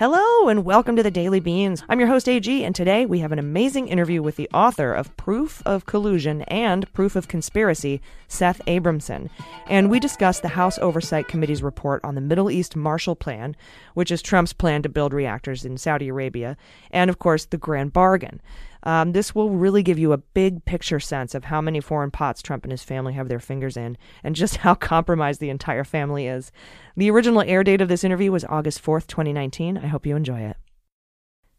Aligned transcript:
Hello 0.00 0.48
and 0.48 0.64
welcome 0.64 0.96
to 0.96 1.02
the 1.02 1.10
Daily 1.10 1.40
Beans. 1.40 1.84
I'm 1.86 2.00
your 2.00 2.08
host 2.08 2.26
AG, 2.26 2.64
and 2.64 2.74
today 2.74 3.04
we 3.04 3.18
have 3.18 3.32
an 3.32 3.38
amazing 3.38 3.88
interview 3.88 4.22
with 4.22 4.36
the 4.36 4.48
author 4.48 4.94
of 4.94 5.14
Proof 5.18 5.62
of 5.66 5.84
Collusion 5.84 6.40
and 6.44 6.90
Proof 6.94 7.16
of 7.16 7.28
Conspiracy, 7.28 8.00
Seth 8.26 8.62
Abramson. 8.66 9.28
And 9.66 9.90
we 9.90 10.00
discuss 10.00 10.40
the 10.40 10.48
House 10.48 10.78
Oversight 10.78 11.28
Committee's 11.28 11.62
report 11.62 12.02
on 12.02 12.14
the 12.14 12.22
Middle 12.22 12.50
East 12.50 12.76
Marshall 12.76 13.14
Plan, 13.14 13.54
which 13.92 14.10
is 14.10 14.22
Trump's 14.22 14.54
plan 14.54 14.80
to 14.84 14.88
build 14.88 15.12
reactors 15.12 15.66
in 15.66 15.76
Saudi 15.76 16.08
Arabia, 16.08 16.56
and 16.90 17.10
of 17.10 17.18
course 17.18 17.44
the 17.44 17.58
Grand 17.58 17.92
Bargain. 17.92 18.40
Um, 18.82 19.12
this 19.12 19.34
will 19.34 19.50
really 19.50 19.82
give 19.82 19.98
you 19.98 20.12
a 20.12 20.18
big 20.18 20.64
picture 20.64 21.00
sense 21.00 21.34
of 21.34 21.44
how 21.44 21.60
many 21.60 21.80
foreign 21.80 22.10
pots 22.10 22.42
Trump 22.42 22.64
and 22.64 22.72
his 22.72 22.82
family 22.82 23.12
have 23.14 23.28
their 23.28 23.40
fingers 23.40 23.76
in, 23.76 23.96
and 24.22 24.34
just 24.34 24.56
how 24.58 24.74
compromised 24.74 25.40
the 25.40 25.50
entire 25.50 25.84
family 25.84 26.26
is. 26.26 26.50
The 26.96 27.10
original 27.10 27.42
air 27.42 27.64
date 27.64 27.80
of 27.80 27.88
this 27.88 28.04
interview 28.04 28.32
was 28.32 28.44
August 28.44 28.82
4th, 28.82 29.06
2019. 29.06 29.78
I 29.78 29.86
hope 29.86 30.06
you 30.06 30.16
enjoy 30.16 30.40
it. 30.40 30.56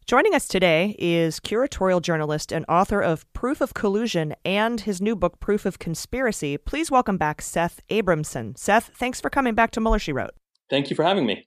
Joining 0.04 0.34
us 0.34 0.48
today 0.48 0.96
is 0.98 1.38
curatorial 1.38 2.02
journalist 2.02 2.52
and 2.52 2.64
author 2.68 3.00
of 3.00 3.32
Proof 3.34 3.60
of 3.60 3.72
Collusion 3.72 4.34
and 4.44 4.80
his 4.80 5.00
new 5.00 5.14
book, 5.14 5.38
Proof 5.38 5.64
of 5.64 5.78
Conspiracy. 5.78 6.58
Please 6.58 6.90
welcome 6.90 7.16
back 7.16 7.40
Seth 7.40 7.80
Abramson. 7.88 8.58
Seth, 8.58 8.90
thanks 8.96 9.20
for 9.20 9.30
coming 9.30 9.54
back 9.54 9.70
to 9.70 9.80
Mueller, 9.80 10.00
She 10.00 10.12
Wrote. 10.12 10.32
Thank 10.68 10.90
you 10.90 10.96
for 10.96 11.04
having 11.04 11.24
me. 11.24 11.46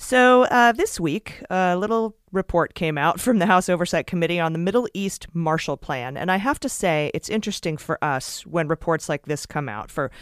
So, 0.00 0.44
uh, 0.44 0.70
this 0.70 1.00
week, 1.00 1.42
a 1.50 1.76
little 1.76 2.14
report 2.30 2.74
came 2.74 2.96
out 2.96 3.18
from 3.20 3.40
the 3.40 3.46
House 3.46 3.68
Oversight 3.68 4.06
Committee 4.06 4.38
on 4.38 4.52
the 4.52 4.58
Middle 4.58 4.88
East 4.94 5.26
Marshall 5.34 5.76
Plan. 5.76 6.16
And 6.16 6.30
I 6.30 6.36
have 6.36 6.60
to 6.60 6.68
say, 6.68 7.10
it's 7.14 7.28
interesting 7.28 7.76
for 7.76 8.02
us 8.02 8.46
when 8.46 8.68
reports 8.68 9.08
like 9.08 9.26
this 9.26 9.44
come 9.44 9.68
out, 9.68 9.90
for, 9.90 10.12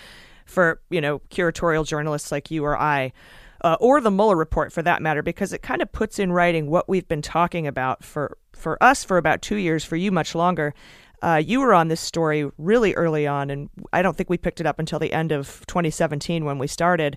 for 0.47 0.80
you 0.88 1.02
know, 1.02 1.20
curatorial 1.30 1.86
journalists 1.86 2.32
like 2.32 2.50
you 2.50 2.64
or 2.64 2.77
I, 2.77 3.12
uh, 3.60 3.77
or 3.78 4.00
the 4.00 4.10
Mueller 4.10 4.36
report 4.36 4.72
for 4.72 4.80
that 4.80 5.02
matter, 5.02 5.22
because 5.22 5.52
it 5.52 5.60
kind 5.60 5.82
of 5.82 5.92
puts 5.92 6.19
in 6.19 6.32
writing 6.32 6.70
what 6.70 6.88
we've 6.88 7.06
been 7.06 7.22
talking 7.22 7.66
about 7.66 8.02
for, 8.02 8.38
for 8.54 8.82
us 8.82 9.04
for 9.04 9.19
about 9.19 9.42
two 9.42 9.56
years, 9.56 9.84
for 9.84 9.97
you 9.97 10.10
much 10.10 10.34
longer. 10.34 10.72
Uh, 11.22 11.42
you 11.44 11.60
were 11.60 11.72
on 11.72 11.88
this 11.88 12.00
story 12.00 12.50
really 12.58 12.94
early 12.94 13.27
on, 13.27 13.50
and 13.50 13.70
I 13.92 14.02
don't 14.02 14.16
think 14.16 14.28
we 14.28 14.36
picked 14.36 14.60
it 14.60 14.66
up 14.66 14.78
until 14.78 14.98
the 14.98 15.12
end 15.12 15.32
of 15.32 15.64
2017 15.66 16.44
when 16.44 16.58
we 16.58 16.66
started. 16.66 17.16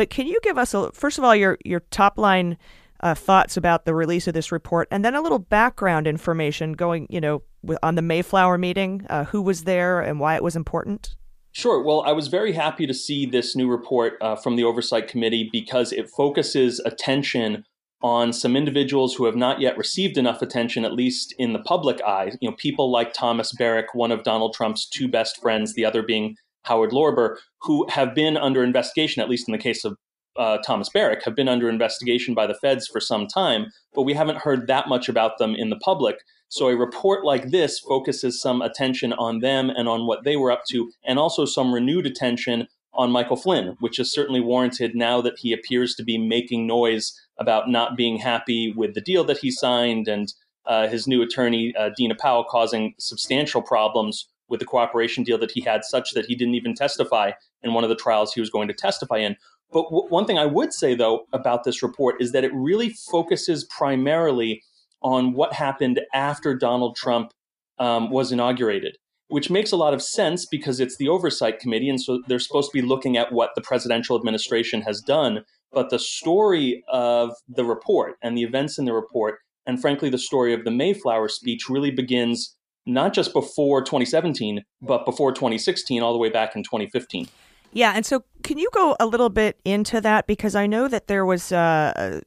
But 0.00 0.08
can 0.08 0.26
you 0.26 0.40
give 0.42 0.56
us, 0.56 0.72
a, 0.72 0.90
first 0.92 1.18
of 1.18 1.24
all, 1.24 1.36
your, 1.36 1.58
your 1.62 1.80
top 1.90 2.16
line 2.16 2.56
uh, 3.00 3.14
thoughts 3.14 3.58
about 3.58 3.84
the 3.84 3.94
release 3.94 4.26
of 4.26 4.32
this 4.32 4.50
report, 4.50 4.88
and 4.90 5.04
then 5.04 5.14
a 5.14 5.20
little 5.20 5.38
background 5.38 6.06
information 6.06 6.72
going, 6.72 7.06
you 7.10 7.20
know, 7.20 7.42
on 7.82 7.96
the 7.96 8.00
Mayflower 8.00 8.56
meeting, 8.56 9.04
uh, 9.10 9.24
who 9.24 9.42
was 9.42 9.64
there 9.64 10.00
and 10.00 10.18
why 10.18 10.36
it 10.36 10.42
was 10.42 10.56
important? 10.56 11.16
Sure. 11.52 11.82
Well, 11.82 12.00
I 12.00 12.12
was 12.12 12.28
very 12.28 12.52
happy 12.52 12.86
to 12.86 12.94
see 12.94 13.26
this 13.26 13.54
new 13.54 13.68
report 13.68 14.14
uh, 14.22 14.36
from 14.36 14.56
the 14.56 14.64
Oversight 14.64 15.06
Committee 15.06 15.50
because 15.52 15.92
it 15.92 16.08
focuses 16.08 16.80
attention 16.86 17.66
on 18.02 18.32
some 18.32 18.56
individuals 18.56 19.14
who 19.14 19.26
have 19.26 19.36
not 19.36 19.60
yet 19.60 19.76
received 19.76 20.16
enough 20.16 20.40
attention, 20.40 20.86
at 20.86 20.94
least 20.94 21.34
in 21.38 21.52
the 21.52 21.58
public 21.58 22.00
eye. 22.06 22.32
You 22.40 22.48
know, 22.48 22.56
people 22.56 22.90
like 22.90 23.12
Thomas 23.12 23.52
Barrack, 23.52 23.94
one 23.94 24.12
of 24.12 24.24
Donald 24.24 24.54
Trump's 24.54 24.88
two 24.88 25.08
best 25.08 25.42
friends, 25.42 25.74
the 25.74 25.84
other 25.84 26.02
being 26.02 26.36
Howard 26.64 26.90
Lorber, 26.90 27.36
who 27.62 27.86
have 27.88 28.14
been 28.14 28.36
under 28.36 28.62
investigation, 28.62 29.22
at 29.22 29.28
least 29.28 29.48
in 29.48 29.52
the 29.52 29.58
case 29.58 29.84
of 29.84 29.96
uh, 30.36 30.58
Thomas 30.58 30.88
Barrack, 30.88 31.24
have 31.24 31.34
been 31.34 31.48
under 31.48 31.68
investigation 31.68 32.34
by 32.34 32.46
the 32.46 32.54
feds 32.54 32.86
for 32.86 33.00
some 33.00 33.26
time, 33.26 33.66
but 33.94 34.02
we 34.02 34.14
haven't 34.14 34.38
heard 34.38 34.66
that 34.66 34.88
much 34.88 35.08
about 35.08 35.38
them 35.38 35.54
in 35.54 35.70
the 35.70 35.76
public. 35.76 36.16
So 36.48 36.68
a 36.68 36.76
report 36.76 37.24
like 37.24 37.50
this 37.50 37.78
focuses 37.78 38.40
some 38.40 38.60
attention 38.62 39.12
on 39.12 39.40
them 39.40 39.70
and 39.70 39.88
on 39.88 40.06
what 40.06 40.24
they 40.24 40.36
were 40.36 40.50
up 40.50 40.62
to, 40.70 40.90
and 41.04 41.18
also 41.18 41.44
some 41.44 41.72
renewed 41.72 42.06
attention 42.06 42.68
on 42.92 43.12
Michael 43.12 43.36
Flynn, 43.36 43.76
which 43.80 43.98
is 43.98 44.12
certainly 44.12 44.40
warranted 44.40 44.94
now 44.94 45.20
that 45.20 45.38
he 45.38 45.52
appears 45.52 45.94
to 45.94 46.02
be 46.02 46.18
making 46.18 46.66
noise 46.66 47.12
about 47.38 47.68
not 47.68 47.96
being 47.96 48.18
happy 48.18 48.74
with 48.76 48.94
the 48.94 49.00
deal 49.00 49.22
that 49.24 49.38
he 49.38 49.50
signed 49.50 50.08
and 50.08 50.32
uh, 50.66 50.88
his 50.88 51.06
new 51.06 51.22
attorney, 51.22 51.72
uh, 51.78 51.90
Dina 51.96 52.14
Powell, 52.14 52.44
causing 52.44 52.94
substantial 52.98 53.62
problems 53.62 54.28
with 54.50 54.60
the 54.60 54.66
cooperation 54.66 55.24
deal 55.24 55.38
that 55.38 55.52
he 55.52 55.62
had, 55.62 55.84
such 55.84 56.12
that 56.12 56.26
he 56.26 56.34
didn't 56.34 56.54
even 56.54 56.74
testify 56.74 57.32
in 57.62 57.72
one 57.72 57.84
of 57.84 57.90
the 57.90 57.96
trials 57.96 58.34
he 58.34 58.40
was 58.40 58.50
going 58.50 58.68
to 58.68 58.74
testify 58.74 59.18
in. 59.18 59.36
But 59.72 59.84
w- 59.84 60.08
one 60.08 60.26
thing 60.26 60.38
I 60.38 60.46
would 60.46 60.72
say, 60.72 60.94
though, 60.94 61.26
about 61.32 61.64
this 61.64 61.82
report 61.82 62.20
is 62.20 62.32
that 62.32 62.44
it 62.44 62.52
really 62.52 62.90
focuses 62.90 63.64
primarily 63.64 64.62
on 65.02 65.32
what 65.32 65.54
happened 65.54 66.00
after 66.12 66.54
Donald 66.54 66.96
Trump 66.96 67.32
um, 67.78 68.10
was 68.10 68.32
inaugurated 68.32 68.98
which 69.30 69.48
makes 69.48 69.70
a 69.70 69.76
lot 69.76 69.94
of 69.94 70.02
sense 70.02 70.44
because 70.44 70.80
it's 70.80 70.96
the 70.96 71.08
oversight 71.08 71.60
committee. 71.60 71.88
And 71.88 72.00
so 72.00 72.20
they're 72.26 72.40
supposed 72.40 72.70
to 72.72 72.78
be 72.78 72.86
looking 72.86 73.16
at 73.16 73.32
what 73.32 73.50
the 73.54 73.60
presidential 73.60 74.16
administration 74.16 74.82
has 74.82 75.00
done. 75.00 75.44
But 75.72 75.90
the 75.90 76.00
story 76.00 76.82
of 76.88 77.32
the 77.48 77.64
report 77.64 78.16
and 78.22 78.36
the 78.36 78.42
events 78.42 78.76
in 78.76 78.86
the 78.86 78.92
report, 78.92 79.38
and 79.64 79.80
frankly, 79.80 80.10
the 80.10 80.18
story 80.18 80.52
of 80.52 80.64
the 80.64 80.72
Mayflower 80.72 81.28
speech 81.28 81.68
really 81.68 81.92
begins 81.92 82.56
not 82.86 83.12
just 83.12 83.32
before 83.32 83.82
2017, 83.82 84.62
but 84.82 85.04
before 85.04 85.32
2016, 85.32 86.02
all 86.02 86.12
the 86.12 86.18
way 86.18 86.30
back 86.30 86.56
in 86.56 86.62
2015. 86.62 87.28
Yeah, 87.72 87.92
and 87.94 88.04
so 88.04 88.24
can 88.42 88.58
you 88.58 88.68
go 88.72 88.96
a 88.98 89.06
little 89.06 89.28
bit 89.28 89.60
into 89.64 90.00
that 90.00 90.26
because 90.26 90.54
I 90.54 90.66
know 90.66 90.88
that 90.88 91.06
there 91.06 91.24
was 91.24 91.52
uh, 91.52 92.20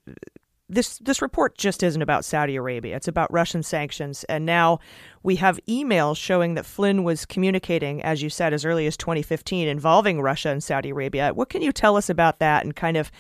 this 0.70 0.98
this 1.00 1.22
report 1.22 1.58
just 1.58 1.84
isn't 1.84 2.02
about 2.02 2.24
Saudi 2.24 2.56
Arabia. 2.56 2.96
It's 2.96 3.08
about 3.08 3.32
Russian 3.32 3.62
sanctions, 3.64 4.24
and 4.26 4.46
now 4.46 4.80
we 5.22 5.36
have 5.38 5.60
emails 5.68 6.18
showing 6.18 6.54
that 6.56 6.66
Flynn 6.66 7.04
was 7.04 7.26
communicating, 7.26 8.02
as 8.02 8.24
you 8.24 8.30
said, 8.30 8.54
as 8.54 8.64
early 8.64 8.88
as 8.88 8.96
2015, 8.96 9.68
involving 9.68 10.22
Russia 10.22 10.50
and 10.50 10.64
Saudi 10.64 10.90
Arabia. 10.92 11.34
What 11.34 11.50
can 11.50 11.62
you 11.62 11.72
tell 11.72 11.98
us 11.98 12.10
about 12.10 12.40
that, 12.40 12.64
and 12.64 12.76
kind 12.76 12.96
of 12.96 13.12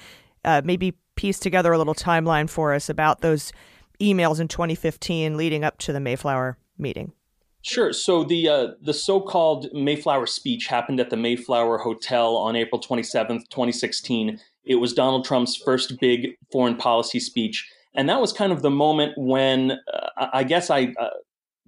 uh, 0.45 0.61
maybe 0.63 0.95
piece 1.15 1.39
together 1.39 1.73
a 1.73 1.77
little 1.77 1.95
timeline 1.95 2.50
for 2.50 2.73
us 2.73 2.89
about 2.89 3.21
those 3.21 3.51
emails 4.01 4.39
in 4.39 4.47
2015 4.47 5.38
leading 5.38 5.63
up 5.63 5.77
to 5.79 5.94
the 5.94 6.00
Mayflower 6.00 6.57
meeting? 6.77 7.11
Sure. 7.63 7.94
So 7.94 8.24
the 8.24 8.47
uh, 8.50 8.68
the 8.81 8.94
so-called 8.94 9.68
Mayflower 9.74 10.28
speech 10.28 10.68
happened 10.68 11.00
at 11.00 11.09
the 11.09 11.18
Mayflower 11.18 11.79
Hotel 11.79 12.35
on 12.35 12.56
April 12.56 12.79
27th, 12.79 13.50
2016 13.50 14.40
it 14.66 14.75
was 14.75 14.94
Donald 14.94 15.25
Trump's 15.25 15.56
first 15.56 16.00
big 16.00 16.38
foreign 16.51 16.75
policy 16.75 17.19
speech. 17.19 17.69
And 17.96 18.09
that 18.09 18.22
was 18.22 18.34
kind 18.34 18.51
of 18.51 18.62
the 18.62 18.72
moment 18.72 19.13
when 19.18 19.72
uh, 19.94 20.28
I 20.34 20.44
guess 20.44 20.69
I 20.69 20.94
uh, 21.00 21.09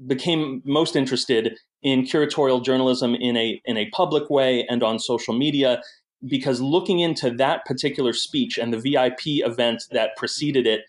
became 0.07 0.61
most 0.65 0.95
interested 0.95 1.57
in 1.83 2.03
curatorial 2.03 2.63
journalism 2.63 3.15
in 3.15 3.37
a, 3.37 3.61
in 3.65 3.77
a 3.77 3.89
public 3.89 4.29
way 4.29 4.65
and 4.69 4.81
on 4.81 4.97
social 4.97 5.33
media, 5.33 5.81
because 6.27 6.61
looking 6.61 6.99
into 6.99 7.29
that 7.31 7.63
particular 7.65 8.13
speech 8.13 8.57
and 8.57 8.73
the 8.73 8.79
VIP 8.79 9.45
event 9.45 9.83
that 9.91 10.15
preceded 10.17 10.65
it 10.65 10.81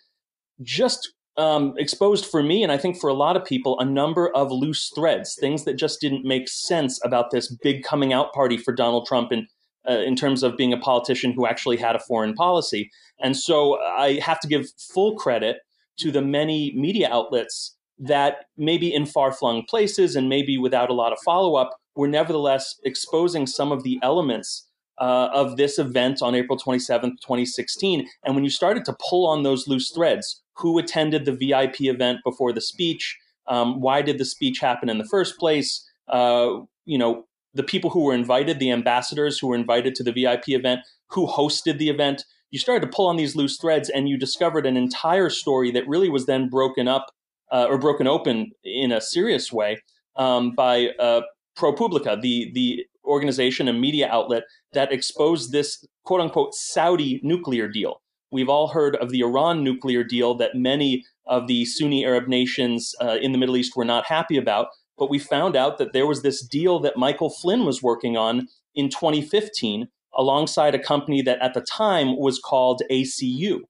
just 0.63 1.13
um, 1.39 1.75
exposed 1.77 2.27
for 2.27 2.43
me, 2.43 2.63
and 2.63 2.73
I 2.73 2.79
think 2.79 2.99
for 2.99 3.09
a 3.09 3.15
lot 3.15 3.37
of 3.37 3.45
people, 3.45 3.79
a 3.79 3.85
number 3.85 4.35
of 4.35 4.51
loose 4.51 4.91
threads, 4.95 5.37
things 5.39 5.65
that 5.65 5.75
just 5.75 6.01
didn't 6.01 6.25
make 6.25 6.49
sense 6.49 6.99
about 7.05 7.31
this 7.31 7.55
big 7.63 7.83
coming 7.83 8.13
out 8.13 8.33
party 8.33 8.57
for 8.57 8.73
Donald 8.73 9.07
Trump 9.07 9.33
in 9.33 9.47
uh, 9.89 9.99
in 9.99 10.17
terms 10.17 10.43
of 10.43 10.57
being 10.57 10.73
a 10.73 10.79
politician 10.79 11.33
who 11.33 11.47
actually 11.47 11.77
had 11.77 11.95
a 11.95 12.01
foreign 12.01 12.35
policy. 12.35 12.91
And 13.21 13.37
so 13.37 13.81
I 13.81 14.19
have 14.21 14.41
to 14.41 14.49
give 14.49 14.67
full 14.93 15.17
credit 15.17 15.59
to 15.99 16.11
the 16.11 16.23
many 16.23 16.73
media 16.75 17.09
outlets 17.11 17.77
that 17.99 18.47
maybe 18.57 18.93
in 18.93 19.07
far 19.07 19.33
flung 19.33 19.65
places 19.69 20.17
and 20.17 20.29
maybe 20.29 20.59
without 20.59 20.91
a 20.91 20.95
lot 20.95 21.13
of 21.13 21.19
follow 21.25 21.55
up 21.55 21.71
were 21.95 22.09
nevertheless 22.09 22.75
exposing 22.85 23.47
some 23.47 23.73
of 23.73 23.85
the 23.85 23.99
elements 24.03 24.69
uh, 25.01 25.29
of 25.33 25.57
this 25.57 25.79
event 25.79 26.21
on 26.21 26.35
April 26.35 26.59
27th, 26.59 27.21
2016. 27.23 28.07
And 28.25 28.35
when 28.35 28.45
you 28.45 28.51
started 28.51 28.85
to 28.87 28.97
pull 29.09 29.27
on 29.27 29.43
those 29.45 29.69
loose 29.69 29.91
threads, 29.91 30.43
who 30.57 30.79
attended 30.79 31.25
the 31.25 31.33
VIP 31.33 31.83
event 31.83 32.21
before 32.25 32.53
the 32.53 32.61
speech? 32.61 33.17
Um, 33.47 33.81
why 33.81 34.03
did 34.03 34.19
the 34.19 34.25
speech 34.25 34.59
happen 34.59 34.89
in 34.89 34.99
the 34.99 35.05
first 35.05 35.39
place? 35.39 35.89
Uh, 36.09 36.61
you 36.85 36.99
know, 36.99 37.25
the 37.55 37.63
people 37.63 37.91
who 37.91 38.05
were 38.05 38.15
invited, 38.15 38.59
the 38.59 38.71
ambassadors 38.71 39.39
who 39.39 39.49
were 39.49 39.55
invited 39.55 39.95
to 39.97 40.03
the 40.03 40.13
VIP 40.13 40.49
event, 40.49 40.81
who 41.09 41.27
hosted 41.27 41.79
the 41.79 41.89
event. 41.89 42.25
You 42.51 42.59
started 42.59 42.87
to 42.87 42.93
pull 42.95 43.07
on 43.07 43.17
these 43.17 43.37
loose 43.37 43.59
threads, 43.59 43.89
and 43.89 44.09
you 44.09 44.19
discovered 44.19 44.67
an 44.67 44.77
entire 44.77 45.31
story 45.31 45.71
that 45.73 45.89
really 45.89 46.09
was 46.09 46.27
then 46.27 46.49
broken 46.49 46.87
up 46.89 47.07
uh, 47.53 47.67
or 47.69 47.79
broken 47.79 48.07
open 48.07 48.53
in 48.65 48.93
a 48.93 49.01
serious 49.01 49.53
way 49.53 49.79
um, 50.17 50.53
by 50.53 50.89
uh, 50.99 51.23
ProPublica, 51.59 52.21
the 52.21 52.51
the 52.55 52.87
organization 53.05 53.69
and 53.69 53.81
media 53.81 54.09
outlet 54.11 54.45
that 54.73 54.93
exposed 54.93 55.53
this 55.53 55.85
quote 56.05 56.21
unquote 56.21 56.55
Saudi 56.55 57.21
nuclear 57.23 57.69
deal. 57.69 58.01
We've 58.31 58.49
all 58.49 58.69
heard 58.69 58.97
of 58.97 59.11
the 59.11 59.21
Iran 59.21 59.63
nuclear 59.63 60.03
deal 60.03 60.35
that 60.35 60.55
many 60.55 61.05
of 61.27 61.47
the 61.47 61.65
Sunni 61.65 62.05
Arab 62.05 62.29
nations 62.29 62.95
uh, 63.01 63.19
in 63.21 63.33
the 63.33 63.39
Middle 63.39 63.57
East 63.57 63.77
were 63.77 63.85
not 63.85 64.07
happy 64.07 64.37
about. 64.37 64.69
But 64.99 65.11
we 65.11 65.19
found 65.19 65.57
out 65.57 65.79
that 65.79 65.93
there 65.93 66.07
was 66.07 66.23
this 66.23 66.45
deal 66.45 66.81
that 66.81 66.97
Michael 66.97 67.31
Flynn 67.31 67.65
was 67.65 67.83
working 67.83 68.17
on 68.17 68.49
in 68.75 68.89
2015 68.89 69.89
alongside 70.17 70.75
a 70.75 70.83
company 70.83 71.23
that 71.23 71.41
at 71.41 71.55
the 71.55 71.61
time 71.61 72.17
was 72.17 72.39
called 72.39 72.83
ACU. 72.91 73.61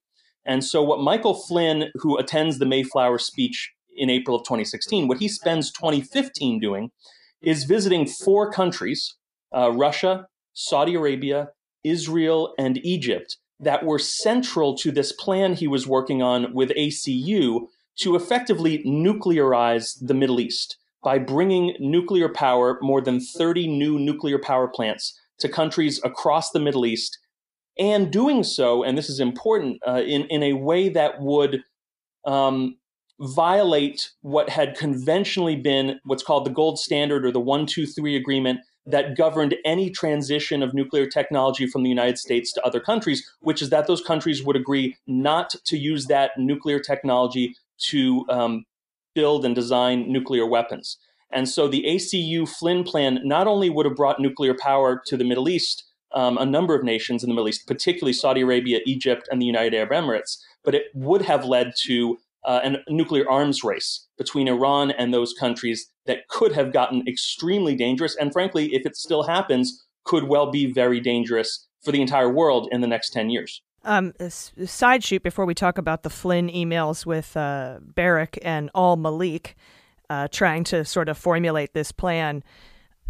And 0.44 0.64
so, 0.64 0.82
what 0.82 1.00
Michael 1.00 1.34
Flynn, 1.34 1.90
who 1.96 2.16
attends 2.16 2.58
the 2.58 2.66
Mayflower 2.66 3.18
speech 3.18 3.72
in 3.96 4.08
April 4.08 4.36
of 4.36 4.44
2016, 4.44 5.08
what 5.08 5.18
he 5.18 5.28
spends 5.28 5.72
2015 5.72 6.60
doing 6.60 6.90
is 7.42 7.64
visiting 7.64 8.06
four 8.06 8.50
countries 8.52 9.16
uh, 9.54 9.70
Russia, 9.72 10.26
Saudi 10.52 10.94
Arabia, 10.94 11.48
Israel, 11.82 12.54
and 12.58 12.78
Egypt 12.84 13.36
that 13.60 13.84
were 13.84 13.98
central 13.98 14.76
to 14.76 14.92
this 14.92 15.12
plan 15.12 15.54
he 15.54 15.66
was 15.66 15.86
working 15.86 16.22
on 16.22 16.52
with 16.52 16.70
ACU 16.70 17.66
to 17.98 18.14
effectively 18.14 18.82
nuclearize 18.84 19.96
the 20.00 20.14
Middle 20.14 20.40
East 20.40 20.76
by 21.02 21.18
bringing 21.18 21.74
nuclear 21.78 22.28
power, 22.28 22.78
more 22.82 23.00
than 23.00 23.20
30 23.20 23.68
new 23.68 23.98
nuclear 23.98 24.38
power 24.38 24.68
plants, 24.68 25.18
to 25.38 25.48
countries 25.48 26.00
across 26.04 26.50
the 26.50 26.60
Middle 26.60 26.84
East, 26.84 27.18
and 27.78 28.10
doing 28.10 28.42
so, 28.42 28.82
and 28.82 28.96
this 28.96 29.08
is 29.08 29.20
important, 29.20 29.78
uh, 29.86 30.02
in, 30.04 30.22
in 30.24 30.42
a 30.42 30.54
way 30.54 30.88
that 30.88 31.20
would 31.20 31.62
um, 32.24 32.76
violate 33.20 34.10
what 34.22 34.48
had 34.48 34.76
conventionally 34.76 35.56
been 35.56 35.98
what's 36.04 36.22
called 36.22 36.44
the 36.44 36.50
gold 36.50 36.78
standard 36.78 37.24
or 37.24 37.32
the 37.32 37.40
123 37.40 38.16
agreement 38.16 38.60
that 38.86 39.16
governed 39.16 39.56
any 39.64 39.90
transition 39.90 40.62
of 40.62 40.72
nuclear 40.72 41.06
technology 41.06 41.66
from 41.66 41.82
the 41.82 41.88
United 41.88 42.18
States 42.18 42.52
to 42.52 42.64
other 42.64 42.80
countries, 42.80 43.28
which 43.40 43.60
is 43.60 43.70
that 43.70 43.86
those 43.86 44.00
countries 44.00 44.44
would 44.44 44.56
agree 44.56 44.96
not 45.06 45.54
to 45.64 45.76
use 45.76 46.06
that 46.06 46.30
nuclear 46.38 46.78
technology 46.78 47.56
to 47.78 48.24
um, 48.28 48.64
build 49.14 49.44
and 49.44 49.54
design 49.54 50.10
nuclear 50.10 50.46
weapons. 50.46 50.98
And 51.32 51.48
so 51.48 51.66
the 51.66 51.84
ACU 51.84 52.48
Flynn 52.48 52.84
plan 52.84 53.20
not 53.24 53.48
only 53.48 53.68
would 53.68 53.86
have 53.86 53.96
brought 53.96 54.20
nuclear 54.20 54.54
power 54.54 55.02
to 55.06 55.16
the 55.16 55.24
Middle 55.24 55.48
East, 55.48 55.84
um, 56.12 56.38
a 56.38 56.46
number 56.46 56.74
of 56.74 56.84
nations 56.84 57.24
in 57.24 57.28
the 57.28 57.34
Middle 57.34 57.48
East, 57.48 57.66
particularly 57.66 58.12
Saudi 58.12 58.42
Arabia, 58.42 58.80
Egypt, 58.86 59.28
and 59.30 59.42
the 59.42 59.46
United 59.46 59.74
Arab 59.74 59.90
Emirates, 59.90 60.38
but 60.64 60.74
it 60.74 60.84
would 60.94 61.22
have 61.22 61.44
led 61.44 61.72
to 61.84 62.18
uh, 62.46 62.60
a 62.62 62.92
nuclear 62.92 63.28
arms 63.28 63.62
race 63.62 64.06
between 64.16 64.48
Iran 64.48 64.92
and 64.92 65.12
those 65.12 65.34
countries 65.34 65.90
that 66.06 66.28
could 66.28 66.52
have 66.52 66.72
gotten 66.72 67.06
extremely 67.06 67.74
dangerous. 67.74 68.16
And 68.16 68.32
frankly, 68.32 68.74
if 68.74 68.86
it 68.86 68.96
still 68.96 69.24
happens, 69.24 69.84
could 70.04 70.24
well 70.24 70.50
be 70.50 70.72
very 70.72 71.00
dangerous 71.00 71.66
for 71.84 71.92
the 71.92 72.00
entire 72.00 72.30
world 72.30 72.68
in 72.70 72.80
the 72.80 72.86
next 72.86 73.10
10 73.10 73.30
years. 73.30 73.62
Um, 73.84 74.12
side 74.28 75.04
shoot 75.04 75.22
before 75.22 75.44
we 75.44 75.54
talk 75.54 75.78
about 75.78 76.02
the 76.02 76.10
Flynn 76.10 76.48
emails 76.48 77.06
with 77.06 77.36
uh, 77.36 77.78
Barrack 77.80 78.38
and 78.42 78.70
Al 78.74 78.96
Malik 78.96 79.56
uh, 80.08 80.28
trying 80.28 80.64
to 80.64 80.84
sort 80.84 81.08
of 81.08 81.18
formulate 81.18 81.72
this 81.72 81.92
plan, 81.92 82.42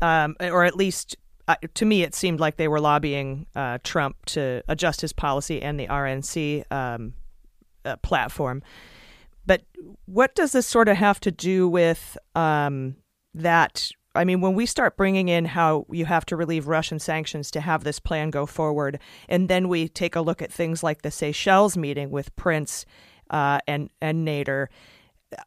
um, 0.03 0.35
or 0.41 0.65
at 0.65 0.77
least 0.77 1.17
uh, 1.49 1.55
to 1.75 1.85
me, 1.85 2.03
it 2.03 2.15
seemed 2.15 2.41
like 2.41 2.56
they 2.56 2.69
were 2.69 2.81
lobbying 2.81 3.47
uh, 3.55 3.79
Trump 3.85 4.17
to 4.27 4.62
adjust 4.69 5.00
his 5.00 5.12
policy 5.12 5.62
and 5.62 5.79
the 5.79 5.87
RNC 5.87 6.71
um, 6.73 7.15
uh, 7.85 7.97
platform. 7.97 8.62
But 9.46 9.62
what 10.06 10.34
does 10.34 10.52
this 10.52 10.66
sort 10.66 10.88
of 10.88 10.96
have 10.96 11.20
to 11.20 11.31
do 11.31 11.69
with 11.69 12.19
um, 12.34 12.96
that? 13.34 13.90
I 14.14 14.25
mean, 14.25 14.40
when 14.40 14.54
we 14.54 14.66
start 14.66 14.96
bringing 14.96 15.28
in 15.28 15.44
how 15.44 15.87
you 15.90 16.06
have 16.06 16.26
to 16.26 16.37
relieve 16.37 16.69
Russian 16.69 16.98
sanctions 16.98 17.50
to 17.52 17.60
have 17.60 17.84
this 17.84 18.00
plan 18.00 18.31
go 18.31 18.46
forward, 18.46 18.98
and 19.28 19.48
then 19.48 19.69
we 19.69 19.88
take 19.88 20.16
a 20.16 20.20
look 20.20 20.43
at 20.43 20.52
things 20.52 20.82
like 20.82 21.02
the 21.02 21.10
Seychelles 21.10 21.76
meeting 21.76 22.10
with 22.10 22.34
Prince 22.37 22.87
uh, 23.31 23.58
and 23.66 23.90
and 24.00 24.26
Nader, 24.26 24.69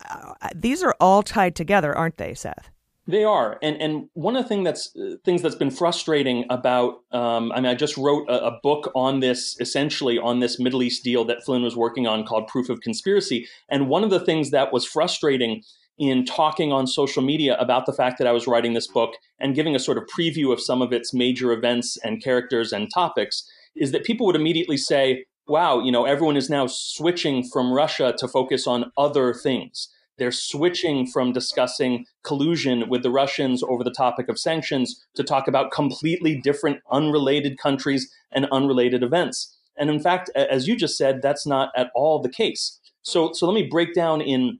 uh, 0.09 0.33
these 0.55 0.83
are 0.83 0.95
all 0.99 1.23
tied 1.23 1.55
together, 1.55 1.95
aren't 1.97 2.17
they, 2.17 2.33
Seth? 2.33 2.69
They 3.09 3.23
are, 3.23 3.57
and 3.63 3.81
and 3.81 4.07
one 4.13 4.35
of 4.35 4.43
the 4.43 4.47
thing 4.47 4.63
that's 4.63 4.95
uh, 4.95 5.15
things 5.25 5.41
that's 5.41 5.55
been 5.55 5.71
frustrating 5.71 6.45
about. 6.51 6.99
Um, 7.11 7.51
I 7.51 7.55
mean, 7.55 7.65
I 7.65 7.73
just 7.73 7.97
wrote 7.97 8.29
a, 8.29 8.45
a, 8.45 8.59
book 8.61 8.91
on 8.93 9.19
this, 9.19 9.57
essentially 9.59 10.19
on 10.19 10.41
this 10.41 10.59
Middle 10.59 10.83
East 10.83 11.03
deal 11.03 11.25
that 11.25 11.43
Flynn 11.43 11.63
was 11.63 11.75
working 11.75 12.05
on, 12.05 12.23
called 12.23 12.47
Proof 12.47 12.69
of 12.69 12.81
Conspiracy. 12.81 13.47
And 13.67 13.89
one 13.89 14.03
of 14.03 14.11
the 14.11 14.19
things 14.19 14.51
that 14.51 14.71
was 14.71 14.85
frustrating 14.85 15.63
in 15.97 16.23
talking 16.23 16.71
on 16.71 16.85
social 16.85 17.23
media 17.23 17.57
about 17.57 17.87
the 17.87 17.93
fact 17.93 18.19
that 18.19 18.27
I 18.27 18.31
was 18.31 18.45
writing 18.45 18.73
this 18.73 18.87
book 18.87 19.15
and 19.39 19.55
giving 19.55 19.75
a 19.75 19.79
sort 19.79 19.97
of 19.97 20.03
preview 20.15 20.53
of 20.53 20.61
some 20.61 20.79
of 20.79 20.93
its 20.93 21.11
major 21.11 21.51
events 21.51 21.97
and 22.03 22.23
characters 22.23 22.71
and 22.71 22.89
topics 22.93 23.43
is 23.75 23.91
that 23.91 24.03
people 24.03 24.27
would 24.27 24.35
immediately 24.35 24.77
say, 24.77 25.25
"Wow, 25.47 25.79
you 25.79 25.91
know, 25.91 26.05
everyone 26.05 26.37
is 26.37 26.47
now 26.47 26.67
switching 26.67 27.43
from 27.51 27.73
Russia 27.73 28.13
to 28.19 28.27
focus 28.27 28.67
on 28.67 28.91
other 28.95 29.33
things." 29.33 29.89
They're 30.19 30.31
switching 30.31 31.07
from 31.07 31.33
discussing 31.33 32.05
collusion 32.23 32.89
with 32.89 33.03
the 33.03 33.11
Russians 33.11 33.63
over 33.63 33.83
the 33.83 33.91
topic 33.91 34.29
of 34.29 34.39
sanctions 34.39 35.05
to 35.15 35.23
talk 35.23 35.47
about 35.47 35.71
completely 35.71 36.39
different, 36.39 36.81
unrelated 36.91 37.57
countries 37.57 38.11
and 38.31 38.45
unrelated 38.51 39.01
events. 39.01 39.57
And 39.77 39.89
in 39.89 39.99
fact, 39.99 40.29
as 40.35 40.67
you 40.67 40.75
just 40.75 40.97
said, 40.97 41.21
that's 41.21 41.47
not 41.47 41.69
at 41.75 41.89
all 41.95 42.21
the 42.21 42.29
case. 42.29 42.79
So, 43.01 43.31
so 43.33 43.47
let 43.47 43.55
me 43.55 43.67
break 43.67 43.93
down 43.93 44.21
in 44.21 44.59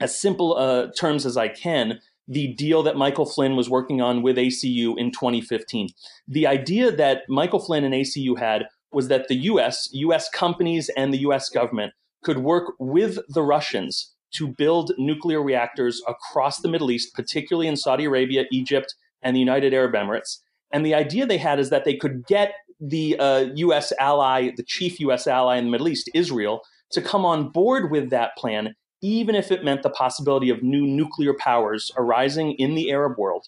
as 0.00 0.18
simple 0.18 0.56
uh, 0.56 0.88
terms 0.98 1.26
as 1.26 1.36
I 1.36 1.48
can 1.48 2.00
the 2.28 2.54
deal 2.54 2.82
that 2.84 2.96
Michael 2.96 3.26
Flynn 3.26 3.56
was 3.56 3.68
working 3.68 4.00
on 4.00 4.22
with 4.22 4.36
ACU 4.36 4.96
in 4.96 5.10
2015. 5.10 5.88
The 6.28 6.46
idea 6.46 6.92
that 6.92 7.22
Michael 7.28 7.58
Flynn 7.58 7.84
and 7.84 7.94
ACU 7.94 8.38
had 8.38 8.66
was 8.92 9.08
that 9.08 9.28
the 9.28 9.34
US, 9.34 9.88
US 9.92 10.28
companies, 10.28 10.90
and 10.96 11.12
the 11.12 11.18
US 11.18 11.48
government 11.48 11.92
could 12.22 12.38
work 12.38 12.74
with 12.78 13.18
the 13.28 13.42
Russians 13.42 14.11
to 14.32 14.48
build 14.48 14.92
nuclear 14.98 15.42
reactors 15.42 16.02
across 16.08 16.60
the 16.60 16.68
Middle 16.68 16.90
East, 16.90 17.14
particularly 17.14 17.68
in 17.68 17.76
Saudi 17.76 18.04
Arabia, 18.04 18.44
Egypt, 18.50 18.94
and 19.22 19.36
the 19.36 19.40
United 19.40 19.72
Arab 19.72 19.92
Emirates. 19.94 20.38
And 20.72 20.84
the 20.84 20.94
idea 20.94 21.26
they 21.26 21.38
had 21.38 21.58
is 21.58 21.70
that 21.70 21.84
they 21.84 21.94
could 21.94 22.26
get 22.26 22.54
the 22.80 23.18
uh, 23.18 23.46
U.S. 23.54 23.92
ally, 24.00 24.50
the 24.56 24.64
chief 24.64 24.98
U.S. 25.00 25.26
ally 25.26 25.56
in 25.56 25.66
the 25.66 25.70
Middle 25.70 25.88
East, 25.88 26.10
Israel, 26.14 26.62
to 26.90 27.00
come 27.00 27.24
on 27.24 27.50
board 27.50 27.90
with 27.90 28.10
that 28.10 28.36
plan, 28.36 28.74
even 29.02 29.34
if 29.34 29.52
it 29.52 29.64
meant 29.64 29.82
the 29.82 29.90
possibility 29.90 30.50
of 30.50 30.62
new 30.62 30.86
nuclear 30.86 31.34
powers 31.34 31.90
arising 31.96 32.52
in 32.52 32.74
the 32.74 32.90
Arab 32.90 33.18
world, 33.18 33.46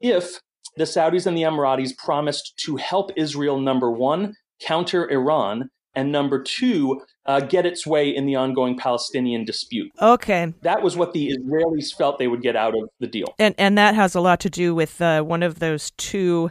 if 0.00 0.40
the 0.76 0.84
Saudis 0.84 1.26
and 1.26 1.36
the 1.36 1.42
Emiratis 1.42 1.96
promised 1.96 2.54
to 2.64 2.76
help 2.76 3.10
Israel, 3.16 3.60
number 3.60 3.90
one, 3.90 4.34
counter 4.60 5.08
Iran, 5.10 5.70
and 5.94 6.10
number 6.10 6.42
two, 6.42 7.02
uh, 7.26 7.40
get 7.40 7.66
its 7.66 7.86
way 7.86 8.14
in 8.14 8.26
the 8.26 8.34
ongoing 8.36 8.76
Palestinian 8.76 9.44
dispute. 9.44 9.90
Okay, 10.00 10.52
that 10.62 10.82
was 10.82 10.96
what 10.96 11.12
the 11.12 11.36
Israelis 11.36 11.94
felt 11.96 12.18
they 12.18 12.28
would 12.28 12.42
get 12.42 12.56
out 12.56 12.74
of 12.74 12.88
the 12.98 13.06
deal, 13.06 13.34
and 13.38 13.54
and 13.58 13.76
that 13.78 13.94
has 13.94 14.14
a 14.14 14.20
lot 14.20 14.40
to 14.40 14.50
do 14.50 14.74
with 14.74 15.00
uh, 15.00 15.22
one 15.22 15.42
of 15.42 15.58
those 15.58 15.90
two. 15.92 16.50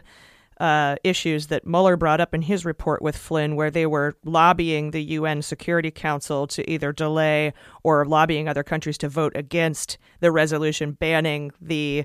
Uh, 0.60 0.94
issues 1.02 1.48
that 1.48 1.66
Mueller 1.66 1.96
brought 1.96 2.20
up 2.20 2.32
in 2.32 2.42
his 2.42 2.64
report 2.64 3.02
with 3.02 3.16
Flynn, 3.16 3.56
where 3.56 3.70
they 3.70 3.84
were 3.84 4.14
lobbying 4.24 4.92
the 4.92 5.02
UN 5.02 5.42
Security 5.42 5.90
Council 5.90 6.46
to 6.46 6.70
either 6.70 6.92
delay 6.92 7.52
or 7.82 8.04
lobbying 8.04 8.48
other 8.48 8.62
countries 8.62 8.96
to 8.98 9.08
vote 9.08 9.32
against 9.34 9.98
the 10.20 10.30
resolution 10.30 10.92
banning 10.92 11.50
the 11.60 12.04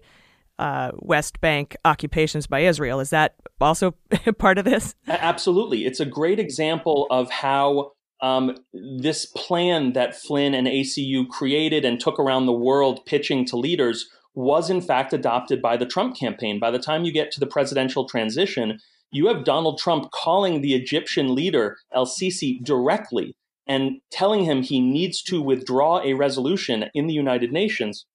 uh, 0.60 0.92
West 0.96 1.40
Bank 1.42 1.76
occupations 1.86 2.48
by 2.48 2.62
Israel. 2.62 3.00
Is 3.00 3.10
that 3.12 3.36
also 3.62 3.96
part 4.38 4.58
of 4.58 4.66
this? 4.66 4.96
Absolutely. 5.08 5.86
It's 5.86 6.00
a 6.00 6.06
great 6.06 6.40
example 6.40 7.08
of 7.10 7.30
how 7.30 7.92
um, 8.22 8.56
this 9.00 9.26
plan 9.26 9.94
that 9.94 10.16
Flynn 10.16 10.54
and 10.54 10.68
ACU 10.68 11.28
created 11.30 11.86
and 11.86 12.00
took 12.00 12.20
around 12.20 12.46
the 12.46 12.54
world 12.54 13.06
pitching 13.06 13.46
to 13.46 13.58
leaders 13.58 14.08
was 14.34 14.70
in 14.70 14.82
fact 14.82 15.14
adopted 15.14 15.62
by 15.62 15.78
the 15.78 15.86
Trump 15.86 16.16
campaign. 16.16 16.60
By 16.60 16.72
the 16.72 16.80
time 16.80 17.04
you 17.04 17.12
get 17.12 17.32
to 17.32 17.40
the 17.40 17.48
presidential 17.48 18.08
transition, 18.08 18.80
you 19.12 19.28
have 19.28 19.44
Donald 19.44 19.80
Trump 19.80 20.12
calling 20.12 20.62
the 20.62 20.76
Egyptian 20.76 21.34
leader 21.34 21.78
El 21.94 22.06
Sisi 22.06 22.64
directly 22.64 23.36
and 23.68 24.00
telling 24.12 24.46
him 24.46 24.62
he 24.62 24.80
needs 24.80 25.22
to 25.24 25.42
withdraw 25.42 26.02
a 26.02 26.14
resolution 26.14 26.86
in 26.94 27.08
the 27.08 27.14
United 27.14 27.52
Nations 27.52 28.06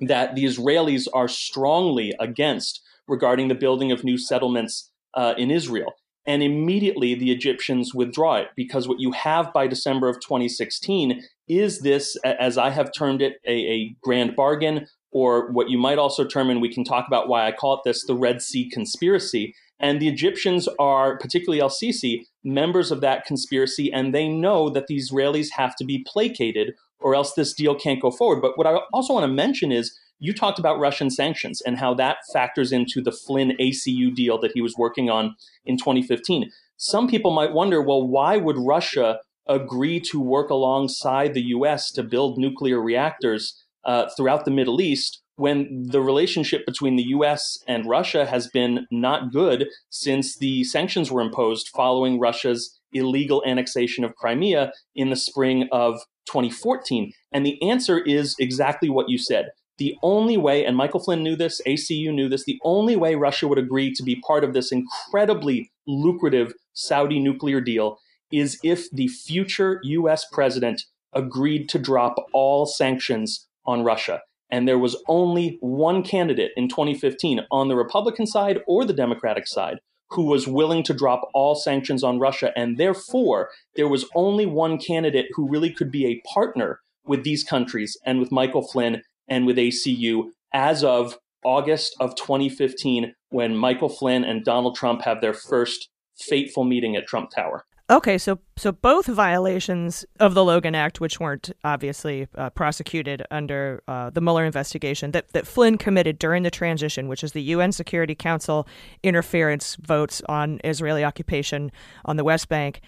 that 0.00 0.34
the 0.34 0.44
Israelis 0.44 1.06
are 1.12 1.28
strongly 1.28 2.12
against 2.20 2.80
regarding 3.06 3.48
the 3.48 3.54
building 3.54 3.92
of 3.92 4.04
new 4.04 4.18
settlements 4.18 4.90
uh, 5.14 5.34
in 5.36 5.50
Israel. 5.50 5.92
And 6.26 6.42
immediately 6.42 7.14
the 7.14 7.30
Egyptians 7.30 7.94
withdraw 7.94 8.36
it 8.36 8.48
because 8.56 8.88
what 8.88 8.98
you 8.98 9.12
have 9.12 9.52
by 9.52 9.66
December 9.66 10.08
of 10.08 10.16
2016 10.20 11.22
is 11.48 11.80
this, 11.80 12.16
as 12.24 12.56
I 12.56 12.70
have 12.70 12.90
termed 12.96 13.20
it, 13.20 13.34
a, 13.46 13.52
a 13.52 13.96
grand 14.02 14.34
bargain, 14.34 14.86
or 15.12 15.52
what 15.52 15.68
you 15.68 15.78
might 15.78 15.98
also 15.98 16.24
term, 16.24 16.50
and 16.50 16.60
we 16.60 16.72
can 16.72 16.82
talk 16.82 17.06
about 17.06 17.28
why 17.28 17.46
I 17.46 17.52
call 17.52 17.74
it 17.74 17.80
this, 17.84 18.04
the 18.04 18.16
Red 18.16 18.42
Sea 18.42 18.68
conspiracy. 18.68 19.54
And 19.78 20.00
the 20.00 20.08
Egyptians 20.08 20.68
are, 20.78 21.18
particularly 21.18 21.60
El 21.60 21.68
Sisi, 21.68 22.22
members 22.42 22.90
of 22.90 23.00
that 23.02 23.26
conspiracy, 23.26 23.92
and 23.92 24.14
they 24.14 24.28
know 24.28 24.70
that 24.70 24.86
the 24.86 24.96
Israelis 24.96 25.50
have 25.56 25.76
to 25.76 25.84
be 25.84 26.04
placated 26.06 26.74
or 27.00 27.14
else 27.14 27.34
this 27.34 27.52
deal 27.52 27.74
can't 27.74 28.00
go 28.00 28.10
forward. 28.10 28.40
But 28.40 28.56
what 28.56 28.66
I 28.66 28.78
also 28.92 29.14
want 29.14 29.24
to 29.24 29.32
mention 29.32 29.72
is 29.72 29.98
you 30.18 30.32
talked 30.32 30.58
about 30.58 30.78
Russian 30.78 31.10
sanctions 31.10 31.60
and 31.60 31.78
how 31.78 31.94
that 31.94 32.18
factors 32.32 32.72
into 32.72 33.02
the 33.02 33.12
Flynn 33.12 33.56
ACU 33.60 34.14
deal 34.14 34.38
that 34.38 34.52
he 34.54 34.60
was 34.60 34.76
working 34.76 35.10
on 35.10 35.36
in 35.64 35.76
2015. 35.76 36.50
some 36.76 37.06
people 37.08 37.30
might 37.30 37.52
wonder 37.52 37.80
well, 37.80 38.06
why 38.06 38.36
would 38.36 38.56
Russia 38.58 39.20
agree 39.46 40.00
to 40.00 40.20
work 40.20 40.50
alongside 40.50 41.34
the 41.34 41.42
US 41.56 41.90
to 41.92 42.02
build 42.02 42.38
nuclear 42.38 42.80
reactors 42.80 43.62
uh, 43.84 44.08
throughout 44.16 44.44
the 44.44 44.50
Middle 44.50 44.80
East 44.80 45.22
when 45.36 45.86
the 45.88 46.00
relationship 46.00 46.64
between 46.64 46.96
the 46.96 47.08
US 47.16 47.58
and 47.66 47.86
Russia 47.86 48.24
has 48.26 48.48
been 48.48 48.86
not 48.90 49.32
good 49.32 49.66
since 49.90 50.36
the 50.38 50.64
sanctions 50.64 51.10
were 51.10 51.20
imposed 51.20 51.68
following 51.74 52.18
Russia's 52.18 52.78
illegal 52.94 53.42
annexation 53.46 54.04
of 54.04 54.14
Crimea 54.16 54.72
in 54.94 55.10
the 55.10 55.16
spring 55.16 55.68
of 55.72 56.00
2014? 56.26 57.12
And 57.32 57.44
the 57.44 57.60
answer 57.68 57.98
is 57.98 58.34
exactly 58.38 58.88
what 58.88 59.08
you 59.08 59.18
said. 59.18 59.50
The 59.78 59.96
only 60.02 60.36
way, 60.36 60.64
and 60.64 60.76
Michael 60.76 61.00
Flynn 61.00 61.22
knew 61.22 61.34
this, 61.34 61.60
ACU 61.66 62.14
knew 62.14 62.28
this, 62.28 62.44
the 62.44 62.60
only 62.64 62.94
way 62.94 63.16
Russia 63.16 63.48
would 63.48 63.58
agree 63.58 63.92
to 63.94 64.02
be 64.04 64.22
part 64.26 64.44
of 64.44 64.52
this 64.52 64.70
incredibly 64.70 65.72
lucrative 65.86 66.52
Saudi 66.74 67.18
nuclear 67.18 67.60
deal 67.60 67.98
is 68.30 68.58
if 68.62 68.88
the 68.90 69.08
future 69.08 69.80
US 69.82 70.24
president 70.30 70.82
agreed 71.12 71.68
to 71.70 71.78
drop 71.78 72.16
all 72.32 72.66
sanctions 72.66 73.48
on 73.66 73.82
Russia. 73.82 74.20
And 74.50 74.68
there 74.68 74.78
was 74.78 74.96
only 75.08 75.58
one 75.60 76.02
candidate 76.02 76.52
in 76.56 76.68
2015 76.68 77.40
on 77.50 77.68
the 77.68 77.76
Republican 77.76 78.26
side 78.26 78.60
or 78.66 78.84
the 78.84 78.92
Democratic 78.92 79.46
side 79.46 79.78
who 80.10 80.24
was 80.26 80.46
willing 80.46 80.82
to 80.84 80.94
drop 80.94 81.28
all 81.34 81.54
sanctions 81.54 82.04
on 82.04 82.18
Russia. 82.18 82.52
And 82.56 82.78
therefore, 82.78 83.50
there 83.76 83.88
was 83.88 84.06
only 84.14 84.46
one 84.46 84.78
candidate 84.78 85.26
who 85.34 85.48
really 85.48 85.70
could 85.70 85.90
be 85.90 86.06
a 86.06 86.22
partner 86.32 86.80
with 87.06 87.24
these 87.24 87.44
countries 87.44 87.96
and 88.04 88.20
with 88.20 88.32
Michael 88.32 88.66
Flynn 88.66 89.02
and 89.28 89.46
with 89.46 89.56
ACU 89.56 90.30
as 90.52 90.84
of 90.84 91.18
August 91.44 91.94
of 92.00 92.14
2015, 92.16 93.14
when 93.28 93.56
Michael 93.56 93.88
Flynn 93.88 94.24
and 94.24 94.44
Donald 94.44 94.76
Trump 94.76 95.02
have 95.02 95.20
their 95.20 95.34
first 95.34 95.90
fateful 96.16 96.64
meeting 96.64 96.96
at 96.96 97.06
Trump 97.06 97.30
Tower. 97.30 97.66
Okay, 97.90 98.16
so 98.16 98.38
so 98.56 98.72
both 98.72 99.04
violations 99.06 100.06
of 100.18 100.32
the 100.32 100.42
Logan 100.42 100.74
Act, 100.74 101.02
which 101.02 101.20
weren't 101.20 101.50
obviously 101.64 102.26
uh, 102.34 102.48
prosecuted 102.48 103.22
under 103.30 103.82
uh, 103.86 104.08
the 104.08 104.22
Mueller 104.22 104.46
investigation, 104.46 105.10
that 105.10 105.28
that 105.34 105.46
Flynn 105.46 105.76
committed 105.76 106.18
during 106.18 106.44
the 106.44 106.50
transition, 106.50 107.08
which 107.08 107.22
is 107.22 107.32
the 107.32 107.42
UN 107.42 107.72
Security 107.72 108.14
Council 108.14 108.66
interference 109.02 109.76
votes 109.76 110.22
on 110.30 110.62
Israeli 110.64 111.04
occupation 111.04 111.70
on 112.06 112.16
the 112.16 112.24
West 112.24 112.48
Bank, 112.48 112.80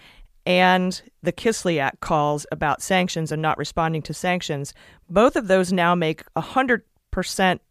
and 0.47 0.99
the 1.21 1.33
Kislyak 1.33 1.99
calls 1.99 2.47
about 2.51 2.81
sanctions 2.81 3.31
and 3.31 3.39
not 3.39 3.59
responding 3.59 4.01
to 4.01 4.15
sanctions. 4.15 4.73
Both 5.07 5.35
of 5.35 5.47
those 5.47 5.71
now 5.71 5.93
make 5.93 6.23
hundred 6.35 6.81
percent 7.11 7.61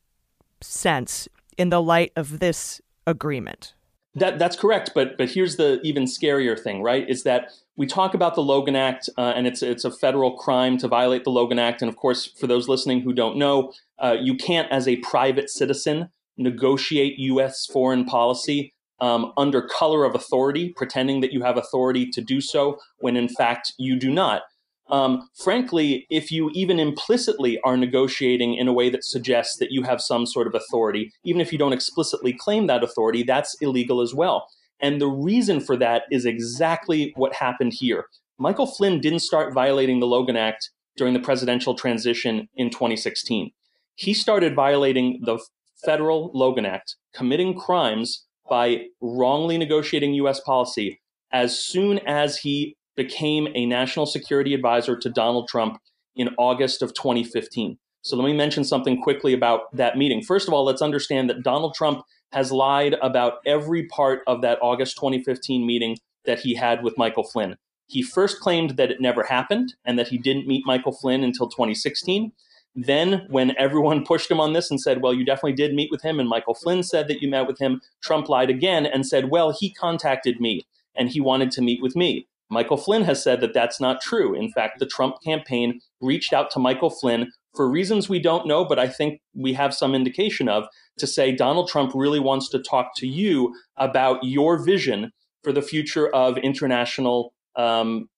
sense 0.61 1.26
in 1.59 1.71
the 1.71 1.83
light 1.83 2.12
of 2.14 2.38
this 2.38 2.80
agreement. 3.04 3.75
That 4.16 4.38
that's 4.38 4.56
correct, 4.56 4.92
but 4.94 5.18
but 5.18 5.30
here's 5.30 5.56
the 5.56 5.78
even 5.85 6.04
scarier 6.04 6.58
thing, 6.58 6.82
right? 6.82 7.08
Is 7.08 7.23
that 7.25 7.50
we 7.76 7.87
talk 7.87 8.14
about 8.14 8.35
the 8.35 8.42
Logan 8.42 8.75
Act, 8.75 9.11
uh, 9.18 9.35
and 9.37 9.46
it's 9.46 9.62
it's 9.62 9.85
a 9.85 9.90
federal 9.90 10.38
crime 10.38 10.78
to 10.78 10.88
violate 10.88 11.25
the 11.25 11.30
Logan 11.30 11.58
Act, 11.58 11.82
and 11.82 11.88
of 11.90 11.96
course, 11.96 12.26
for 12.26 12.46
those 12.46 12.66
listening 12.66 13.02
who 13.02 13.12
don't 13.12 13.37
know, 13.37 13.75
uh, 13.99 14.16
you 14.18 14.35
can't, 14.35 14.73
as 14.73 14.88
a 14.88 14.96
private 14.96 15.50
citizen, 15.50 16.08
negotiate 16.38 17.18
U.S. 17.18 17.66
foreign 17.66 18.06
policy 18.06 18.73
um, 19.00 19.35
under 19.37 19.61
color 19.61 20.04
of 20.04 20.14
authority, 20.14 20.73
pretending 20.75 21.20
that 21.20 21.32
you 21.32 21.42
have 21.42 21.58
authority 21.58 22.08
to 22.11 22.23
do 22.23 22.40
so 22.40 22.78
when 22.99 23.16
in 23.16 23.28
fact 23.28 23.75
you 23.78 23.99
do 23.99 24.11
not. 24.11 24.42
Um, 24.88 25.28
frankly, 25.43 26.07
if 26.11 26.31
you 26.31 26.50
even 26.55 26.78
implicitly 26.78 27.59
are 27.64 27.76
negotiating 27.76 28.55
in 28.55 28.69
a 28.69 28.73
way 28.73 28.88
that 28.90 29.05
suggests 29.05 29.57
that 29.59 29.73
you 29.73 29.83
have 29.83 30.00
some 30.00 30.26
sort 30.26 30.47
of 30.47 30.55
authority, 30.55 31.12
even 31.25 31.40
if 31.40 31.52
you 31.52 31.59
don't 31.59 31.73
explicitly 31.73 32.33
claim 32.33 32.66
that 32.69 32.85
authority, 32.85 33.23
that's 33.23 33.57
illegal 33.61 34.00
as 34.00 34.14
well. 34.14 34.47
And 34.81 35.00
the 35.00 35.09
reason 35.09 35.61
for 35.61 35.76
that 35.78 36.02
is 36.11 36.25
exactly 36.25 37.12
what 37.16 37.35
happened 37.35 37.73
here. 37.75 38.07
Michael 38.38 38.66
Flynn 38.66 39.00
didn't 39.00 39.21
start 39.21 39.55
violating 39.55 39.99
the 39.99 40.07
Logan 40.07 40.37
Act 40.37 40.71
during 40.97 41.14
the 41.14 41.21
presidential 41.21 41.75
transition 41.75 42.49
in 42.55 42.71
2016. 42.71 43.50
He 43.95 44.14
started 44.14 44.55
violating 44.55 45.21
the 45.25 45.38
federal 45.85 46.31
Logan 46.35 46.66
Act, 46.66 46.97
committing 47.14 47.59
crimes 47.59 48.25
by 48.49 48.85
wrongly 49.00 49.59
negotiating 49.59 50.14
U.S. 50.14 50.40
policy 50.40 51.00
as 51.33 51.59
soon 51.59 51.99
as 52.07 52.38
he 52.38 52.75
became 52.97 53.49
a 53.55 53.67
national 53.67 54.07
security 54.07 54.55
advisor 54.55 54.97
to 54.97 55.11
Donald 55.11 55.49
Trump 55.49 55.79
in 56.15 56.31
August 56.38 56.83
of 56.83 56.95
2015. 56.95 57.79
So 58.03 58.17
let 58.17 58.25
me 58.25 58.33
mention 58.33 58.65
something 58.65 59.03
quickly 59.03 59.33
about 59.33 59.75
that 59.75 59.99
meeting. 59.99 60.23
First 60.23 60.49
of 60.49 60.55
all, 60.55 60.65
let's 60.65 60.83
understand 60.83 61.29
that 61.29 61.43
Donald 61.43 61.75
Trump 61.75 62.03
has 62.33 62.53
lied 62.53 62.95
about 63.03 63.35
every 63.45 63.87
part 63.87 64.21
of 64.26 64.43
that 64.43 64.59
August 64.62 64.97
2015 64.97 65.67
meeting 65.67 65.97
that 66.25 66.41
he 66.41 66.55
had 66.55 66.83
with 66.83 66.99
Michael 66.99 67.25
Flynn. 67.25 67.57
He 67.88 68.03
first 68.03 68.41
claimed 68.41 68.76
that 68.76 68.91
it 68.91 69.00
never 69.00 69.25
happened 69.25 69.75
and 69.85 69.99
that 69.99 70.09
he 70.09 70.19
didn't 70.19 70.47
meet 70.47 70.67
Michael 70.67 70.93
Flynn 70.93 71.23
until 71.23 71.49
2016. 71.49 72.33
Then, 72.75 73.26
when 73.29 73.57
everyone 73.57 74.05
pushed 74.07 74.31
him 74.31 74.41
on 74.41 74.53
this 74.53 74.71
and 74.71 74.81
said, 74.81 75.03
Well, 75.03 75.15
you 75.15 75.25
definitely 75.25 75.55
did 75.55 75.75
meet 75.75 75.91
with 75.91 76.03
him, 76.03 76.21
and 76.21 76.29
Michael 76.29 76.55
Flynn 76.55 76.83
said 76.83 77.09
that 77.09 77.23
you 77.23 77.29
met 77.31 77.47
with 77.47 77.59
him, 77.59 77.81
Trump 78.03 78.29
lied 78.29 78.50
again 78.50 78.87
and 78.87 79.07
said, 79.07 79.31
Well, 79.31 79.57
he 79.59 79.73
contacted 79.73 80.41
me 80.41 80.67
and 80.95 81.11
he 81.11 81.21
wanted 81.21 81.50
to 81.53 81.62
meet 81.62 81.83
with 81.83 81.95
me. 81.95 82.26
Michael 82.50 82.76
Flynn 82.76 83.03
has 83.05 83.23
said 83.23 83.41
that 83.41 83.55
that's 83.55 83.81
not 83.81 84.00
true. 84.00 84.35
In 84.35 84.50
fact, 84.53 84.79
the 84.79 84.87
Trump 84.87 85.17
campaign 85.25 85.81
reached 86.00 86.33
out 86.33 86.50
to 86.53 86.59
Michael 86.59 86.91
Flynn 86.91 87.31
for 87.57 87.69
reasons 87.69 88.09
we 88.09 88.21
don't 88.21 88.47
know, 88.47 88.65
but 88.65 88.79
I 88.79 88.87
think 88.87 89.21
we 89.35 89.55
have 89.55 89.75
some 89.75 89.95
indication 89.95 90.49
of, 90.49 90.67
to 90.99 91.07
say 91.07 91.33
Donald 91.33 91.69
Trump 91.69 91.93
really 91.95 92.21
wants 92.21 92.49
to 92.50 92.59
talk 92.59 92.91
to 92.97 93.07
you 93.07 93.55
about 93.76 94.23
your 94.23 94.62
vision 94.62 95.12
for 95.43 95.53
the 95.53 95.62
future 95.62 96.09
of 96.15 96.38
international 96.38 97.33
um, 97.57 98.09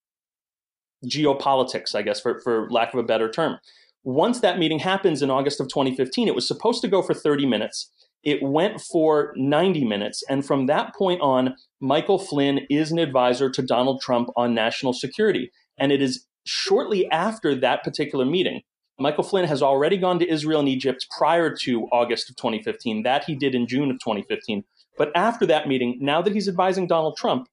geopolitics, 1.06 1.94
I 1.94 2.02
guess, 2.02 2.20
for, 2.20 2.40
for 2.40 2.68
lack 2.70 2.92
of 2.92 2.98
a 2.98 3.04
better 3.04 3.30
term. 3.30 3.58
Once 4.04 4.40
that 4.40 4.58
meeting 4.58 4.78
happens 4.78 5.22
in 5.22 5.30
August 5.30 5.60
of 5.60 5.68
2015, 5.68 6.28
it 6.28 6.34
was 6.34 6.46
supposed 6.46 6.80
to 6.82 6.88
go 6.88 7.02
for 7.02 7.14
30 7.14 7.46
minutes. 7.46 7.92
It 8.22 8.42
went 8.42 8.80
for 8.80 9.32
90 9.36 9.84
minutes. 9.84 10.22
And 10.28 10.44
from 10.44 10.66
that 10.66 10.94
point 10.94 11.20
on, 11.20 11.54
Michael 11.80 12.18
Flynn 12.18 12.60
is 12.68 12.90
an 12.90 12.98
advisor 12.98 13.48
to 13.50 13.62
Donald 13.62 14.00
Trump 14.00 14.28
on 14.36 14.54
national 14.54 14.92
security. 14.92 15.50
And 15.78 15.92
it 15.92 16.02
is 16.02 16.26
shortly 16.44 17.08
after 17.10 17.54
that 17.54 17.84
particular 17.84 18.24
meeting. 18.24 18.62
Michael 18.98 19.22
Flynn 19.22 19.46
has 19.46 19.62
already 19.62 19.96
gone 19.96 20.18
to 20.18 20.28
Israel 20.28 20.60
and 20.60 20.68
Egypt 20.68 21.06
prior 21.16 21.54
to 21.62 21.86
August 21.92 22.28
of 22.28 22.36
2015. 22.36 23.04
That 23.04 23.24
he 23.24 23.36
did 23.36 23.54
in 23.54 23.66
June 23.68 23.90
of 23.90 24.00
2015. 24.00 24.64
But 24.96 25.12
after 25.14 25.46
that 25.46 25.68
meeting, 25.68 25.98
now 26.00 26.20
that 26.20 26.34
he's 26.34 26.48
advising 26.48 26.88
Donald 26.88 27.16
Trump, 27.16 27.46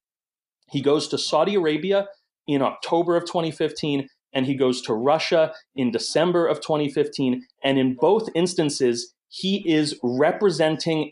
he 0.71 0.81
goes 0.81 1.07
to 1.09 1.17
Saudi 1.19 1.53
Arabia 1.53 2.07
in 2.47 2.63
October 2.63 3.15
of 3.15 3.25
2015 3.25 4.07
and 4.33 4.45
he 4.45 4.55
goes 4.55 4.81
to 4.81 4.93
Russia 4.93 5.53
in 5.75 5.91
December 5.91 6.45
of 6.45 6.59
2015. 6.59 7.43
And 7.63 7.79
in 7.79 7.95
both 7.95 8.27
instances, 8.35 9.13
he 9.35 9.69
is 9.69 9.99
representing 10.01 11.11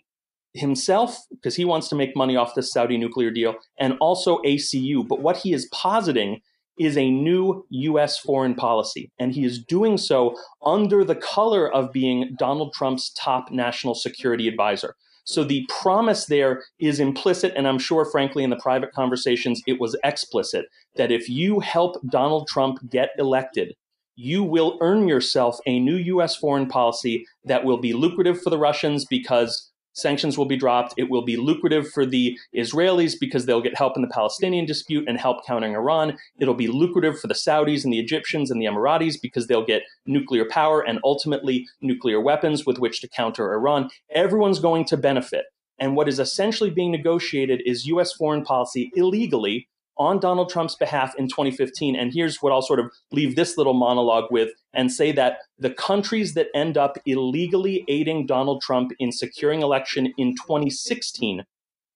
himself 0.53 1.17
because 1.29 1.57
he 1.57 1.65
wants 1.65 1.89
to 1.89 1.95
make 1.95 2.15
money 2.15 2.37
off 2.37 2.55
this 2.55 2.71
Saudi 2.71 2.97
nuclear 2.97 3.29
deal 3.29 3.55
and 3.77 3.97
also 3.99 4.37
ACU. 4.43 5.05
But 5.05 5.19
what 5.19 5.35
he 5.35 5.51
is 5.51 5.67
positing 5.73 6.39
is 6.79 6.97
a 6.97 7.11
new 7.11 7.65
US 7.69 8.17
foreign 8.17 8.55
policy. 8.55 9.11
And 9.19 9.33
he 9.33 9.43
is 9.43 9.61
doing 9.61 9.97
so 9.97 10.37
under 10.65 11.03
the 11.03 11.17
color 11.17 11.71
of 11.71 11.91
being 11.91 12.33
Donald 12.39 12.73
Trump's 12.73 13.11
top 13.11 13.51
national 13.51 13.93
security 13.93 14.47
advisor. 14.47 14.95
So 15.25 15.43
the 15.43 15.65
promise 15.81 16.25
there 16.27 16.63
is 16.79 17.01
implicit, 17.01 17.53
and 17.57 17.67
I'm 17.67 17.79
sure, 17.79 18.05
frankly, 18.05 18.43
in 18.43 18.49
the 18.49 18.55
private 18.55 18.93
conversations, 18.93 19.61
it 19.67 19.81
was 19.81 19.97
explicit 20.03 20.65
that 20.95 21.11
if 21.11 21.27
you 21.27 21.59
help 21.59 21.97
Donald 22.09 22.47
Trump 22.47 22.77
get 22.89 23.09
elected, 23.17 23.75
you 24.15 24.43
will 24.43 24.77
earn 24.81 25.07
yourself 25.07 25.59
a 25.65 25.79
new 25.79 25.95
US 25.95 26.35
foreign 26.35 26.67
policy 26.67 27.25
that 27.45 27.63
will 27.63 27.77
be 27.77 27.93
lucrative 27.93 28.41
for 28.41 28.49
the 28.49 28.57
Russians 28.57 29.05
because 29.05 29.71
sanctions 29.93 30.37
will 30.37 30.45
be 30.45 30.57
dropped. 30.57 30.93
It 30.97 31.09
will 31.09 31.23
be 31.23 31.37
lucrative 31.37 31.89
for 31.89 32.05
the 32.05 32.37
Israelis 32.55 33.13
because 33.19 33.45
they'll 33.45 33.61
get 33.61 33.77
help 33.77 33.95
in 33.95 34.01
the 34.01 34.07
Palestinian 34.07 34.65
dispute 34.65 35.07
and 35.07 35.17
help 35.17 35.45
countering 35.45 35.75
Iran. 35.75 36.17
It'll 36.39 36.53
be 36.53 36.67
lucrative 36.67 37.19
for 37.19 37.27
the 37.27 37.33
Saudis 37.33 37.83
and 37.83 37.93
the 37.93 37.99
Egyptians 37.99 38.51
and 38.51 38.61
the 38.61 38.65
Emiratis 38.65 39.15
because 39.21 39.47
they'll 39.47 39.65
get 39.65 39.83
nuclear 40.05 40.45
power 40.45 40.81
and 40.81 40.99
ultimately 41.03 41.67
nuclear 41.81 42.19
weapons 42.19 42.65
with 42.65 42.79
which 42.79 43.01
to 43.01 43.07
counter 43.07 43.53
Iran. 43.53 43.89
Everyone's 44.11 44.59
going 44.59 44.85
to 44.85 44.97
benefit. 44.97 45.45
And 45.79 45.95
what 45.95 46.07
is 46.07 46.19
essentially 46.19 46.69
being 46.69 46.91
negotiated 46.91 47.61
is 47.65 47.85
US 47.87 48.13
foreign 48.13 48.43
policy 48.43 48.91
illegally 48.95 49.67
on 49.97 50.19
Donald 50.19 50.49
Trump's 50.49 50.75
behalf 50.75 51.13
in 51.17 51.27
2015. 51.27 51.95
And 51.95 52.13
here's 52.13 52.41
what 52.41 52.51
I'll 52.51 52.61
sort 52.61 52.79
of 52.79 52.91
leave 53.11 53.35
this 53.35 53.57
little 53.57 53.73
monologue 53.73 54.31
with 54.31 54.51
and 54.73 54.91
say 54.91 55.11
that 55.11 55.39
the 55.57 55.69
countries 55.69 56.33
that 56.33 56.47
end 56.55 56.77
up 56.77 56.97
illegally 57.05 57.85
aiding 57.87 58.25
Donald 58.25 58.61
Trump 58.61 58.91
in 58.99 59.11
securing 59.11 59.61
election 59.61 60.13
in 60.17 60.35
2016 60.35 61.43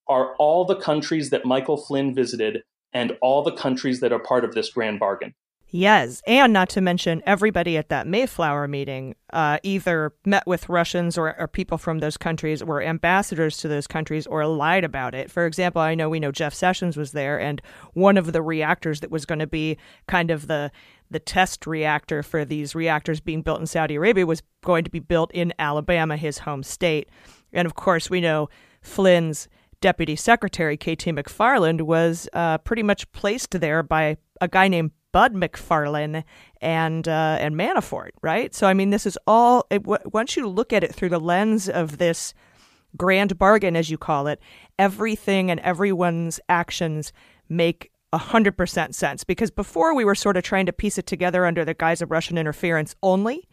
are 0.08 0.36
all 0.36 0.66
the 0.66 0.76
countries 0.76 1.30
that 1.32 1.46
Michael 1.46 1.78
Flynn 1.78 2.14
visited 2.14 2.64
and 2.94 3.18
all 3.22 3.44
the 3.44 3.52
countries 3.52 4.00
that 4.00 4.14
are 4.14 4.20
part 4.20 4.46
of 4.46 4.54
this 4.54 4.70
grand 4.70 5.00
bargain. 5.00 5.34
Yes, 5.70 6.22
and 6.26 6.54
not 6.54 6.70
to 6.70 6.82
mention 6.82 7.22
everybody 7.26 7.76
at 7.76 7.90
that 7.90 8.08
Mayflower 8.08 8.70
meeting 8.70 9.16
uh, 9.34 9.58
either 9.64 10.14
met 10.26 10.48
with 10.48 10.70
Russians 10.70 11.18
or, 11.18 11.38
or, 11.38 11.48
people 11.48 11.78
from 11.78 12.00
those 12.00 12.16
countries, 12.16 12.64
were 12.64 12.82
ambassadors 12.82 13.58
to 13.58 13.68
those 13.68 13.86
countries, 13.86 14.26
or 14.28 14.46
lied 14.46 14.86
about 14.86 15.14
it. 15.14 15.30
For 15.30 15.46
example, 15.46 15.82
I 15.82 15.94
know 15.94 16.08
we 16.08 16.22
know 16.22 16.32
Jeff 16.32 16.54
Sessions 16.54 16.96
was 16.96 17.12
there, 17.12 17.38
and 17.38 17.62
one 17.94 18.16
of 18.16 18.32
the 18.32 18.42
reactors 18.42 19.02
that 19.02 19.12
was 19.12 19.26
going 19.26 19.40
to 19.40 19.48
be 19.48 19.78
kind 20.08 20.32
of 20.32 20.48
the 20.48 20.72
the 21.10 21.20
test 21.20 21.68
reactor 21.68 22.24
for 22.24 22.46
these 22.46 22.76
reactors 22.76 23.20
being 23.20 23.42
built 23.42 23.60
in 23.60 23.66
Saudi 23.66 23.96
Arabia 23.96 24.26
was 24.26 24.44
going 24.64 24.84
to 24.84 24.92
be 24.92 25.00
built 25.00 25.32
in 25.32 25.54
Alabama, 25.58 26.18
his 26.18 26.40
home 26.40 26.64
state. 26.64 27.10
And 27.54 27.66
of 27.66 27.76
course, 27.76 28.10
we 28.10 28.20
know 28.20 28.50
Flynn's 28.82 29.48
deputy 29.80 30.16
secretary, 30.16 30.76
KT 30.76 31.08
McFarland, 31.08 31.82
was 31.82 32.28
uh, 32.34 32.58
pretty 32.60 32.84
much 32.84 33.10
placed 33.12 33.52
there 33.52 33.84
by 33.84 34.18
a 34.42 34.48
guy 34.48 34.68
named 34.68 34.92
Bud 35.12 35.34
McFarlane 35.34 36.24
and 36.62 37.08
uh, 37.08 37.38
and 37.40 37.56
Manafort, 37.56 38.12
right? 38.22 38.54
So 38.54 38.68
I 38.68 38.74
mean, 38.74 38.90
this 38.90 39.06
is 39.06 39.18
all. 39.26 39.66
It, 39.70 39.84
w- 39.84 40.10
once 40.12 40.36
you 40.36 40.48
look 40.48 40.74
at 40.74 40.84
it 40.84 40.94
through 40.94 41.10
the 41.10 41.20
lens 41.20 41.70
of 41.70 41.98
this 41.98 42.34
grand 42.96 43.38
bargain, 43.38 43.76
as 43.76 43.90
you 43.90 43.98
call 43.98 44.28
it, 44.28 44.40
everything 44.78 45.50
and 45.52 45.60
everyone's 45.62 46.40
actions 46.50 47.14
make 47.50 47.92
hundred 48.14 48.58
percent 48.58 48.96
sense. 48.96 49.24
Because 49.24 49.52
before 49.52 49.94
we 49.94 50.06
were 50.06 50.16
sort 50.16 50.38
of 50.38 50.44
trying 50.44 50.66
to 50.66 50.74
piece 50.74 50.98
it 50.98 51.06
together 51.06 51.46
under 51.46 51.64
the 51.64 51.74
guise 51.74 52.02
of 52.02 52.12
Russian 52.12 52.38
interference 52.38 52.96
only, 53.04 53.48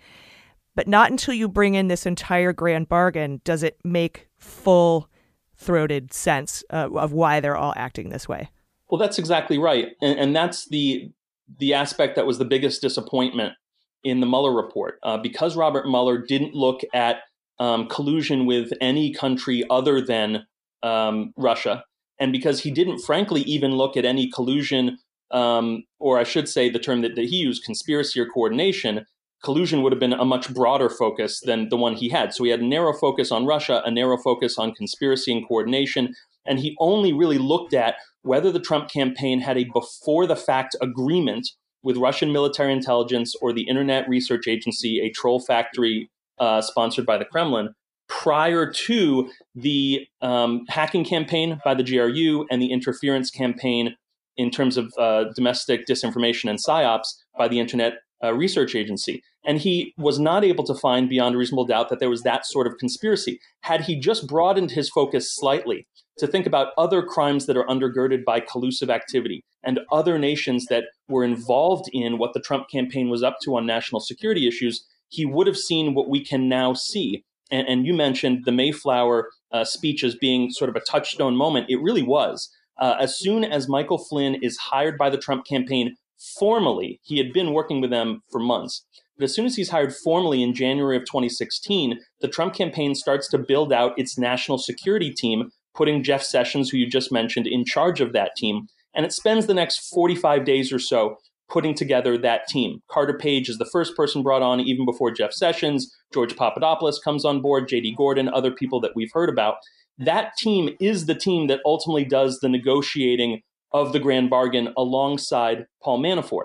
but 0.74 0.88
not 0.88 1.10
until 1.10 1.34
you 1.34 1.48
bring 1.48 1.74
in 1.74 1.88
this 1.88 2.06
entire 2.06 2.52
grand 2.52 2.88
bargain 2.88 3.40
does 3.44 3.62
it 3.62 3.78
make 3.84 4.28
full 4.38 5.08
throated 5.56 6.12
sense 6.12 6.64
uh, 6.70 6.88
of 6.94 7.12
why 7.12 7.40
they're 7.40 7.56
all 7.56 7.72
acting 7.76 8.10
this 8.10 8.28
way. 8.28 8.50
Well, 8.90 8.98
that's 8.98 9.18
exactly 9.18 9.58
right, 9.58 9.88
and, 10.02 10.18
and 10.18 10.36
that's 10.36 10.68
the 10.68 11.10
the 11.58 11.74
aspect 11.74 12.16
that 12.16 12.26
was 12.26 12.38
the 12.38 12.44
biggest 12.44 12.80
disappointment 12.82 13.54
in 14.02 14.20
the 14.20 14.26
Mueller 14.26 14.54
report, 14.54 14.98
uh, 15.02 15.18
because 15.18 15.56
Robert 15.56 15.86
Mueller 15.86 16.18
didn't 16.18 16.54
look 16.54 16.80
at 16.92 17.18
um, 17.58 17.88
collusion 17.88 18.46
with 18.46 18.72
any 18.80 19.12
country 19.12 19.64
other 19.70 20.00
than 20.00 20.46
um, 20.82 21.32
Russia, 21.36 21.84
and 22.20 22.32
because 22.32 22.60
he 22.60 22.70
didn't, 22.70 22.98
frankly, 22.98 23.42
even 23.42 23.72
look 23.72 23.96
at 23.96 24.04
any 24.04 24.30
collusion, 24.30 24.98
um, 25.30 25.84
or 25.98 26.18
I 26.18 26.24
should 26.24 26.48
say, 26.48 26.68
the 26.68 26.78
term 26.78 27.00
that, 27.02 27.14
that 27.14 27.24
he 27.26 27.36
used, 27.36 27.64
conspiracy 27.64 28.20
or 28.20 28.26
coordination. 28.26 29.06
Collusion 29.42 29.82
would 29.82 29.92
have 29.92 30.00
been 30.00 30.14
a 30.14 30.24
much 30.24 30.52
broader 30.54 30.88
focus 30.88 31.40
than 31.40 31.68
the 31.68 31.76
one 31.76 31.94
he 31.94 32.08
had. 32.08 32.32
So 32.32 32.44
he 32.44 32.50
had 32.50 32.60
a 32.60 32.66
narrow 32.66 32.94
focus 32.94 33.30
on 33.30 33.44
Russia, 33.44 33.82
a 33.84 33.90
narrow 33.90 34.16
focus 34.16 34.56
on 34.58 34.72
conspiracy 34.72 35.36
and 35.36 35.46
coordination, 35.46 36.14
and 36.46 36.58
he 36.58 36.76
only 36.78 37.12
really 37.12 37.38
looked 37.38 37.74
at 37.74 37.96
whether 38.22 38.50
the 38.50 38.60
Trump 38.60 38.88
campaign 38.88 39.40
had 39.40 39.58
a 39.58 39.64
before 39.64 40.26
the 40.26 40.36
fact 40.36 40.76
agreement 40.80 41.48
with 41.82 41.96
Russian 41.98 42.32
military 42.32 42.72
intelligence 42.72 43.34
or 43.40 43.52
the 43.52 43.68
Internet 43.68 44.08
Research 44.08 44.48
Agency, 44.48 45.00
a 45.00 45.10
troll 45.10 45.40
factory 45.40 46.10
uh, 46.38 46.60
sponsored 46.62 47.06
by 47.06 47.18
the 47.18 47.26
Kremlin, 47.26 47.74
prior 48.08 48.70
to 48.70 49.30
the 49.54 50.06
um, 50.20 50.64
hacking 50.68 51.04
campaign 51.04 51.60
by 51.64 51.74
the 51.74 51.84
GRU 51.84 52.46
and 52.50 52.60
the 52.60 52.72
interference 52.72 53.30
campaign 53.30 53.96
in 54.36 54.50
terms 54.50 54.76
of 54.76 54.92
uh, 54.98 55.24
domestic 55.36 55.86
disinformation 55.86 56.50
and 56.50 56.58
psyops 56.58 57.06
by 57.38 57.48
the 57.48 57.60
Internet 57.60 57.94
uh, 58.22 58.32
Research 58.34 58.74
Agency. 58.74 59.22
And 59.46 59.58
he 59.58 59.92
was 59.98 60.18
not 60.18 60.44
able 60.44 60.64
to 60.64 60.74
find 60.74 61.08
beyond 61.08 61.36
reasonable 61.36 61.66
doubt 61.66 61.88
that 61.90 62.00
there 62.00 62.10
was 62.10 62.22
that 62.22 62.46
sort 62.46 62.66
of 62.66 62.78
conspiracy. 62.78 63.40
Had 63.62 63.82
he 63.82 63.98
just 63.98 64.26
broadened 64.26 64.70
his 64.70 64.88
focus 64.88 65.34
slightly 65.34 65.86
to 66.18 66.26
think 66.26 66.46
about 66.46 66.72
other 66.78 67.02
crimes 67.02 67.46
that 67.46 67.56
are 67.56 67.66
undergirded 67.66 68.24
by 68.24 68.40
collusive 68.40 68.88
activity 68.88 69.44
and 69.62 69.80
other 69.90 70.18
nations 70.18 70.66
that 70.66 70.84
were 71.08 71.24
involved 71.24 71.90
in 71.92 72.18
what 72.18 72.32
the 72.34 72.40
Trump 72.40 72.68
campaign 72.70 73.08
was 73.08 73.22
up 73.22 73.38
to 73.42 73.56
on 73.56 73.66
national 73.66 74.00
security 74.00 74.46
issues, 74.46 74.86
he 75.08 75.26
would 75.26 75.46
have 75.46 75.56
seen 75.56 75.94
what 75.94 76.08
we 76.08 76.24
can 76.24 76.48
now 76.48 76.72
see. 76.72 77.24
And, 77.50 77.66
and 77.68 77.86
you 77.86 77.94
mentioned 77.94 78.44
the 78.44 78.52
Mayflower 78.52 79.28
uh, 79.52 79.64
speech 79.64 80.04
as 80.04 80.14
being 80.14 80.50
sort 80.50 80.70
of 80.70 80.76
a 80.76 80.80
touchstone 80.80 81.36
moment. 81.36 81.66
It 81.68 81.82
really 81.82 82.02
was. 82.02 82.48
Uh, 82.78 82.96
as 82.98 83.18
soon 83.18 83.44
as 83.44 83.68
Michael 83.68 83.98
Flynn 83.98 84.36
is 84.36 84.56
hired 84.56 84.98
by 84.98 85.10
the 85.10 85.18
Trump 85.18 85.46
campaign 85.46 85.96
formally, 86.38 87.00
he 87.02 87.18
had 87.18 87.32
been 87.32 87.52
working 87.52 87.80
with 87.80 87.90
them 87.90 88.22
for 88.30 88.38
months. 88.38 88.86
But 89.16 89.24
as 89.24 89.34
soon 89.34 89.46
as 89.46 89.56
he's 89.56 89.70
hired 89.70 89.94
formally 89.94 90.42
in 90.42 90.54
January 90.54 90.96
of 90.96 91.04
2016, 91.04 92.00
the 92.20 92.28
Trump 92.28 92.54
campaign 92.54 92.94
starts 92.94 93.28
to 93.28 93.38
build 93.38 93.72
out 93.72 93.98
its 93.98 94.18
national 94.18 94.58
security 94.58 95.12
team 95.12 95.50
putting 95.74 96.02
Jeff 96.02 96.22
Sessions, 96.22 96.70
who 96.70 96.78
you 96.78 96.88
just 96.88 97.12
mentioned, 97.12 97.46
in 97.46 97.64
charge 97.64 98.00
of 98.00 98.12
that 98.12 98.36
team. 98.36 98.68
And 98.94 99.04
it 99.04 99.12
spends 99.12 99.46
the 99.46 99.54
next 99.54 99.88
45 99.92 100.44
days 100.44 100.72
or 100.72 100.78
so 100.78 101.16
putting 101.50 101.74
together 101.74 102.16
that 102.16 102.46
team. 102.48 102.80
Carter 102.90 103.18
Page 103.18 103.48
is 103.48 103.58
the 103.58 103.68
first 103.70 103.96
person 103.96 104.22
brought 104.22 104.42
on 104.42 104.60
even 104.60 104.86
before 104.86 105.10
Jeff 105.10 105.32
Sessions. 105.32 105.92
George 106.12 106.36
Papadopoulos 106.36 106.98
comes 107.00 107.24
on 107.24 107.42
board, 107.42 107.68
JD 107.68 107.96
Gordon, 107.96 108.28
other 108.28 108.50
people 108.50 108.80
that 108.80 108.92
we've 108.94 109.12
heard 109.12 109.28
about. 109.28 109.56
That 109.98 110.36
team 110.38 110.70
is 110.80 111.06
the 111.06 111.14
team 111.14 111.48
that 111.48 111.60
ultimately 111.64 112.04
does 112.04 112.38
the 112.40 112.48
negotiating 112.48 113.42
of 113.74 113.92
the 113.92 113.98
grand 113.98 114.30
bargain 114.30 114.72
alongside 114.76 115.66
Paul 115.82 116.00
Manafort. 116.00 116.44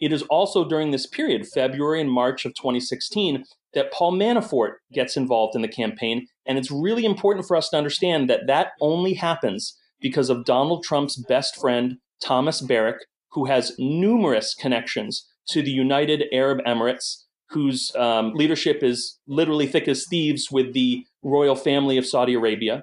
It 0.00 0.12
is 0.12 0.22
also 0.22 0.68
during 0.68 0.90
this 0.90 1.06
period, 1.06 1.46
February 1.46 2.00
and 2.00 2.10
March 2.10 2.44
of 2.44 2.54
2016, 2.54 3.44
that 3.74 3.92
Paul 3.92 4.12
Manafort 4.14 4.72
gets 4.92 5.16
involved 5.16 5.54
in 5.54 5.62
the 5.62 5.68
campaign. 5.68 6.26
And 6.44 6.58
it's 6.58 6.70
really 6.72 7.04
important 7.04 7.46
for 7.46 7.56
us 7.56 7.68
to 7.68 7.76
understand 7.76 8.28
that 8.28 8.48
that 8.48 8.72
only 8.80 9.14
happens 9.14 9.78
because 10.00 10.28
of 10.28 10.44
Donald 10.44 10.82
Trump's 10.82 11.16
best 11.28 11.54
friend, 11.60 11.98
Thomas 12.20 12.60
Barrack, 12.60 12.96
who 13.30 13.44
has 13.44 13.76
numerous 13.78 14.54
connections 14.54 15.28
to 15.50 15.62
the 15.62 15.70
United 15.70 16.24
Arab 16.32 16.58
Emirates, 16.66 17.24
whose 17.50 17.94
um, 17.94 18.32
leadership 18.34 18.82
is 18.82 19.18
literally 19.28 19.66
thick 19.66 19.86
as 19.86 20.06
thieves 20.08 20.50
with 20.50 20.72
the 20.72 21.04
royal 21.22 21.54
family 21.54 21.96
of 21.96 22.06
Saudi 22.06 22.34
Arabia. 22.34 22.82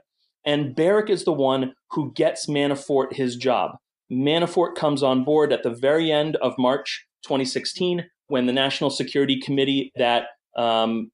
And 0.50 0.76
Barrack 0.76 1.12
is 1.12 1.26
the 1.26 1.32
one 1.32 1.76
who 1.92 2.12
gets 2.14 2.48
Manafort 2.48 3.14
his 3.14 3.36
job. 3.36 3.78
Manafort 4.12 4.74
comes 4.74 5.04
on 5.04 5.24
board 5.24 5.54
at 5.54 5.62
the 5.62 5.70
very 5.70 6.12
end 6.12 6.38
of 6.38 6.58
March 6.58 7.06
2016 7.22 8.06
when 8.30 8.48
the 8.48 8.52
National 8.52 8.90
Security 8.90 9.40
Committee 9.40 9.92
that 9.96 10.24
um, 10.58 11.12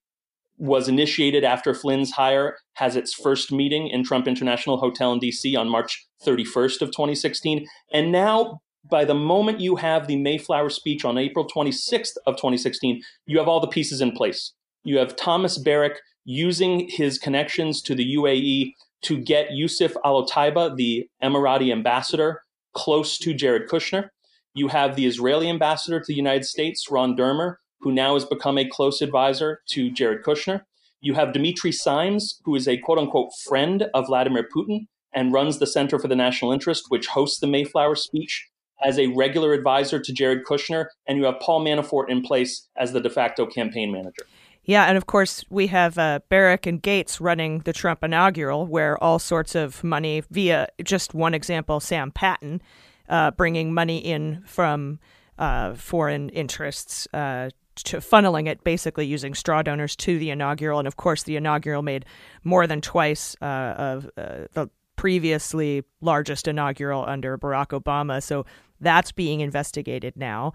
was 0.56 0.88
initiated 0.88 1.44
after 1.44 1.74
Flynn's 1.74 2.12
hire, 2.12 2.56
has 2.76 2.96
its 2.96 3.12
first 3.12 3.52
meeting 3.52 3.88
in 3.88 4.04
Trump 4.04 4.26
International 4.26 4.78
Hotel 4.78 5.12
in 5.12 5.20
DC 5.20 5.54
on 5.54 5.68
March 5.68 6.06
31st 6.24 6.80
of 6.80 6.88
2016. 6.92 7.66
And 7.92 8.10
now, 8.10 8.62
by 8.90 9.04
the 9.04 9.12
moment 9.12 9.60
you 9.60 9.76
have 9.76 10.06
the 10.06 10.16
Mayflower 10.16 10.70
speech 10.70 11.04
on 11.04 11.18
April 11.18 11.46
26th 11.46 12.16
of 12.26 12.36
2016, 12.36 13.02
you 13.26 13.36
have 13.36 13.48
all 13.48 13.60
the 13.60 13.66
pieces 13.66 14.00
in 14.00 14.12
place. 14.12 14.54
You 14.82 14.96
have 14.96 15.14
Thomas 15.14 15.58
Barrack 15.58 15.98
using 16.24 16.88
his 16.88 17.18
connections 17.18 17.82
to 17.82 17.94
the 17.94 18.16
UAE 18.16 18.72
to 19.06 19.16
get 19.16 19.52
Yusuf 19.52 19.92
Al 20.04 20.26
Otaiba, 20.26 20.76
the 20.76 21.08
Emirati 21.22 21.70
ambassador, 21.70 22.42
close 22.74 23.18
to 23.18 23.32
Jared 23.32 23.68
Kushner. 23.68 24.08
You 24.52 24.66
have 24.68 24.96
the 24.96 25.06
Israeli 25.06 25.48
ambassador 25.48 26.00
to 26.00 26.06
the 26.06 26.14
United 26.14 26.44
States, 26.44 26.90
Ron 26.90 27.16
Dermer, 27.16 27.54
who 27.80 27.92
now 27.92 28.14
has 28.14 28.24
become 28.24 28.58
a 28.58 28.68
close 28.68 29.00
advisor 29.00 29.60
to 29.68 29.92
Jared 29.92 30.24
Kushner. 30.24 30.62
You 31.00 31.14
have 31.14 31.32
Dimitri 31.32 31.70
Simes, 31.70 32.40
who 32.44 32.56
is 32.56 32.66
a 32.66 32.78
quote 32.78 32.98
unquote 32.98 33.30
friend 33.44 33.86
of 33.94 34.06
Vladimir 34.06 34.48
Putin 34.54 34.86
and 35.12 35.32
runs 35.32 35.60
the 35.60 35.68
Center 35.68 36.00
for 36.00 36.08
the 36.08 36.16
National 36.16 36.50
Interest, 36.50 36.86
which 36.88 37.06
hosts 37.06 37.38
the 37.38 37.46
Mayflower 37.46 37.94
speech 37.94 38.48
as 38.84 38.98
a 38.98 39.06
regular 39.08 39.52
advisor 39.52 40.00
to 40.00 40.12
Jared 40.12 40.44
Kushner. 40.44 40.86
And 41.06 41.16
you 41.16 41.24
have 41.26 41.38
Paul 41.40 41.64
Manafort 41.64 42.10
in 42.10 42.22
place 42.22 42.66
as 42.76 42.92
the 42.92 43.00
de 43.00 43.10
facto 43.10 43.46
campaign 43.46 43.92
manager. 43.92 44.26
Yeah, 44.66 44.86
and 44.86 44.96
of 44.96 45.06
course, 45.06 45.44
we 45.48 45.68
have 45.68 45.96
uh, 45.96 46.18
Barrack 46.28 46.66
and 46.66 46.82
Gates 46.82 47.20
running 47.20 47.60
the 47.60 47.72
Trump 47.72 48.02
inaugural, 48.02 48.66
where 48.66 49.02
all 49.02 49.20
sorts 49.20 49.54
of 49.54 49.84
money 49.84 50.24
via 50.28 50.66
just 50.82 51.14
one 51.14 51.34
example, 51.34 51.78
Sam 51.78 52.10
Patten, 52.10 52.60
uh, 53.08 53.30
bringing 53.30 53.72
money 53.72 53.98
in 53.98 54.42
from 54.44 54.98
uh, 55.38 55.74
foreign 55.74 56.30
interests 56.30 57.06
uh, 57.14 57.50
to 57.76 57.98
funneling 57.98 58.48
it 58.48 58.64
basically 58.64 59.06
using 59.06 59.34
straw 59.34 59.62
donors 59.62 59.94
to 59.96 60.18
the 60.18 60.30
inaugural. 60.30 60.80
And 60.80 60.88
of 60.88 60.96
course, 60.96 61.22
the 61.22 61.36
inaugural 61.36 61.82
made 61.82 62.04
more 62.42 62.66
than 62.66 62.80
twice 62.80 63.36
uh, 63.40 63.74
of 63.78 64.10
uh, 64.16 64.46
the 64.52 64.68
previously 64.96 65.84
largest 66.00 66.48
inaugural 66.48 67.04
under 67.06 67.38
Barack 67.38 67.68
Obama. 67.68 68.20
So 68.20 68.46
that's 68.80 69.12
being 69.12 69.42
investigated 69.42 70.16
now. 70.16 70.54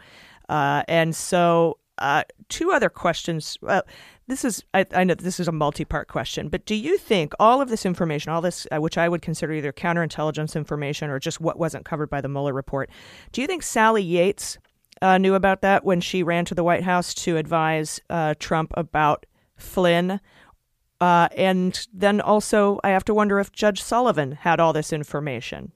And 0.49 1.15
so, 1.15 1.77
uh, 2.01 2.23
two 2.49 2.71
other 2.71 2.89
questions. 2.89 3.57
Well, 3.61 3.83
this 4.27 4.43
is, 4.43 4.63
I, 4.73 4.85
I, 4.93 5.03
know 5.03 5.13
this 5.13 5.39
is 5.39 5.47
a 5.47 5.51
multi 5.51 5.85
part 5.85 6.07
question, 6.07 6.49
but 6.49 6.65
do 6.65 6.75
you 6.75 6.97
think 6.97 7.33
all 7.39 7.61
of 7.61 7.69
this 7.69 7.85
information, 7.85 8.31
all 8.31 8.41
this, 8.41 8.65
uh, 8.71 8.81
which 8.81 8.97
I 8.97 9.07
would 9.07 9.21
consider 9.21 9.53
either 9.53 9.71
counterintelligence 9.71 10.55
information 10.55 11.09
or 11.09 11.19
just 11.19 11.39
what 11.39 11.59
wasn't 11.59 11.85
covered 11.85 12.09
by 12.09 12.21
the 12.21 12.29
Mueller 12.29 12.53
report, 12.53 12.89
do 13.31 13.41
you 13.41 13.47
think 13.47 13.63
Sally 13.63 14.03
Yates 14.03 14.57
uh, 15.01 15.17
knew 15.17 15.33
about 15.33 15.61
that 15.61 15.83
when 15.83 15.99
she 16.01 16.23
ran 16.23 16.45
to 16.45 16.55
the 16.55 16.63
White 16.63 16.83
House 16.83 17.13
to 17.13 17.37
advise 17.37 17.99
uh, 18.09 18.35
Trump 18.39 18.71
about 18.75 19.25
Flynn. 19.55 20.19
Uh, 20.99 21.27
and 21.35 21.87
then 21.93 22.21
also, 22.21 22.79
I 22.83 22.89
have 22.89 23.05
to 23.05 23.13
wonder 23.13 23.39
if 23.39 23.51
Judge 23.51 23.81
Sullivan 23.81 24.33
had 24.33 24.59
all 24.59 24.73
this 24.73 24.93
information. 24.93 25.71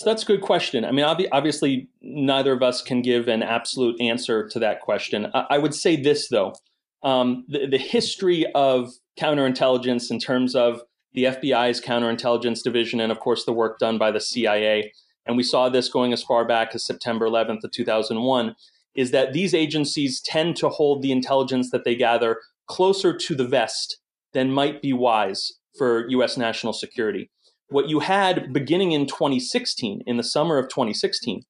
So 0.00 0.08
that's 0.08 0.22
a 0.22 0.26
good 0.26 0.40
question. 0.40 0.86
I 0.86 0.92
mean, 0.92 1.04
obviously, 1.04 1.90
neither 2.00 2.54
of 2.54 2.62
us 2.62 2.80
can 2.80 3.02
give 3.02 3.28
an 3.28 3.42
absolute 3.42 4.00
answer 4.00 4.48
to 4.48 4.58
that 4.58 4.80
question. 4.80 5.30
I 5.34 5.58
would 5.58 5.74
say 5.74 5.94
this, 5.94 6.30
though 6.30 6.54
um, 7.02 7.44
the, 7.48 7.66
the 7.66 7.76
history 7.76 8.46
of 8.54 8.92
counterintelligence 9.20 10.10
in 10.10 10.18
terms 10.18 10.56
of 10.56 10.80
the 11.12 11.24
FBI's 11.24 11.82
counterintelligence 11.82 12.62
division, 12.62 12.98
and 12.98 13.12
of 13.12 13.20
course, 13.20 13.44
the 13.44 13.52
work 13.52 13.78
done 13.78 13.98
by 13.98 14.10
the 14.10 14.22
CIA. 14.22 14.90
And 15.26 15.36
we 15.36 15.42
saw 15.42 15.68
this 15.68 15.90
going 15.90 16.14
as 16.14 16.22
far 16.22 16.46
back 16.46 16.74
as 16.74 16.82
September 16.82 17.26
11th 17.26 17.62
of 17.64 17.70
2001 17.70 18.56
is 18.94 19.10
that 19.10 19.34
these 19.34 19.52
agencies 19.52 20.22
tend 20.22 20.56
to 20.56 20.70
hold 20.70 21.02
the 21.02 21.12
intelligence 21.12 21.70
that 21.72 21.84
they 21.84 21.94
gather 21.94 22.40
closer 22.66 23.14
to 23.14 23.34
the 23.34 23.46
vest 23.46 23.98
than 24.32 24.50
might 24.50 24.80
be 24.80 24.94
wise 24.94 25.52
for 25.76 26.08
US 26.08 26.38
national 26.38 26.72
security. 26.72 27.30
What 27.70 27.88
you 27.88 28.00
had 28.00 28.52
beginning 28.52 28.92
in 28.92 29.06
2016, 29.06 30.02
in 30.06 30.16
the 30.16 30.24
summer 30.24 30.58
of 30.58 30.68
2016, 30.68 31.42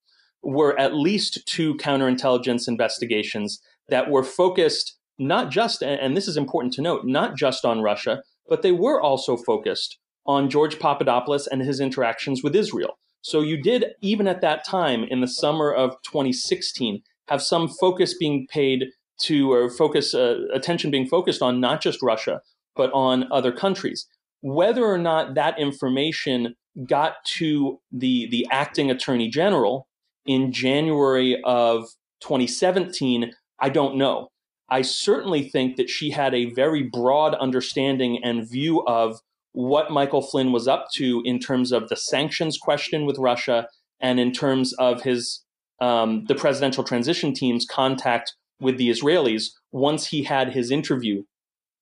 were 0.43 0.79
at 0.79 0.95
least 0.95 1.47
two 1.47 1.75
counterintelligence 1.77 2.69
investigations 2.69 3.61
that 3.89 4.11
were 4.11 4.23
focused 4.23 4.99
not 5.19 5.51
just, 5.51 5.83
and 5.83 6.17
this 6.17 6.27
is 6.27 6.37
important 6.37 6.73
to 6.75 6.83
note, 6.83 7.05
not 7.05 7.37
just 7.37 7.65
on 7.65 7.83
Russia, 7.83 8.23
but 8.49 8.63
they 8.63 8.73
were 8.73 9.01
also 9.01 9.37
focused 9.37 9.99
on 10.27 10.49
George 10.49 10.79
Papadopoulos 10.79 11.47
and 11.47 11.61
his 11.61 11.79
interactions 11.79 12.43
with 12.43 12.57
Israel. 12.57 12.99
So 13.23 13.43
you 13.43 13.61
did, 13.61 13.85
even 14.01 14.27
at 14.27 14.41
that 14.41 14.65
time 14.65 15.05
in 15.05 15.21
the 15.21 15.29
summer 15.29 15.73
of 15.73 15.91
2016, 16.05 17.03
have 17.29 17.43
some 17.43 17.69
focus 17.69 18.17
being 18.19 18.47
paid 18.51 18.87
to, 19.23 19.53
or 19.53 19.71
focus, 19.71 20.15
uh, 20.15 20.39
attention 20.55 20.91
being 20.91 21.07
focused 21.07 21.43
on 21.43 21.61
not 21.61 21.83
just 21.83 22.03
Russia, 22.03 22.41
but 22.75 22.91
on 22.93 23.31
other 23.31 23.53
countries. 23.53 24.07
Whether 24.42 24.85
or 24.85 24.98
not 24.98 25.35
that 25.35 25.59
information 25.59 26.55
got 26.87 27.16
to 27.37 27.81
the, 27.92 28.29
the 28.31 28.46
acting 28.50 28.90
attorney 28.90 29.29
general 29.29 29.87
in 30.24 30.53
January 30.53 31.40
of 31.44 31.88
2017, 32.20 33.33
I 33.59 33.68
don't 33.68 33.96
know. 33.96 34.29
I 34.68 34.83
certainly 34.83 35.48
think 35.48 35.76
that 35.76 35.90
she 35.90 36.11
had 36.11 36.35
a 36.35 36.53
very 36.53 36.83
broad 36.83 37.35
understanding 37.35 38.20
and 38.22 38.48
view 38.48 38.85
of 38.87 39.18
what 39.53 39.90
Michael 39.90 40.22
Flynn 40.22 40.53
was 40.53 40.68
up 40.68 40.87
to 40.94 41.22
in 41.24 41.40
terms 41.40 41.72
of 41.72 41.88
the 41.88 41.96
sanctions 41.96 42.57
question 42.57 43.05
with 43.05 43.18
Russia 43.18 43.66
and 44.00 44.20
in 44.20 44.33
terms 44.33 44.72
of 44.74 45.03
his 45.03 45.44
um, 45.81 46.24
the 46.26 46.35
presidential 46.35 46.85
transition 46.85 47.33
team's 47.33 47.66
contact 47.68 48.35
with 48.61 48.76
the 48.76 48.90
Israelis 48.90 49.46
once 49.72 50.07
he 50.07 50.22
had 50.22 50.53
his 50.53 50.70
interview 50.70 51.22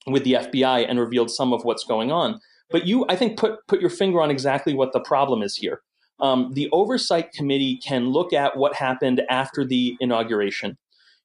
with 0.07 0.25
the 0.25 0.35
FBI 0.35 0.87
and 0.89 0.99
revealed 0.99 1.31
some 1.31 1.53
of 1.53 1.65
what's 1.65 1.85
going 1.85 2.11
on. 2.11 2.41
But 2.71 2.87
you, 2.87 3.07
I 3.09 3.17
think, 3.17 3.39
put 3.39 3.67
put 3.67 3.81
your 3.81 3.91
finger 3.91 4.21
on 4.21 4.31
exactly 4.31 4.75
what 4.75 4.93
the 4.93 5.01
problem 5.01 5.43
is 5.43 5.57
here. 5.57 5.81
Um, 6.21 6.53
the 6.55 6.69
oversight 6.73 7.33
committee 7.33 7.79
can 7.85 8.09
look 8.09 8.33
at 8.33 8.57
what 8.57 8.75
happened 8.75 9.23
after 9.31 9.65
the 9.65 9.97
inauguration 10.01 10.77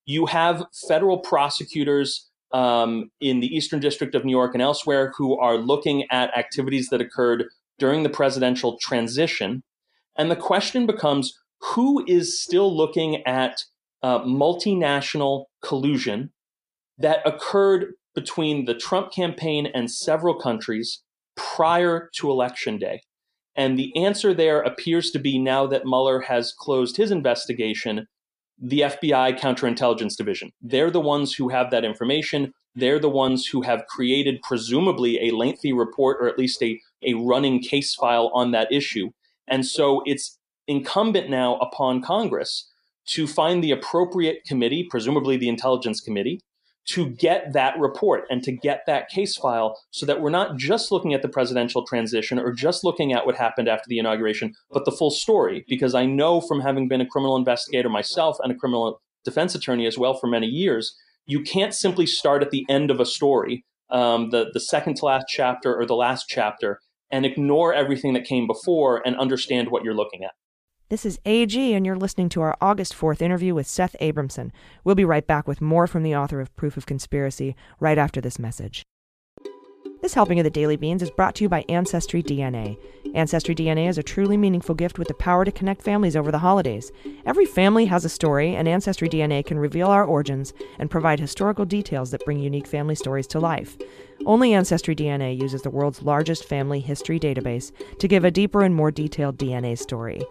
you 0.06 0.26
have 0.26 0.66
federal 0.88 1.20
prosecutors 1.20 2.30
um, 2.52 3.10
in 3.20 3.40
the 3.40 3.48
Eastern 3.48 3.80
District 3.80 4.14
of 4.16 4.26
New 4.26 4.32
York 4.32 4.54
and 4.54 4.62
elsewhere 4.62 5.14
who 5.18 5.38
are 5.40 5.58
looking 5.58 6.06
at 6.12 6.36
activities 6.38 6.90
that 6.90 7.02
occurred 7.02 7.46
during 7.80 8.04
the 8.04 8.10
presidential 8.10 8.78
transition. 8.80 9.64
And 10.18 10.30
the 10.30 10.36
question 10.36 10.86
becomes 10.86 11.34
who 11.62 12.06
is 12.08 12.42
still 12.42 12.76
looking 12.76 13.26
at 13.26 13.64
uh, 14.04 14.20
multinational 14.20 15.46
collusion 15.64 16.32
that 16.98 17.20
occurred 17.26 17.94
between 18.16 18.66
the 18.66 18.74
Trump 18.74 19.12
campaign 19.12 19.68
and 19.74 19.90
several 19.90 20.36
countries 20.36 21.02
prior 21.36 22.10
to 22.16 22.30
Election 22.30 22.78
Day? 22.78 23.02
And 23.56 23.78
the 23.78 23.96
answer 23.96 24.34
there 24.34 24.62
appears 24.62 25.12
to 25.12 25.20
be 25.20 25.38
now 25.38 25.68
that 25.68 25.86
Mueller 25.86 26.22
has 26.22 26.54
closed 26.58 26.98
his 26.98 27.12
investigation 27.12 28.08
the 28.62 28.82
FBI 28.82 29.38
counterintelligence 29.38 30.16
division. 30.16 30.52
They're 30.62 30.92
the 30.92 31.02
ones 31.02 31.34
who 31.34 31.50
have 31.50 31.72
that 31.72 31.84
information. 31.84 32.54
They're 32.76 33.00
the 33.00 33.10
ones 33.10 33.46
who 33.48 33.62
have 33.62 33.86
created, 33.88 34.42
presumably, 34.42 35.20
a 35.28 35.36
lengthy 35.36 35.74
report 35.74 36.18
or 36.22 36.28
at 36.28 36.38
least 36.38 36.62
a, 36.64 36.80
a 37.06 37.14
running 37.16 37.62
case 37.62 37.94
file 37.94 38.32
on 38.34 38.52
that 38.52 38.72
issue. 38.72 39.10
And 39.48 39.66
so 39.66 40.02
it's 40.06 40.40
incumbent 40.68 41.30
now 41.30 41.58
upon 41.58 42.02
Congress 42.02 42.70
to 43.08 43.28
find 43.28 43.64
the 43.64 43.72
appropriate 43.72 44.46
committee, 44.46 44.88
presumably 44.90 45.36
the 45.36 45.50
Intelligence 45.50 46.00
Committee, 46.00 46.40
to 46.86 47.10
get 47.10 47.54
that 47.54 47.78
report 47.80 48.26
and 48.30 48.44
to 48.44 48.52
get 48.52 48.84
that 48.88 49.10
case 49.10 49.38
file 49.38 49.80
so 49.92 50.06
that 50.06 50.22
we're 50.22 50.30
not 50.30 50.58
just 50.58 50.92
looking 50.92 51.14
at 51.14 51.22
the 51.22 51.30
presidential 51.30 51.86
transition 51.86 52.38
or 52.38 52.52
just 52.52 52.84
looking 52.84 53.14
at 53.14 53.26
what 53.26 53.36
happened 53.36 53.68
after 53.68 53.86
the 53.88 54.00
inauguration, 54.00 54.54
but 54.72 54.86
the 54.86 54.92
full 54.92 55.12
story. 55.12 55.64
Because 55.68 55.96
I 55.96 56.06
know 56.06 56.42
from 56.42 56.60
having 56.60 56.88
been 56.88 57.02
a 57.02 57.08
criminal 57.08 57.38
investigator 57.38 57.90
myself 57.90 58.38
and 58.42 58.52
a 58.52 58.56
criminal 58.56 59.02
defense 59.24 59.56
attorney 59.56 59.88
as 59.88 59.98
well 59.98 60.14
for 60.14 60.28
many 60.28 60.48
years, 60.48 60.96
you 61.26 61.42
can't 61.42 61.74
simply 61.74 62.06
start 62.06 62.44
at 62.44 62.52
the 62.52 62.66
end 62.70 62.92
of 62.92 63.00
a 63.00 63.06
story, 63.06 63.64
um, 63.90 64.30
the, 64.32 64.50
the 64.54 64.60
second 64.60 64.96
to 64.98 65.06
last 65.06 65.26
chapter 65.30 65.74
or 65.74 65.86
the 65.86 65.96
last 65.96 66.26
chapter, 66.28 66.80
and 67.12 67.26
ignore 67.26 67.74
everything 67.74 68.14
that 68.14 68.26
came 68.26 68.48
before 68.48 69.02
and 69.06 69.16
understand 69.18 69.70
what 69.70 69.84
you're 69.84 69.94
looking 69.94 70.24
at. 70.24 70.32
This 70.94 71.08
is 71.08 71.20
AG, 71.26 71.74
and 71.74 71.88
you're 71.88 71.96
listening 71.96 72.30
to 72.30 72.42
our 72.42 72.56
August 72.62 72.96
4th 72.96 73.20
interview 73.20 73.56
with 73.56 73.66
Seth 73.66 73.96
Abramson. 74.00 74.52
We'll 74.84 74.94
be 74.94 75.04
right 75.04 75.26
back 75.26 75.48
with 75.48 75.60
more 75.60 75.88
from 75.88 76.04
the 76.04 76.16
author 76.16 76.40
of 76.40 76.56
Proof 76.56 76.78
of 76.78 76.86
Conspiracy 76.86 77.56
right 77.80 77.98
after 77.98 78.22
this 78.22 78.38
message. 78.38 78.84
This 80.04 80.14
helping 80.14 80.40
of 80.40 80.44
the 80.44 80.52
Daily 80.52 80.76
Beans 80.76 81.02
is 81.02 81.10
brought 81.10 81.34
to 81.34 81.46
you 81.46 81.50
by 81.50 81.66
Ancestry 81.68 82.22
DNA. 82.22 82.78
Ancestry 83.16 83.56
DNA 83.56 83.90
is 83.90 83.98
a 83.98 84.04
truly 84.04 84.38
meaningful 84.38 84.76
gift 84.76 85.00
with 85.00 85.08
the 85.08 85.16
power 85.16 85.44
to 85.44 85.52
connect 85.52 85.82
families 85.82 86.16
over 86.16 86.32
the 86.32 86.38
holidays. 86.38 86.92
Every 87.26 87.48
family 87.48 87.86
has 87.86 88.06
a 88.06 88.10
story, 88.10 88.54
and 88.54 88.68
Ancestry 88.68 89.10
DNA 89.10 89.44
can 89.44 89.58
reveal 89.58 89.88
our 89.88 90.06
origins 90.06 90.54
and 90.78 90.92
provide 90.92 91.20
historical 91.20 91.66
details 91.66 92.12
that 92.12 92.24
bring 92.24 92.38
unique 92.38 92.68
family 92.68 92.94
stories 92.94 93.26
to 93.28 93.40
life. 93.40 93.78
Only 94.28 94.54
Ancestry 94.54 94.96
DNA 94.96 95.42
uses 95.42 95.64
the 95.64 95.72
world's 95.72 96.04
largest 96.04 96.46
family 96.46 96.82
history 96.82 97.20
database 97.20 97.72
to 97.98 98.08
give 98.08 98.24
a 98.24 98.30
deeper 98.30 98.62
and 98.62 98.76
more 98.76 98.92
detailed 98.92 99.40
DNA 99.40 99.76
story. 99.76 100.22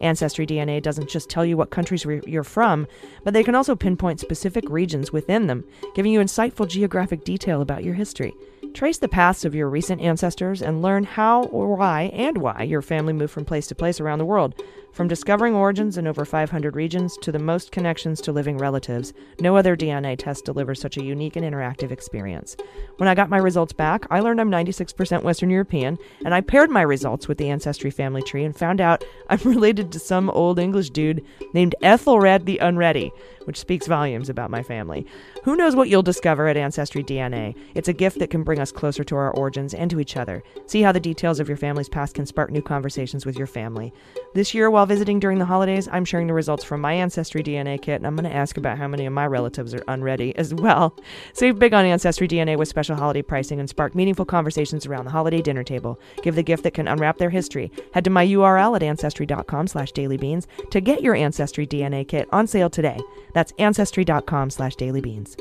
Ancestry 0.00 0.46
DNA 0.46 0.82
doesn't 0.82 1.08
just 1.08 1.30
tell 1.30 1.44
you 1.44 1.56
what 1.56 1.70
countries 1.70 2.04
you're 2.04 2.44
from, 2.44 2.86
but 3.22 3.32
they 3.32 3.42
can 3.42 3.54
also 3.54 3.74
pinpoint 3.74 4.20
specific 4.20 4.68
regions 4.68 5.12
within 5.12 5.46
them, 5.46 5.64
giving 5.94 6.12
you 6.12 6.20
insightful 6.20 6.68
geographic 6.68 7.24
detail 7.24 7.60
about 7.60 7.84
your 7.84 7.94
history. 7.94 8.34
Trace 8.74 8.98
the 8.98 9.06
paths 9.06 9.44
of 9.44 9.54
your 9.54 9.70
recent 9.70 10.00
ancestors 10.00 10.60
and 10.60 10.82
learn 10.82 11.04
how 11.04 11.44
or 11.44 11.76
why 11.76 12.10
and 12.12 12.38
why 12.38 12.64
your 12.64 12.82
family 12.82 13.12
moved 13.12 13.32
from 13.32 13.44
place 13.44 13.68
to 13.68 13.74
place 13.76 14.00
around 14.00 14.18
the 14.18 14.24
world. 14.24 14.60
From 14.94 15.06
discovering 15.06 15.54
origins 15.54 15.96
in 15.96 16.08
over 16.08 16.24
500 16.24 16.74
regions 16.74 17.16
to 17.22 17.30
the 17.30 17.38
most 17.38 17.70
connections 17.70 18.20
to 18.20 18.32
living 18.32 18.58
relatives, 18.58 19.12
no 19.40 19.56
other 19.56 19.76
DNA 19.76 20.16
test 20.16 20.44
delivers 20.44 20.80
such 20.80 20.96
a 20.96 21.04
unique 21.04 21.36
and 21.36 21.44
interactive 21.44 21.92
experience. 21.92 22.56
When 22.96 23.08
I 23.08 23.14
got 23.14 23.30
my 23.30 23.38
results 23.38 23.72
back, 23.72 24.06
I 24.10 24.18
learned 24.20 24.40
I'm 24.40 24.50
96% 24.50 25.22
Western 25.22 25.50
European, 25.50 25.96
and 26.24 26.34
I 26.34 26.40
paired 26.40 26.70
my 26.70 26.82
results 26.82 27.28
with 27.28 27.38
the 27.38 27.50
Ancestry 27.50 27.90
family 27.90 28.22
tree 28.22 28.44
and 28.44 28.56
found 28.56 28.80
out 28.80 29.04
I'm 29.28 29.40
related 29.44 29.92
to 29.92 29.98
some 30.00 30.30
old 30.30 30.58
English 30.58 30.90
dude 30.90 31.24
named 31.54 31.76
Ethelred 31.80 32.46
the 32.46 32.58
Unready, 32.58 33.12
which 33.44 33.58
speaks 33.58 33.86
volumes 33.86 34.28
about 34.28 34.50
my 34.50 34.62
family. 34.62 35.06
Who 35.44 35.56
knows 35.56 35.76
what 35.76 35.90
you'll 35.90 36.02
discover 36.02 36.48
at 36.48 36.56
Ancestry 36.56 37.04
DNA? 37.04 37.54
It's 37.74 37.88
a 37.88 37.92
gift 37.92 38.18
that 38.20 38.30
can 38.30 38.44
bring 38.44 38.60
us 38.60 38.72
closer 38.72 39.04
to 39.04 39.16
our 39.16 39.30
origins 39.32 39.74
and 39.74 39.90
to 39.90 40.00
each 40.00 40.16
other. 40.16 40.42
See 40.64 40.80
how 40.80 40.90
the 40.90 40.98
details 40.98 41.38
of 41.38 41.48
your 41.48 41.58
family's 41.58 41.90
past 41.90 42.14
can 42.14 42.24
spark 42.24 42.50
new 42.50 42.62
conversations 42.62 43.26
with 43.26 43.36
your 43.36 43.46
family. 43.46 43.92
This 44.32 44.54
year, 44.54 44.70
while 44.70 44.86
visiting 44.86 45.20
during 45.20 45.38
the 45.38 45.44
holidays, 45.44 45.86
I'm 45.92 46.06
sharing 46.06 46.28
the 46.28 46.32
results 46.32 46.64
from 46.64 46.80
my 46.80 46.94
Ancestry 46.94 47.42
DNA 47.42 47.78
kit, 47.80 47.96
and 47.96 48.06
I'm 48.06 48.16
going 48.16 48.24
to 48.24 48.34
ask 48.34 48.56
about 48.56 48.78
how 48.78 48.88
many 48.88 49.04
of 49.04 49.12
my 49.12 49.26
relatives 49.26 49.74
are 49.74 49.84
unready 49.86 50.34
as 50.36 50.54
well. 50.54 50.96
Save 51.34 51.58
big 51.58 51.74
on 51.74 51.84
Ancestry 51.84 52.26
DNA 52.26 52.56
with 52.56 52.68
special 52.68 52.96
holiday 52.96 53.20
pricing 53.20 53.60
and 53.60 53.68
spark 53.68 53.94
meaningful 53.94 54.24
conversations 54.24 54.86
around 54.86 55.04
the 55.04 55.10
holiday 55.10 55.42
dinner 55.42 55.62
table. 55.62 56.00
Give 56.22 56.36
the 56.36 56.42
gift 56.42 56.62
that 56.62 56.72
can 56.72 56.88
unwrap 56.88 57.18
their 57.18 57.28
history. 57.28 57.70
Head 57.92 58.04
to 58.04 58.10
my 58.10 58.26
URL 58.26 58.76
at 58.76 58.82
ancestry.com 58.82 59.66
slash 59.66 59.92
dailybeans 59.92 60.46
to 60.70 60.80
get 60.80 61.02
your 61.02 61.14
Ancestry 61.14 61.66
DNA 61.66 62.08
kit 62.08 62.30
on 62.32 62.46
sale 62.46 62.70
today. 62.70 62.98
That's 63.34 63.52
ancestry.com 63.58 64.48
slash 64.48 64.76
dailybeans. 64.76 65.33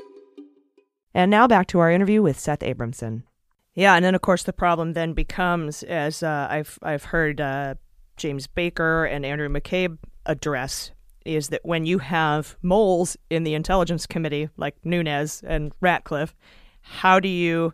And 1.14 1.30
now 1.30 1.48
back 1.48 1.68
to 1.68 1.80
our 1.80 1.92
interview 1.92 2.22
with 2.22 2.40
Seth 2.40 2.60
Abramson. 2.60 3.24
Yeah, 3.76 3.96
and 3.96 4.06
then 4.06 4.16
of 4.16 4.22
course 4.22 4.44
the 4.44 4.54
problem 4.54 4.94
then 4.94 5.14
becomes, 5.14 5.84
as 5.84 6.24
uh, 6.24 6.48
I've 6.50 6.78
I've 6.82 7.06
heard 7.06 7.42
uh, 7.42 7.76
James 8.18 8.48
Baker 8.48 9.06
and 9.06 9.26
Andrew 9.26 9.50
McCabe 9.50 9.98
address 10.26 10.92
is 11.26 11.50
that 11.50 11.62
when 11.64 11.86
you 11.86 12.00
have 12.00 12.58
moles 12.62 13.18
in 13.30 13.44
the 13.44 13.54
intelligence 13.54 14.06
committee 14.06 14.50
like 14.58 14.76
Nunes 14.84 15.42
and 15.46 15.72
Ratcliffe, 15.80 16.36
how 16.82 17.20
do 17.20 17.30
you 17.30 17.74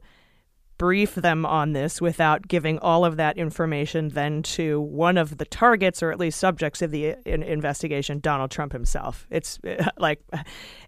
brief 0.79 1.13
them 1.13 1.45
on 1.45 1.73
this 1.73 2.01
without 2.01 2.47
giving 2.47 2.79
all 2.79 3.05
of 3.05 3.17
that 3.17 3.37
information 3.37 4.09
then 4.09 4.41
to 4.41 4.81
one 4.81 5.17
of 5.17 5.37
the 5.37 5.45
targets 5.45 6.01
or 6.01 6.11
at 6.11 6.17
least 6.17 6.39
subjects 6.39 6.81
of 6.81 6.89
the 6.89 7.15
investigation 7.25 8.19
Donald 8.19 8.49
Trump 8.49 8.71
himself. 8.73 9.27
It's 9.29 9.59
like 9.99 10.23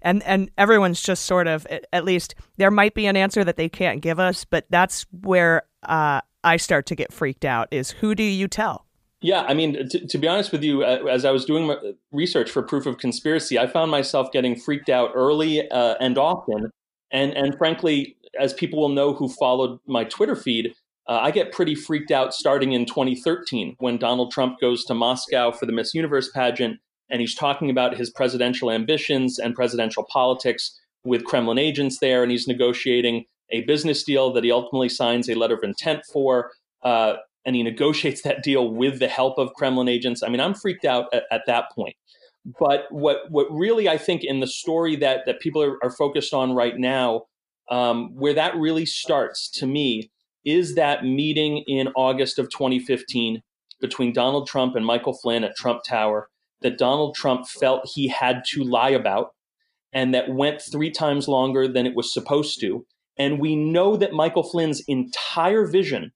and 0.02 0.24
and 0.24 0.50
everyone's 0.58 1.02
just 1.02 1.26
sort 1.26 1.46
of 1.46 1.68
at 1.94 2.04
least 2.04 2.34
there 2.58 2.72
might 2.72 2.96
be 2.96 3.06
an 3.06 3.16
answer 3.16 3.44
that 3.44 3.58
they 3.58 3.70
can't 3.70 4.02
give 4.02 4.20
us 4.20 4.46
but 4.46 4.66
that's 4.72 5.06
where 5.12 5.64
uh, 5.84 6.22
I 6.44 6.58
start 6.58 6.86
to 6.88 6.96
get 6.96 7.14
freaked 7.14 7.46
out 7.46 7.68
is 7.70 7.92
who 7.92 8.16
do 8.16 8.24
you 8.24 8.48
tell? 8.48 8.88
Yeah, 9.22 9.42
I 9.42 9.54
mean, 9.54 9.88
t- 9.88 10.08
to 10.08 10.18
be 10.18 10.28
honest 10.28 10.52
with 10.52 10.64
you, 10.64 10.84
uh, 10.84 11.04
as 11.08 11.26
I 11.26 11.32
was 11.32 11.46
doing 11.46 11.76
research 12.12 12.50
for 12.50 12.64
proof 12.64 12.88
of 12.88 12.98
conspiracy, 12.98 13.60
I 13.60 13.68
found 13.68 13.92
myself 13.92 14.32
getting 14.32 14.56
freaked 14.56 14.90
out 14.90 15.12
early 15.14 15.70
uh, 15.70 15.94
and 16.00 16.18
often, 16.18 16.72
and 17.12 17.32
and 17.34 17.56
frankly, 17.56 18.18
as 18.40 18.54
people 18.54 18.80
will 18.80 18.90
know 18.90 19.14
who 19.14 19.30
followed 19.30 19.80
my 19.88 20.04
Twitter 20.04 20.36
feed, 20.36 20.74
uh, 21.08 21.20
I 21.22 21.32
get 21.32 21.52
pretty 21.52 21.76
freaked 21.76 22.12
out 22.12 22.34
starting 22.34 22.74
in 22.74 22.86
2013 22.86 23.76
when 23.80 23.98
Donald 23.98 24.32
Trump 24.32 24.60
goes 24.60 24.86
to 24.86 24.94
Moscow 24.94 25.52
for 25.52 25.66
the 25.66 25.72
Miss 25.72 25.94
Universe 25.94 26.30
pageant, 26.34 26.80
and 27.10 27.20
he's 27.22 27.36
talking 27.36 27.70
about 27.70 27.98
his 27.98 28.10
presidential 28.10 28.72
ambitions 28.72 29.40
and 29.40 29.56
presidential 29.56 30.06
politics 30.10 30.80
with 31.04 31.26
Kremlin 31.26 31.58
agents 31.58 32.00
there, 32.00 32.22
and 32.24 32.32
he's 32.32 32.48
negotiating 32.48 33.26
a 33.50 33.62
business 33.62 34.04
deal 34.04 34.32
that 34.34 34.44
he 34.44 34.52
ultimately 34.52 34.90
signs 34.90 35.28
a 35.28 35.36
letter 35.36 35.56
of 35.56 35.64
intent 35.64 36.04
for. 36.12 36.52
Uh, 36.84 37.16
and 37.46 37.56
he 37.56 37.64
negotiates 37.64 38.22
that 38.22 38.44
deal 38.44 38.70
with 38.70 39.00
the 39.00 39.08
help 39.08 39.38
of 39.38 39.54
Kremlin 39.54 39.88
agents. 39.88 40.22
I 40.24 40.30
mean, 40.30 40.40
I'm 40.40 40.54
freaked 40.54 40.86
out 40.86 41.08
at, 41.14 41.24
at 41.32 41.42
that 41.48 41.72
point. 41.72 41.96
But 42.60 42.86
what 42.90 43.30
what 43.30 43.48
really 43.52 43.88
I 43.88 43.98
think 43.98 44.24
in 44.24 44.40
the 44.40 44.48
story 44.48 44.96
that 44.98 45.26
that 45.26 45.40
people 45.40 45.62
are, 45.62 45.78
are 45.84 45.92
focused 45.92 46.34
on 46.34 46.54
right 46.54 46.78
now, 46.78 47.26
um, 47.72 48.14
where 48.14 48.34
that 48.34 48.56
really 48.56 48.86
starts 48.86 49.50
to 49.50 49.66
me, 49.66 50.12
is 50.46 50.76
that 50.76 51.06
meeting 51.06 51.64
in 51.68 51.88
August 51.96 52.38
of 52.38 52.50
2015 52.50 53.42
between 53.80 54.14
Donald 54.14 54.48
Trump 54.48 54.76
and 54.76 54.86
Michael 54.86 55.18
Flynn 55.18 55.44
at 55.44 55.56
Trump 55.56 55.82
Tower 55.88 56.30
that 56.62 56.78
Donald 56.78 57.16
Trump 57.16 57.48
felt 57.48 57.90
he 57.94 58.08
had 58.08 58.44
to 58.50 58.64
lie 58.64 58.90
about, 58.90 59.32
and 59.94 60.14
that 60.14 60.30
went 60.30 60.62
three 60.62 60.92
times 60.92 61.28
longer 61.28 61.68
than 61.68 61.88
it 61.88 61.96
was 61.96 62.14
supposed 62.14 62.60
to. 62.62 62.86
And 63.18 63.40
we 63.40 63.56
know 63.56 63.98
that 63.98 64.14
Michael 64.14 64.44
Flynn's 64.44 64.84
entire 64.88 65.66
vision 65.66 66.12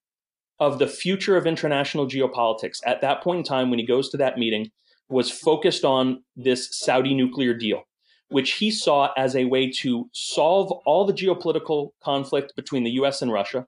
of 0.58 0.78
the 0.78 0.86
future 0.86 1.36
of 1.36 1.46
international 1.46 2.06
geopolitics 2.06 2.78
at 2.86 3.00
that 3.02 3.22
point 3.22 3.38
in 3.38 3.44
time 3.44 3.70
when 3.70 3.78
he 3.78 3.86
goes 3.86 4.08
to 4.10 4.16
that 4.16 4.38
meeting 4.38 4.70
was 5.08 5.30
focused 5.30 5.84
on 5.84 6.22
this 6.36 6.68
Saudi 6.72 7.14
nuclear 7.14 7.54
deal, 7.54 7.82
which 8.28 8.54
he 8.54 8.70
saw 8.70 9.12
as 9.16 9.36
a 9.36 9.44
way 9.44 9.70
to 9.70 10.08
solve 10.12 10.70
all 10.84 11.04
the 11.04 11.12
geopolitical 11.12 11.90
conflict 12.02 12.54
between 12.56 12.84
the 12.84 12.90
US 12.92 13.22
and 13.22 13.32
Russia, 13.32 13.66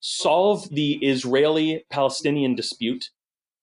solve 0.00 0.68
the 0.70 0.94
Israeli 1.02 1.84
Palestinian 1.90 2.54
dispute, 2.54 3.10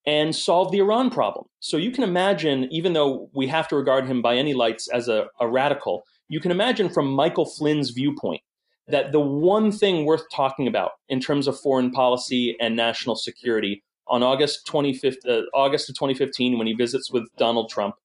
and 0.06 0.36
solve 0.36 0.72
the 0.72 0.80
Iran 0.80 1.10
problem. 1.10 1.46
So 1.60 1.78
you 1.78 1.92
can 1.92 2.04
imagine, 2.04 2.68
even 2.72 2.94
though 2.94 3.30
we 3.34 3.48
have 3.48 3.68
to 3.70 3.76
regard 3.76 4.06
him 4.06 4.22
by 4.22 4.36
any 4.36 4.54
lights 4.54 4.88
as 4.88 5.08
a, 5.08 5.28
a 5.40 5.48
radical, 5.48 6.04
you 6.28 6.40
can 6.40 6.52
imagine 6.52 6.90
from 6.90 7.12
Michael 7.12 7.46
Flynn's 7.46 7.92
viewpoint 7.92 8.42
that 8.88 9.12
the 9.12 9.20
one 9.20 9.72
thing 9.72 10.06
worth 10.06 10.24
talking 10.32 10.68
about 10.68 10.92
in 11.10 11.20
terms 11.20 11.48
of 11.48 11.60
foreign 11.60 11.92
policy 11.92 12.56
and 12.60 12.76
national 12.76 13.16
security 13.16 13.84
on 14.08 14.22
August 14.22 14.68
25th, 14.68 15.28
uh, 15.28 15.42
August 15.56 15.90
of 15.90 15.96
2015, 15.96 16.58
when 16.58 16.68
he 16.68 16.74
visits 16.74 17.12
with 17.12 17.28
Donald 17.38 17.70
Trump, 17.70 17.96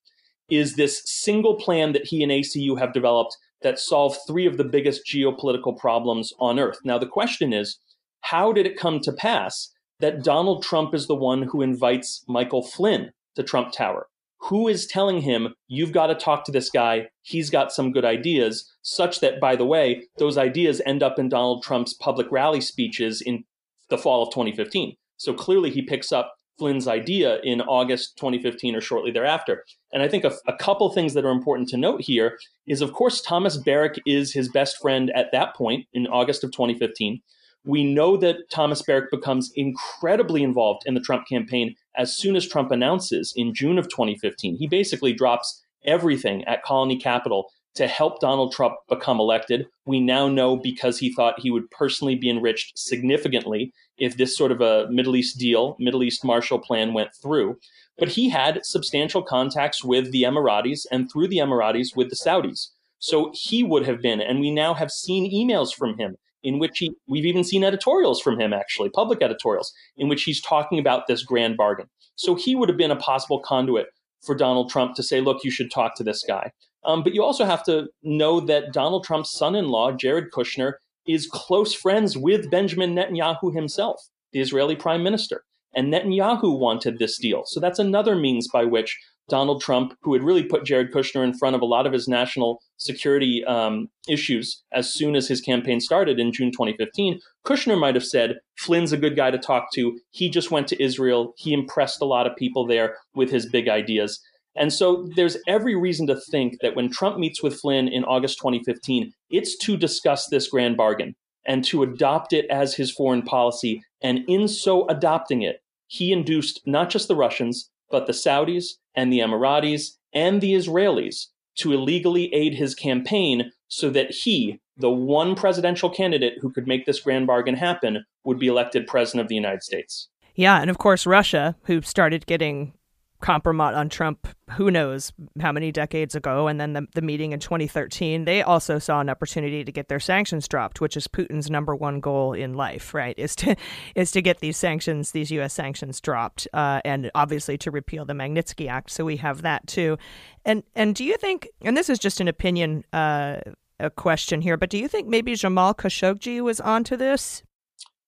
is 0.51 0.75
this 0.75 1.03
single 1.05 1.55
plan 1.57 1.93
that 1.93 2.07
he 2.07 2.23
and 2.23 2.33
ACU 2.33 2.79
have 2.79 2.93
developed 2.93 3.37
that 3.63 3.79
solve 3.79 4.17
three 4.27 4.47
of 4.47 4.57
the 4.57 4.65
biggest 4.65 5.03
geopolitical 5.07 5.77
problems 5.77 6.33
on 6.39 6.59
earth. 6.59 6.79
Now, 6.85 6.99
the 6.99 7.07
question 7.07 7.53
is, 7.53 7.79
how 8.23 8.53
did 8.53 8.67
it 8.67 8.79
come 8.79 9.01
to 9.01 9.13
pass 9.13 9.73
that 10.01 10.25
Donald 10.25 10.63
Trump 10.63 10.95
is 10.95 11.07
the 11.07 11.15
one 11.15 11.43
who 11.43 11.63
invites 11.63 12.25
Michael 12.27 12.63
Flynn 12.63 13.13
to 13.37 13.43
Trump 13.43 13.73
Tower? 13.73 14.07
who 14.45 14.69
is 14.69 14.87
telling 14.87 15.21
him 15.21 15.55
you've 15.69 15.93
got 15.93 16.07
to 16.07 16.15
talk 16.15 16.45
to 16.45 16.53
this 16.53 16.71
guy 16.71 17.07
he's 17.23 17.51
got 17.51 17.73
some 17.73 17.93
good 17.93 18.05
ideas 18.05 18.71
such 18.83 19.21
that 19.21 19.41
by 19.41 19.55
the 19.55 19.67
way 19.67 20.03
those 20.19 20.39
ideas 20.39 20.81
end 20.87 21.03
up 21.03 21.19
in 21.19 21.29
donald 21.29 21.63
trump's 21.63 21.95
public 21.95 22.31
rally 22.31 22.61
speeches 22.61 23.21
in 23.21 23.45
the 23.91 23.99
fall 23.99 24.23
of 24.23 24.33
2015 24.33 24.97
so 25.17 25.35
clearly 25.35 25.71
he 25.71 25.83
picks 25.83 26.11
up 26.11 26.35
flynn's 26.61 26.87
idea 26.87 27.41
in 27.43 27.61
august 27.63 28.17
2015 28.19 28.77
or 28.77 28.81
shortly 28.81 29.11
thereafter 29.11 29.65
and 29.93 30.03
i 30.03 30.09
think 30.09 30.25
a, 30.25 30.33
a 30.47 30.57
couple 30.57 30.91
things 30.91 31.15
that 31.15 31.25
are 31.25 31.31
important 31.31 31.69
to 31.69 31.77
note 31.77 32.03
here 32.03 32.39
is 32.67 32.83
of 32.83 32.93
course 32.93 33.23
thomas 33.23 33.57
Barrack 33.57 33.97
is 34.07 34.33
his 34.33 34.49
best 34.51 34.77
friend 34.81 35.11
at 35.15 35.33
that 35.33 35.57
point 35.57 35.87
in 35.95 36.07
august 36.07 36.45
of 36.45 36.53
2015 36.53 37.21
we 37.65 37.85
know 37.85 38.17
that 38.17 38.49
Thomas 38.51 38.83
Barrack 38.83 39.11
becomes 39.11 39.53
incredibly 39.55 40.43
involved 40.43 40.83
in 40.87 40.95
the 40.95 41.01
Trump 41.01 41.29
campaign 41.29 41.75
as 41.97 42.17
soon 42.17 42.37
as 42.37 42.49
Trump 42.49 42.71
announces 42.71 43.35
in 43.37 43.55
June 43.55 43.79
of 43.79 43.89
2015. 43.89 44.57
He 44.57 44.67
basically 44.67 45.13
drops 45.13 45.63
everything 45.85 46.45
at 46.45 46.63
Colony 46.63 46.99
Capital 46.99 47.51
to 47.75 47.87
help 47.87 48.21
Donald 48.21 48.53
Trump 48.53 48.75
become 48.89 49.21
elected. 49.21 49.67
We 49.87 50.01
now 50.01 50.29
know 50.29 50.57
because 50.57 50.99
he 50.99 51.13
thought 51.13 51.41
he 51.41 51.51
would 51.51 51.71
personally 51.71 52.15
be 52.15 52.31
enriched 52.31 52.79
significantly 52.79 53.73
if 53.99 54.17
this 54.17 54.37
sort 54.37 54.53
of 54.53 54.61
a 54.61 54.89
Middle 54.91 55.17
East 55.17 55.39
deal, 55.39 55.77
Middle 55.79 56.03
East 56.03 56.25
Marshall 56.25 56.59
Plan 56.59 56.93
went 56.93 57.11
through. 57.23 57.57
But 57.99 58.09
he 58.09 58.29
had 58.29 58.65
substantial 58.65 59.23
contacts 59.23 59.85
with 59.85 60.11
the 60.11 60.23
Emiratis 60.23 60.87
and 60.91 61.11
through 61.11 61.29
the 61.29 61.39
Emiratis 61.39 61.95
with 61.95 62.11
the 62.11 62.17
Saudis. 62.17 62.69
So 62.99 63.31
he 63.35 63.63
would 63.63 63.87
have 63.87 64.03
been, 64.03 64.21
and 64.21 64.41
we 64.41 64.51
now 64.51 64.75
have 64.75 64.91
seen 64.91 65.31
emails 65.33 65.75
from 65.75 65.97
him 65.99 66.17
in 66.43 66.59
which 66.59 66.79
he 66.79 66.91
we've 67.07 67.27
even 67.27 67.45
seen 67.45 67.65
editorials 67.65 68.21
from 68.21 68.41
him 68.41 68.53
actually 68.53 68.89
public 68.91 69.23
editorials 69.23 69.73
in 69.97 70.09
which 70.09 70.23
he's 70.25 70.41
talking 70.41 70.79
about 70.79 71.07
this 71.07 71.23
grand 71.23 71.57
bargain 71.57 71.87
so 72.17 72.35
he 72.35 72.55
would 72.55 72.69
have 72.69 72.79
been 72.79 72.91
a 72.91 72.97
possible 72.97 73.41
conduit 73.41 73.89
for 74.23 74.35
donald 74.35 74.71
trump 74.71 74.95
to 74.95 75.03
say 75.03 75.21
look 75.21 75.45
you 75.45 75.51
should 75.51 75.71
talk 75.71 75.95
to 75.97 76.05
this 76.05 76.25
guy. 76.27 76.53
Um, 76.83 77.03
but 77.03 77.15
you 77.15 77.23
also 77.23 77.45
have 77.45 77.63
to 77.65 77.89
know 78.03 78.41
that 78.41 78.73
donald 78.73 79.05
trump's 79.05 79.33
son-in-law 79.33 79.93
jared 79.93 80.31
kushner 80.33 80.75
is 81.07 81.27
close 81.27 81.75
friends 81.75 82.17
with 82.17 82.51
benjamin 82.51 82.95
netanyahu 82.95 83.55
himself 83.55 84.09
the 84.33 84.41
israeli 84.41 84.77
prime 84.77 85.03
minister. 85.03 85.43
And 85.75 85.93
netanyahu 85.93 86.59
wanted 86.59 86.99
this 86.99 87.19
deal. 87.19 87.43
So 87.47 87.61
that's 87.61 87.79
another 87.79 88.17
means 88.17 88.49
by 88.49 88.65
which 88.65 88.99
Donald 89.31 89.63
Trump, 89.63 89.95
who 90.03 90.13
had 90.13 90.23
really 90.23 90.45
put 90.45 90.65
Jared 90.65 90.93
Kushner 90.93 91.25
in 91.25 91.33
front 91.33 91.57
of 91.57 91.63
a 91.63 91.67
lot 91.67 91.87
of 91.87 91.93
his 91.93 92.09
national 92.09 92.61
security 92.77 93.43
um, 93.47 93.89
issues 94.09 94.63
as 94.73 94.93
soon 94.93 95.17
as 95.17 95.29
his 95.29 95.41
campaign 95.41 95.81
started 95.81 96.19
in 96.19 96.33
June 96.33 96.51
2015, 96.51 97.19
Kushner 97.47 97.79
might 97.79 97.95
have 97.95 98.05
said, 98.05 98.37
Flynn's 98.59 98.93
a 98.93 98.99
good 98.99 99.17
guy 99.17 99.31
to 99.31 99.39
talk 99.39 99.73
to. 99.75 99.99
He 100.11 100.29
just 100.29 100.51
went 100.51 100.69
to 100.69 100.83
Israel. 100.83 101.33
He 101.39 101.55
impressed 101.55 102.03
a 102.03 102.07
lot 102.07 102.27
of 102.27 102.37
people 102.37 102.67
there 102.67 102.97
with 103.15 103.31
his 103.31 103.49
big 103.49 103.69
ideas. 103.69 104.21
And 104.57 104.73
so 104.73 105.09
there's 105.17 105.37
every 105.47 105.77
reason 105.77 106.07
to 106.09 106.21
think 106.31 106.61
that 106.61 106.75
when 106.75 106.91
Trump 106.91 107.19
meets 107.19 107.43
with 107.43 107.59
Flynn 107.59 107.89
in 107.89 108.05
August 108.05 108.39
2015, 108.39 109.13
it's 109.31 109.57
to 109.59 109.77
discuss 109.77 110.27
this 110.27 110.49
grand 110.49 110.77
bargain 110.77 111.15
and 111.47 111.65
to 111.65 111.83
adopt 111.83 112.33
it 112.33 112.47
as 112.51 112.75
his 112.75 112.91
foreign 112.91 113.23
policy. 113.23 113.83
And 114.03 114.21
in 114.29 114.49
so 114.49 114.87
adopting 114.89 115.43
it, 115.43 115.61
he 115.87 116.13
induced 116.13 116.61
not 116.67 116.91
just 116.91 117.09
the 117.09 117.17
Russians, 117.17 117.71
but 117.91 118.07
the 118.07 118.13
Saudis 118.13 118.75
and 118.95 119.13
the 119.13 119.21
Emiratis 119.21 119.97
and 120.13 120.41
the 120.41 120.55
Israelis 120.55 121.27
to 121.57 121.73
illegally 121.73 122.33
aid 122.33 122.55
his 122.55 122.75
campaign 122.75 123.53
so 123.69 123.91
that 123.91 124.11
he, 124.11 124.61
the 124.77 124.91
one 124.91 125.35
presidential 125.35 125.91
candidate 125.91 126.35
who 126.41 126.51
could 126.51 126.67
make 126.67 126.87
this 126.87 127.01
grand 127.01 127.27
bargain 127.27 127.57
happen, 127.57 128.05
would 128.25 128.39
be 128.39 128.47
elected 128.47 128.87
president 128.87 129.23
of 129.23 129.29
the 129.29 129.35
United 129.35 129.63
States. 129.63 130.09
Yeah, 130.35 130.61
and 130.61 130.71
of 130.71 130.79
course, 130.79 131.07
Russia, 131.07 131.57
who 131.65 131.83
started 131.83 132.27
getting 132.27 132.73
compromise 133.21 133.75
on 133.75 133.89
Trump, 133.89 134.27
who 134.53 134.71
knows 134.71 135.13
how 135.41 135.53
many 135.53 135.71
decades 135.71 136.15
ago, 136.15 136.49
and 136.49 136.61
then 136.61 136.73
the, 136.73 136.87
the 136.95 137.03
meeting 137.03 137.33
in 137.33 137.41
2013, 137.41 138.25
they 138.25 138.43
also 138.43 138.79
saw 138.79 139.01
an 139.01 139.09
opportunity 139.09 139.65
to 139.65 139.73
get 139.73 139.89
their 139.89 140.01
sanctions 140.01 140.49
dropped, 140.49 140.81
which 140.81 140.97
is 140.97 141.07
Putin's 141.07 141.51
number 141.51 141.75
one 141.75 142.01
goal 142.01 142.33
in 142.33 142.55
life, 142.55 142.95
right? 142.95 143.15
Is 143.19 143.37
to 143.37 143.57
is 143.95 144.11
to 144.13 144.23
get 144.23 144.41
these 144.41 144.57
sanctions, 144.57 145.13
these 145.13 145.31
U.S. 145.33 145.53
sanctions 145.53 146.01
dropped, 146.01 146.49
uh, 146.53 146.81
and 146.85 147.11
obviously 147.15 147.57
to 147.59 147.71
repeal 147.71 148.05
the 148.05 148.15
Magnitsky 148.15 148.69
Act. 148.69 148.91
So 148.91 149.05
we 149.05 149.17
have 149.19 149.43
that 149.43 149.67
too. 149.67 149.99
And 150.45 150.63
and 150.75 150.95
do 150.95 151.05
you 151.05 151.17
think? 151.17 151.49
And 151.63 151.77
this 151.77 151.89
is 151.89 151.99
just 151.99 152.21
an 152.21 152.29
opinion. 152.29 152.85
Uh, 152.93 153.41
a 153.83 153.89
question 153.89 154.43
here, 154.43 154.59
but 154.59 154.69
do 154.69 154.77
you 154.77 154.89
think 154.89 155.09
maybe 155.09 155.35
Jamal 155.35 155.73
Khashoggi 155.73 156.43
was 156.43 156.61
onto 156.61 156.99
this? 156.99 157.43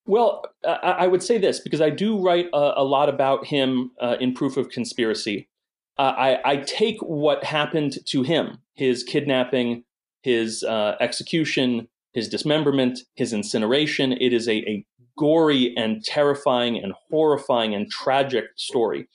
Well, 0.05 0.45
I, 0.67 1.07
would 1.07 1.23
say 1.23 1.39
this 1.39 1.61
because 1.61 1.81
I 1.81 1.91
do 1.91 2.21
write 2.21 2.49
a, 2.53 2.83
lot 2.83 3.09
about 3.09 3.47
him 3.47 3.93
uh, 4.01 4.17
in 4.21 4.35
Proof 4.35 4.57
of 4.57 4.69
Conspiracy. 4.69 5.49
Uh, 5.97 6.15
I, 6.17 6.53
I, 6.53 6.57
take 6.57 6.99
what 7.01 7.45
happened 7.45 7.99
to 8.07 8.23
him, 8.23 8.59
his 8.75 9.05
kidnapping, 9.05 9.85
his 10.23 10.65
uh, 10.65 10.97
execution, 11.01 11.87
his 12.15 12.29
dismemberment, 12.29 13.01
his 13.15 13.33
incineration. 13.33 14.13
It 14.13 14.33
is 14.33 14.49
a, 14.49 14.57
a 14.69 14.85
gory 15.17 15.73
and 15.77 16.05
terrifying 16.05 16.83
and 16.83 16.95
horrifying 17.11 17.75
and 17.75 17.89
tragic 17.91 18.47
story. 18.57 19.09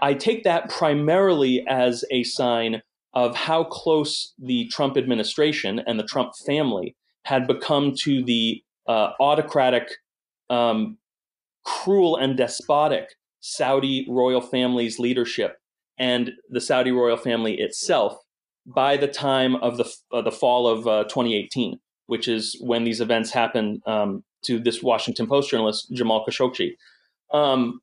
I 0.00 0.14
take 0.14 0.42
that 0.44 0.68
primarily 0.68 1.64
as 1.68 2.04
a 2.10 2.24
sign 2.24 2.82
of 3.12 3.36
how 3.36 3.64
close 3.64 4.34
the 4.38 4.66
Trump 4.68 4.96
administration 4.96 5.80
and 5.86 5.98
the 5.98 6.04
Trump 6.04 6.32
family 6.46 6.96
had 7.24 7.46
become 7.46 7.94
to 8.02 8.24
the 8.24 8.62
uh, 8.88 9.10
autocratic 9.20 9.88
um, 10.50 10.98
cruel 11.64 12.16
and 12.16 12.36
despotic 12.36 13.10
Saudi 13.40 14.06
royal 14.08 14.40
family's 14.40 14.98
leadership 14.98 15.58
and 15.98 16.32
the 16.48 16.60
Saudi 16.60 16.90
royal 16.90 17.16
family 17.16 17.60
itself 17.60 18.16
by 18.66 18.96
the 18.96 19.08
time 19.08 19.56
of 19.56 19.76
the 19.76 19.92
uh, 20.12 20.22
the 20.22 20.32
fall 20.32 20.66
of 20.66 20.86
uh, 20.86 21.04
2018, 21.04 21.78
which 22.06 22.28
is 22.28 22.56
when 22.60 22.84
these 22.84 23.00
events 23.00 23.30
happened 23.30 23.82
um, 23.86 24.24
to 24.44 24.58
this 24.58 24.82
Washington 24.82 25.26
Post 25.26 25.50
journalist 25.50 25.88
Jamal 25.92 26.24
Khashoggi. 26.26 26.72
Um, 27.32 27.80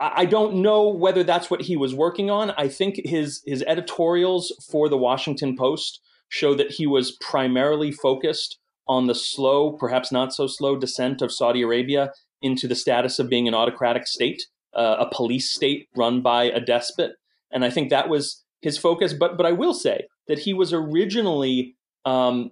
I 0.00 0.24
don't 0.24 0.56
know 0.56 0.88
whether 0.88 1.22
that's 1.22 1.50
what 1.50 1.62
he 1.62 1.76
was 1.76 1.94
working 1.94 2.30
on. 2.30 2.50
I 2.58 2.68
think 2.68 3.00
his 3.04 3.42
his 3.46 3.62
editorials 3.66 4.52
for 4.70 4.88
the 4.88 4.98
Washington 4.98 5.56
Post 5.56 6.00
show 6.28 6.54
that 6.54 6.72
he 6.72 6.86
was 6.86 7.12
primarily 7.20 7.92
focused 7.92 8.58
on 8.86 9.06
the 9.06 9.14
slow, 9.14 9.72
perhaps 9.72 10.12
not 10.12 10.34
so 10.34 10.46
slow, 10.46 10.76
descent 10.76 11.22
of 11.22 11.32
Saudi 11.32 11.62
Arabia 11.62 12.12
into 12.42 12.68
the 12.68 12.74
status 12.74 13.18
of 13.18 13.28
being 13.28 13.48
an 13.48 13.54
autocratic 13.54 14.06
state, 14.06 14.42
uh, 14.74 14.96
a 14.98 15.14
police 15.14 15.52
state 15.52 15.88
run 15.96 16.20
by 16.20 16.44
a 16.44 16.60
despot. 16.60 17.12
And 17.50 17.64
I 17.64 17.70
think 17.70 17.90
that 17.90 18.08
was 18.08 18.44
his 18.60 18.78
focus. 18.78 19.12
But 19.12 19.36
but 19.36 19.46
I 19.46 19.52
will 19.52 19.74
say 19.74 20.06
that 20.28 20.40
he 20.40 20.52
was 20.52 20.72
originally 20.72 21.76
um, 22.04 22.50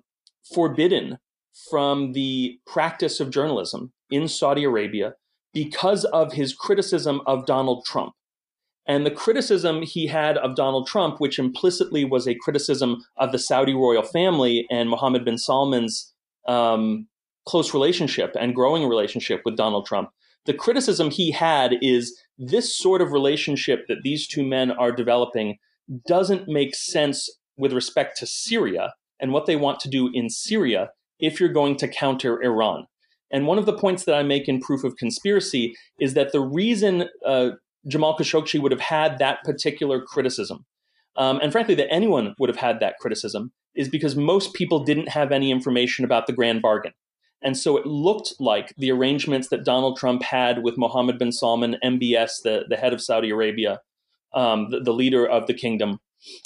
forbidden 0.54 1.18
from 1.70 2.12
the 2.12 2.58
practice 2.66 3.20
of 3.20 3.30
journalism 3.30 3.92
in 4.10 4.28
Saudi 4.28 4.64
Arabia 4.64 5.14
because 5.52 6.04
of 6.06 6.32
his 6.32 6.54
criticism 6.54 7.20
of 7.26 7.46
Donald 7.46 7.84
Trump. 7.84 8.12
And 8.86 9.06
the 9.06 9.10
criticism 9.10 9.82
he 9.82 10.06
had 10.08 10.36
of 10.38 10.56
Donald 10.56 10.88
Trump, 10.88 11.20
which 11.20 11.38
implicitly 11.38 12.04
was 12.04 12.26
a 12.26 12.34
criticism 12.34 13.02
of 13.16 13.30
the 13.30 13.38
Saudi 13.38 13.74
royal 13.74 14.02
family 14.02 14.66
and 14.70 14.88
Mohammed 14.88 15.24
bin 15.24 15.38
Salman's 15.38 16.11
um, 16.46 17.06
close 17.46 17.74
relationship 17.74 18.34
and 18.38 18.54
growing 18.54 18.88
relationship 18.88 19.42
with 19.44 19.56
Donald 19.56 19.86
Trump, 19.86 20.10
the 20.46 20.54
criticism 20.54 21.10
he 21.10 21.30
had 21.30 21.74
is 21.80 22.20
this 22.38 22.76
sort 22.76 23.00
of 23.00 23.12
relationship 23.12 23.86
that 23.88 24.02
these 24.02 24.26
two 24.26 24.44
men 24.44 24.70
are 24.70 24.92
developing 24.92 25.58
doesn't 26.06 26.48
make 26.48 26.74
sense 26.74 27.28
with 27.56 27.72
respect 27.72 28.16
to 28.18 28.26
Syria 28.26 28.94
and 29.20 29.32
what 29.32 29.46
they 29.46 29.56
want 29.56 29.78
to 29.80 29.88
do 29.88 30.10
in 30.12 30.28
Syria 30.28 30.90
if 31.20 31.38
you're 31.38 31.52
going 31.52 31.76
to 31.76 31.88
counter 31.88 32.42
Iran. 32.42 32.86
And 33.30 33.46
one 33.46 33.58
of 33.58 33.66
the 33.66 33.76
points 33.76 34.04
that 34.04 34.14
I 34.14 34.22
make 34.22 34.48
in 34.48 34.60
Proof 34.60 34.84
of 34.84 34.96
Conspiracy 34.96 35.74
is 36.00 36.14
that 36.14 36.32
the 36.32 36.40
reason 36.40 37.08
uh, 37.24 37.50
Jamal 37.86 38.16
Khashoggi 38.16 38.60
would 38.60 38.72
have 38.72 38.80
had 38.80 39.18
that 39.18 39.42
particular 39.44 40.02
criticism, 40.02 40.66
um, 41.16 41.38
and 41.42 41.52
frankly, 41.52 41.74
that 41.76 41.92
anyone 41.92 42.34
would 42.38 42.48
have 42.48 42.58
had 42.58 42.80
that 42.80 42.98
criticism, 42.98 43.52
is 43.74 43.88
because 43.88 44.16
most 44.16 44.54
people 44.54 44.84
didn't 44.84 45.08
have 45.08 45.32
any 45.32 45.50
information 45.50 46.04
about 46.04 46.26
the 46.26 46.32
grand 46.32 46.62
bargain. 46.62 46.92
And 47.42 47.56
so 47.56 47.76
it 47.76 47.86
looked 47.86 48.34
like 48.38 48.72
the 48.76 48.92
arrangements 48.92 49.48
that 49.48 49.64
Donald 49.64 49.98
Trump 49.98 50.22
had 50.22 50.62
with 50.62 50.78
Mohammed 50.78 51.18
bin 51.18 51.32
Salman, 51.32 51.76
MBS, 51.82 52.42
the, 52.44 52.64
the 52.68 52.76
head 52.76 52.92
of 52.92 53.02
Saudi 53.02 53.30
Arabia, 53.30 53.80
um, 54.32 54.70
the, 54.70 54.80
the 54.80 54.92
leader 54.92 55.26
of 55.26 55.46
the 55.46 55.54
kingdom, 55.54 55.98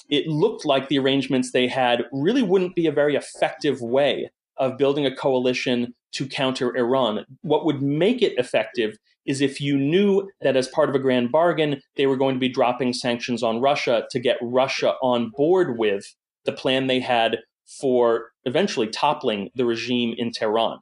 it 0.09 0.27
looked 0.27 0.65
like 0.65 0.89
the 0.89 0.99
arrangements 0.99 1.53
they 1.53 1.69
had 1.69 2.05
really 2.13 2.43
wouldn't 2.43 2.75
be 2.75 2.87
a 2.87 2.93
very 2.93 3.15
effective 3.15 3.81
way 3.81 4.31
of 4.57 4.79
building 4.79 5.05
a 5.05 5.15
coalition 5.15 5.95
to 6.17 6.27
counter 6.27 6.77
Iran. 6.77 7.25
What 7.43 7.65
would 7.65 7.83
make 7.83 8.23
it 8.23 8.39
effective 8.39 8.97
is 9.27 9.41
if 9.41 9.61
you 9.61 9.77
knew 9.77 10.29
that 10.41 10.57
as 10.57 10.69
part 10.69 10.89
of 10.89 10.95
a 10.95 11.01
grand 11.01 11.33
bargain, 11.33 11.81
they 11.97 12.07
were 12.07 12.17
going 12.17 12.35
to 12.35 12.41
be 12.41 12.49
dropping 12.49 12.93
sanctions 12.93 13.43
on 13.43 13.61
Russia 13.61 14.07
to 14.11 14.21
get 14.21 14.37
Russia 14.41 14.95
on 15.03 15.31
board 15.37 15.79
with 15.79 16.15
the 16.45 16.53
plan 16.53 16.87
they 16.87 17.01
had 17.01 17.39
for 17.81 18.31
eventually 18.45 18.87
toppling 18.87 19.51
the 19.55 19.65
regime 19.65 20.15
in 20.17 20.31
Tehran. 20.31 20.79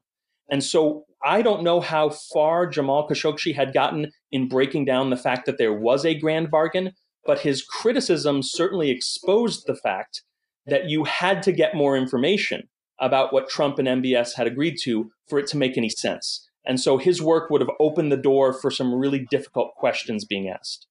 And 0.51 0.62
so 0.62 1.05
I 1.25 1.40
don't 1.40 1.62
know 1.62 1.81
how 1.81 2.11
far 2.11 2.66
Jamal 2.66 3.09
Khashoggi 3.09 3.55
had 3.55 3.73
gotten 3.73 4.11
in 4.31 4.47
breaking 4.47 4.85
down 4.85 5.09
the 5.09 5.16
fact 5.16 5.47
that 5.47 5.57
there 5.57 5.73
was 5.73 6.05
a 6.05 6.18
grand 6.18 6.51
bargain, 6.51 6.92
but 7.25 7.40
his 7.40 7.62
criticism 7.62 8.42
certainly 8.42 8.90
exposed 8.90 9.66
the 9.66 9.75
fact 9.75 10.23
that 10.66 10.90
you 10.90 11.05
had 11.05 11.42
to 11.44 11.53
get 11.53 11.75
more 11.75 11.97
information 11.97 12.68
about 13.01 13.33
what 13.33 13.49
Trump 13.49 13.79
and 13.79 13.89
MBS 13.89 14.35
had 14.35 14.47
agreed 14.47 14.77
to 14.83 15.11
for 15.29 15.39
it 15.39 15.47
to 15.49 15.57
make 15.57 15.77
any 15.77 15.89
sense. 15.89 16.49
And 16.65 16.81
so 16.81 16.97
his 16.97 17.21
work 17.21 17.51
would 17.51 17.61
have 17.61 17.71
opened 17.79 18.11
the 18.11 18.17
door 18.17 18.53
for 18.53 18.71
some 18.71 18.95
really 18.95 19.27
difficult 19.31 19.75
questions 19.75 20.25
being 20.25 20.49
asked. 20.49 20.87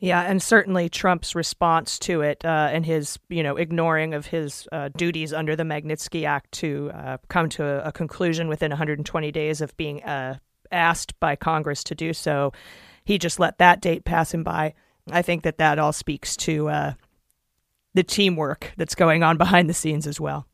Yeah, 0.00 0.22
and 0.22 0.42
certainly 0.42 0.88
Trump's 0.88 1.34
response 1.34 1.98
to 2.00 2.20
it 2.20 2.44
uh, 2.44 2.68
and 2.72 2.84
his, 2.84 3.18
you 3.28 3.42
know, 3.42 3.56
ignoring 3.56 4.12
of 4.12 4.26
his 4.26 4.68
uh, 4.72 4.90
duties 4.96 5.32
under 5.32 5.54
the 5.54 5.62
Magnitsky 5.62 6.26
Act 6.26 6.50
to 6.52 6.90
uh, 6.92 7.16
come 7.28 7.48
to 7.50 7.64
a, 7.64 7.88
a, 7.88 7.92
conclusion 7.92 8.48
within 8.48 8.70
120 8.70 9.32
days 9.32 9.60
of 9.60 9.74
being 9.76 10.02
uh, 10.02 10.38
asked 10.72 11.18
by 11.20 11.36
Congress 11.36 11.84
to 11.84 11.94
do 11.94 12.12
so, 12.12 12.52
he 13.04 13.18
just 13.18 13.38
let 13.38 13.58
that 13.58 13.80
date 13.80 14.04
pass 14.04 14.34
him 14.34 14.42
by. 14.42 14.74
I 15.10 15.22
think 15.22 15.42
that 15.44 15.58
that 15.58 15.78
all 15.78 15.92
speaks 15.92 16.36
to 16.38 16.68
uh, 16.68 16.94
the 17.94 18.02
teamwork 18.02 18.72
that's 18.76 18.94
going 18.94 19.22
on 19.22 19.38
behind 19.38 19.70
the 19.70 19.74
scenes 19.74 20.06
as 20.06 20.20
well. 20.20 20.46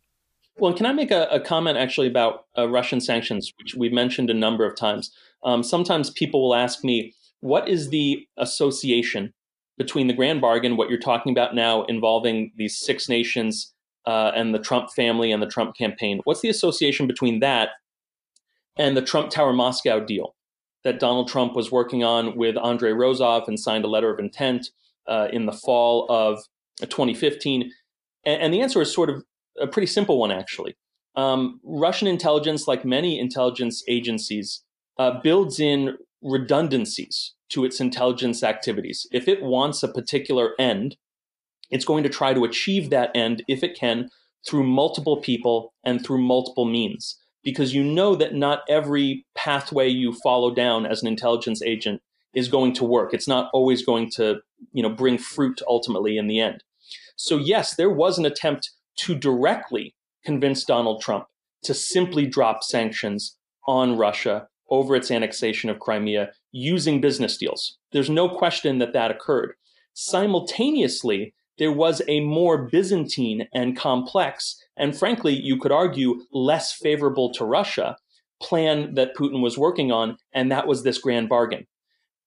Well, 0.60 0.74
can 0.74 0.84
I 0.84 0.92
make 0.92 1.10
a, 1.10 1.26
a 1.30 1.40
comment 1.40 1.78
actually 1.78 2.06
about 2.06 2.44
uh, 2.56 2.68
Russian 2.68 3.00
sanctions, 3.00 3.50
which 3.58 3.74
we've 3.74 3.94
mentioned 3.94 4.28
a 4.28 4.34
number 4.34 4.66
of 4.66 4.76
times? 4.76 5.10
Um, 5.42 5.62
sometimes 5.62 6.10
people 6.10 6.42
will 6.42 6.54
ask 6.54 6.84
me, 6.84 7.14
what 7.40 7.66
is 7.66 7.88
the 7.88 8.26
association 8.36 9.32
between 9.78 10.06
the 10.06 10.12
grand 10.12 10.42
bargain, 10.42 10.76
what 10.76 10.90
you're 10.90 10.98
talking 10.98 11.32
about 11.32 11.54
now 11.54 11.84
involving 11.84 12.52
these 12.56 12.78
six 12.78 13.08
nations 13.08 13.72
uh, 14.06 14.32
and 14.34 14.54
the 14.54 14.58
Trump 14.58 14.90
family 14.90 15.32
and 15.32 15.42
the 15.42 15.46
Trump 15.46 15.74
campaign? 15.74 16.20
What's 16.24 16.42
the 16.42 16.50
association 16.50 17.06
between 17.06 17.40
that 17.40 17.70
and 18.76 18.94
the 18.94 19.02
Trump 19.02 19.30
Tower 19.30 19.54
Moscow 19.54 19.98
deal 19.98 20.36
that 20.84 21.00
Donald 21.00 21.28
Trump 21.28 21.56
was 21.56 21.72
working 21.72 22.04
on 22.04 22.36
with 22.36 22.58
Andrei 22.58 22.92
Rozov 22.92 23.48
and 23.48 23.58
signed 23.58 23.86
a 23.86 23.88
letter 23.88 24.12
of 24.12 24.18
intent 24.18 24.68
uh, 25.08 25.28
in 25.32 25.46
the 25.46 25.52
fall 25.52 26.04
of 26.10 26.38
2015? 26.80 27.72
And, 28.26 28.42
and 28.42 28.52
the 28.52 28.60
answer 28.60 28.82
is 28.82 28.92
sort 28.92 29.08
of 29.08 29.24
a 29.60 29.66
pretty 29.66 29.86
simple 29.86 30.18
one, 30.18 30.30
actually. 30.30 30.76
Um, 31.16 31.60
Russian 31.64 32.08
intelligence, 32.08 32.66
like 32.68 32.84
many 32.84 33.18
intelligence 33.18 33.82
agencies, 33.88 34.62
uh, 34.98 35.20
builds 35.22 35.60
in 35.60 35.96
redundancies 36.22 37.34
to 37.50 37.64
its 37.64 37.80
intelligence 37.80 38.42
activities. 38.42 39.06
If 39.12 39.28
it 39.28 39.42
wants 39.42 39.82
a 39.82 39.88
particular 39.88 40.52
end, 40.58 40.96
it's 41.70 41.84
going 41.84 42.02
to 42.04 42.08
try 42.08 42.34
to 42.34 42.44
achieve 42.44 42.90
that 42.90 43.10
end, 43.14 43.42
if 43.48 43.62
it 43.62 43.78
can, 43.78 44.08
through 44.46 44.64
multiple 44.64 45.20
people 45.20 45.74
and 45.84 46.04
through 46.04 46.22
multiple 46.22 46.64
means. 46.64 47.18
Because 47.42 47.74
you 47.74 47.82
know 47.82 48.14
that 48.16 48.34
not 48.34 48.60
every 48.68 49.24
pathway 49.34 49.88
you 49.88 50.12
follow 50.12 50.54
down 50.54 50.84
as 50.84 51.02
an 51.02 51.08
intelligence 51.08 51.62
agent 51.62 52.02
is 52.34 52.48
going 52.48 52.74
to 52.74 52.84
work. 52.84 53.14
It's 53.14 53.28
not 53.28 53.50
always 53.52 53.84
going 53.84 54.10
to, 54.12 54.40
you 54.72 54.82
know, 54.82 54.90
bring 54.90 55.18
fruit 55.18 55.60
ultimately 55.66 56.16
in 56.16 56.26
the 56.26 56.38
end. 56.38 56.62
So 57.16 57.36
yes, 57.36 57.74
there 57.74 57.90
was 57.90 58.18
an 58.18 58.26
attempt 58.26 58.70
to 59.00 59.14
directly 59.14 59.94
convince 60.24 60.64
Donald 60.64 61.02
Trump 61.02 61.26
to 61.64 61.74
simply 61.74 62.26
drop 62.26 62.62
sanctions 62.62 63.36
on 63.66 63.96
Russia 63.96 64.46
over 64.70 64.94
its 64.96 65.10
annexation 65.10 65.68
of 65.68 65.80
Crimea 65.80 66.30
using 66.52 67.00
business 67.00 67.36
deals. 67.36 67.78
There's 67.92 68.10
no 68.10 68.28
question 68.28 68.78
that 68.78 68.92
that 68.92 69.10
occurred. 69.10 69.54
Simultaneously, 69.94 71.34
there 71.58 71.72
was 71.72 72.00
a 72.08 72.20
more 72.20 72.68
Byzantine 72.68 73.48
and 73.52 73.76
complex, 73.76 74.56
and 74.76 74.96
frankly, 74.96 75.34
you 75.34 75.58
could 75.58 75.72
argue 75.72 76.22
less 76.32 76.72
favorable 76.72 77.32
to 77.34 77.44
Russia 77.44 77.96
plan 78.40 78.94
that 78.94 79.14
Putin 79.14 79.42
was 79.42 79.58
working 79.58 79.92
on, 79.92 80.16
and 80.32 80.50
that 80.50 80.66
was 80.66 80.82
this 80.82 80.98
grand 80.98 81.28
bargain. 81.28 81.66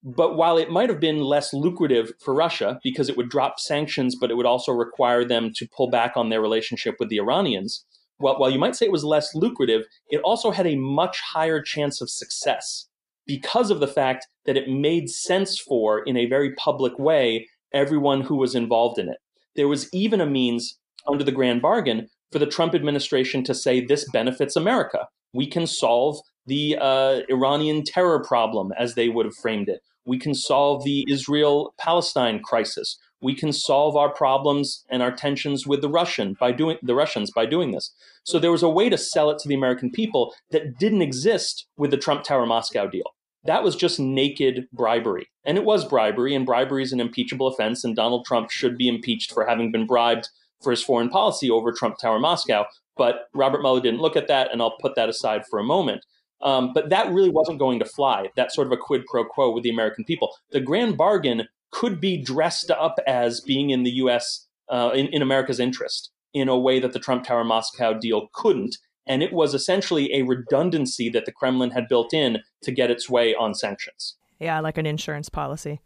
But 0.04 0.36
while 0.36 0.58
it 0.58 0.70
might 0.70 0.90
have 0.90 1.00
been 1.00 1.20
less 1.20 1.54
lucrative 1.54 2.12
for 2.20 2.34
Russia 2.34 2.80
because 2.84 3.08
it 3.08 3.16
would 3.16 3.30
drop 3.30 3.60
sanctions, 3.60 4.16
but 4.20 4.30
it 4.30 4.36
would 4.36 4.46
also 4.46 4.74
require 4.74 5.24
them 5.24 5.52
to 5.56 5.68
pull 5.76 5.90
back 5.90 6.14
on 6.18 6.30
their 6.30 6.42
relationship 6.42 6.96
with 7.00 7.10
the 7.10 7.20
Iranians, 7.20 7.86
well, 8.20 8.38
while 8.38 8.50
you 8.50 8.60
might 8.60 8.76
say 8.76 8.86
it 8.86 8.92
was 8.92 9.04
less 9.04 9.34
lucrative, 9.34 9.84
it 10.10 10.22
also 10.22 10.52
had 10.52 10.68
a 10.68 10.76
much 10.76 11.20
higher 11.34 11.62
chance 11.62 12.02
of 12.02 12.10
success 12.10 12.88
because 13.26 13.72
of 13.72 13.80
the 13.80 13.88
fact 13.88 14.28
that 14.46 14.58
it 14.58 14.70
made 14.70 15.10
sense 15.10 15.60
for, 15.60 16.04
in 16.04 16.18
a 16.18 16.28
very 16.28 16.54
public 16.56 16.98
way, 17.00 17.48
everyone 17.74 18.22
who 18.22 18.36
was 18.36 18.56
involved 18.56 19.00
in 19.00 19.10
it. 19.10 19.18
There 19.56 19.68
was 19.68 19.90
even 19.94 20.22
a 20.22 20.26
means 20.26 20.78
under 21.08 21.24
the 21.24 21.32
grand 21.32 21.62
bargain 21.62 22.08
for 22.32 22.40
the 22.40 22.46
Trump 22.46 22.76
administration 22.76 23.44
to 23.46 23.56
say 23.56 23.84
this 23.84 24.10
benefits 24.12 24.56
America. 24.56 25.08
We 25.34 25.48
can 25.48 25.68
solve 25.68 26.20
the 26.46 26.78
uh, 26.80 27.22
Iranian 27.30 27.84
terror 27.84 28.24
problem, 28.24 28.72
as 28.78 28.96
they 28.96 29.10
would 29.10 29.26
have 29.26 29.36
framed 29.36 29.70
it. 29.70 29.82
We 30.06 30.20
can 30.20 30.34
solve 30.34 30.84
the 30.84 31.06
Israel 31.10 31.74
Palestine 31.78 32.42
crisis. 32.42 32.98
We 33.22 33.36
can 33.36 33.54
solve 33.54 33.96
our 33.96 34.10
problems 34.10 34.84
and 34.90 35.02
our 35.02 35.12
tensions 35.12 35.66
with 35.66 35.82
the 35.82 35.90
Russian 35.90 36.36
by 36.40 36.52
doing 36.52 36.78
the 36.84 36.96
Russians 36.96 37.32
by 37.32 37.46
doing 37.46 37.72
this. 37.72 37.94
So 38.26 38.38
there 38.38 38.52
was 38.52 38.64
a 38.64 38.70
way 38.70 38.90
to 38.90 38.98
sell 38.98 39.30
it 39.30 39.40
to 39.40 39.48
the 39.48 39.56
American 39.56 39.92
people 39.92 40.34
that 40.52 40.78
didn't 40.78 41.02
exist 41.02 41.68
with 41.78 41.92
the 41.92 41.98
Trump 41.98 42.24
Tower 42.24 42.46
Moscow 42.46 42.86
deal. 42.86 43.16
That 43.46 43.64
was 43.64 43.76
just 43.76 44.00
naked 44.00 44.68
bribery. 44.74 45.28
And 45.46 45.58
it 45.58 45.66
was 45.66 45.86
bribery, 45.86 46.34
and 46.36 46.46
bribery 46.46 46.84
is 46.84 46.94
an 46.94 47.02
impeachable 47.02 47.48
offense, 47.48 47.84
and 47.84 47.96
Donald 47.96 48.26
Trump 48.26 48.50
should 48.50 48.78
be 48.78 48.88
impeached 48.88 49.34
for 49.34 49.46
having 49.46 49.72
been 49.72 49.86
bribed 49.86 50.30
for 50.62 50.72
his 50.72 50.84
foreign 50.84 51.10
policy 51.10 51.50
over 51.50 51.72
Trump 51.72 51.98
Tower 51.98 52.20
Moscow. 52.20 52.66
But 52.96 53.28
Robert 53.34 53.62
Mueller 53.62 53.82
didn't 53.82 54.02
look 54.02 54.16
at 54.16 54.28
that, 54.28 54.52
and 54.52 54.62
I'll 54.62 54.78
put 54.80 54.96
that 54.96 55.10
aside 55.10 55.44
for 55.50 55.60
a 55.60 55.64
moment. 55.64 56.06
Um, 56.44 56.72
but 56.74 56.90
that 56.90 57.12
really 57.12 57.30
wasn't 57.30 57.58
going 57.58 57.80
to 57.80 57.86
fly. 57.86 58.28
That 58.36 58.52
sort 58.52 58.68
of 58.68 58.74
a 58.74 58.78
quid 58.78 59.06
pro 59.06 59.24
quo 59.24 59.52
with 59.52 59.64
the 59.64 59.70
American 59.70 60.04
people. 60.04 60.36
The 60.52 60.60
grand 60.60 60.98
bargain 60.98 61.48
could 61.72 62.00
be 62.00 62.22
dressed 62.22 62.70
up 62.70 63.00
as 63.08 63.42
being 63.42 63.72
in 63.72 63.84
the 63.84 63.92
U.S. 63.92 64.46
Uh, 64.70 64.92
in, 64.94 65.08
in 65.08 65.22
America's 65.22 65.60
interest 65.60 66.12
in 66.34 66.50
a 66.50 66.58
way 66.58 66.80
that 66.80 66.94
the 66.94 67.00
Trump 67.00 67.24
Tower 67.24 67.44
Moscow 67.44 67.94
deal 67.94 68.28
couldn't. 68.34 68.78
And 69.06 69.22
it 69.22 69.34
was 69.34 69.54
essentially 69.54 70.14
a 70.14 70.24
redundancy 70.24 71.10
that 71.10 71.26
the 71.26 71.32
Kremlin 71.32 71.72
had 71.72 71.88
built 71.88 72.14
in 72.14 72.40
to 72.64 72.72
get 72.72 72.92
its 72.92 73.10
way 73.10 73.36
on 73.36 73.54
sanctions. 73.54 74.16
Yeah, 74.40 74.60
like 74.60 74.78
an 74.78 74.86
insurance 74.86 75.30
policy. 75.30 75.82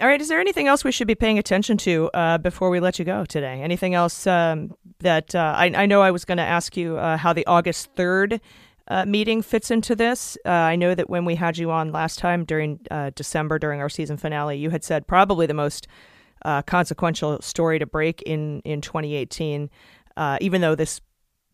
All 0.00 0.06
right. 0.06 0.20
Is 0.20 0.28
there 0.28 0.40
anything 0.40 0.66
else 0.66 0.84
we 0.84 0.92
should 0.92 1.06
be 1.06 1.14
paying 1.14 1.38
attention 1.38 1.76
to 1.78 2.10
uh, 2.14 2.38
before 2.38 2.70
we 2.70 2.80
let 2.80 2.98
you 2.98 3.04
go 3.04 3.24
today? 3.24 3.60
Anything 3.60 3.94
else 3.94 4.26
um, 4.26 4.74
that 5.00 5.34
uh, 5.34 5.54
I, 5.56 5.66
I, 5.74 5.86
know 5.86 6.00
I 6.00 6.10
was 6.10 6.24
going 6.24 6.38
to 6.38 6.44
ask 6.44 6.76
you 6.76 6.96
uh, 6.96 7.16
how 7.16 7.32
the 7.32 7.46
August 7.46 7.94
3rd 7.96 8.40
uh, 8.90 9.06
meeting 9.06 9.40
fits 9.40 9.70
into 9.70 9.96
this? 9.96 10.36
Uh, 10.44 10.50
I 10.50 10.76
know 10.76 10.94
that 10.94 11.08
when 11.08 11.24
we 11.24 11.36
had 11.36 11.56
you 11.56 11.70
on 11.70 11.92
last 11.92 12.18
time 12.18 12.44
during 12.44 12.80
uh, 12.90 13.10
December, 13.14 13.58
during 13.58 13.80
our 13.80 13.88
season 13.88 14.18
finale, 14.18 14.58
you 14.58 14.68
had 14.68 14.84
said 14.84 15.06
probably 15.06 15.46
the 15.46 15.54
most 15.54 15.86
consequential 16.66 17.40
story 17.42 17.78
to 17.78 17.84
break 17.84 18.22
in, 18.22 18.60
in 18.60 18.80
2018, 18.80 19.68
even 20.40 20.60
though 20.62 20.74
this 20.74 21.00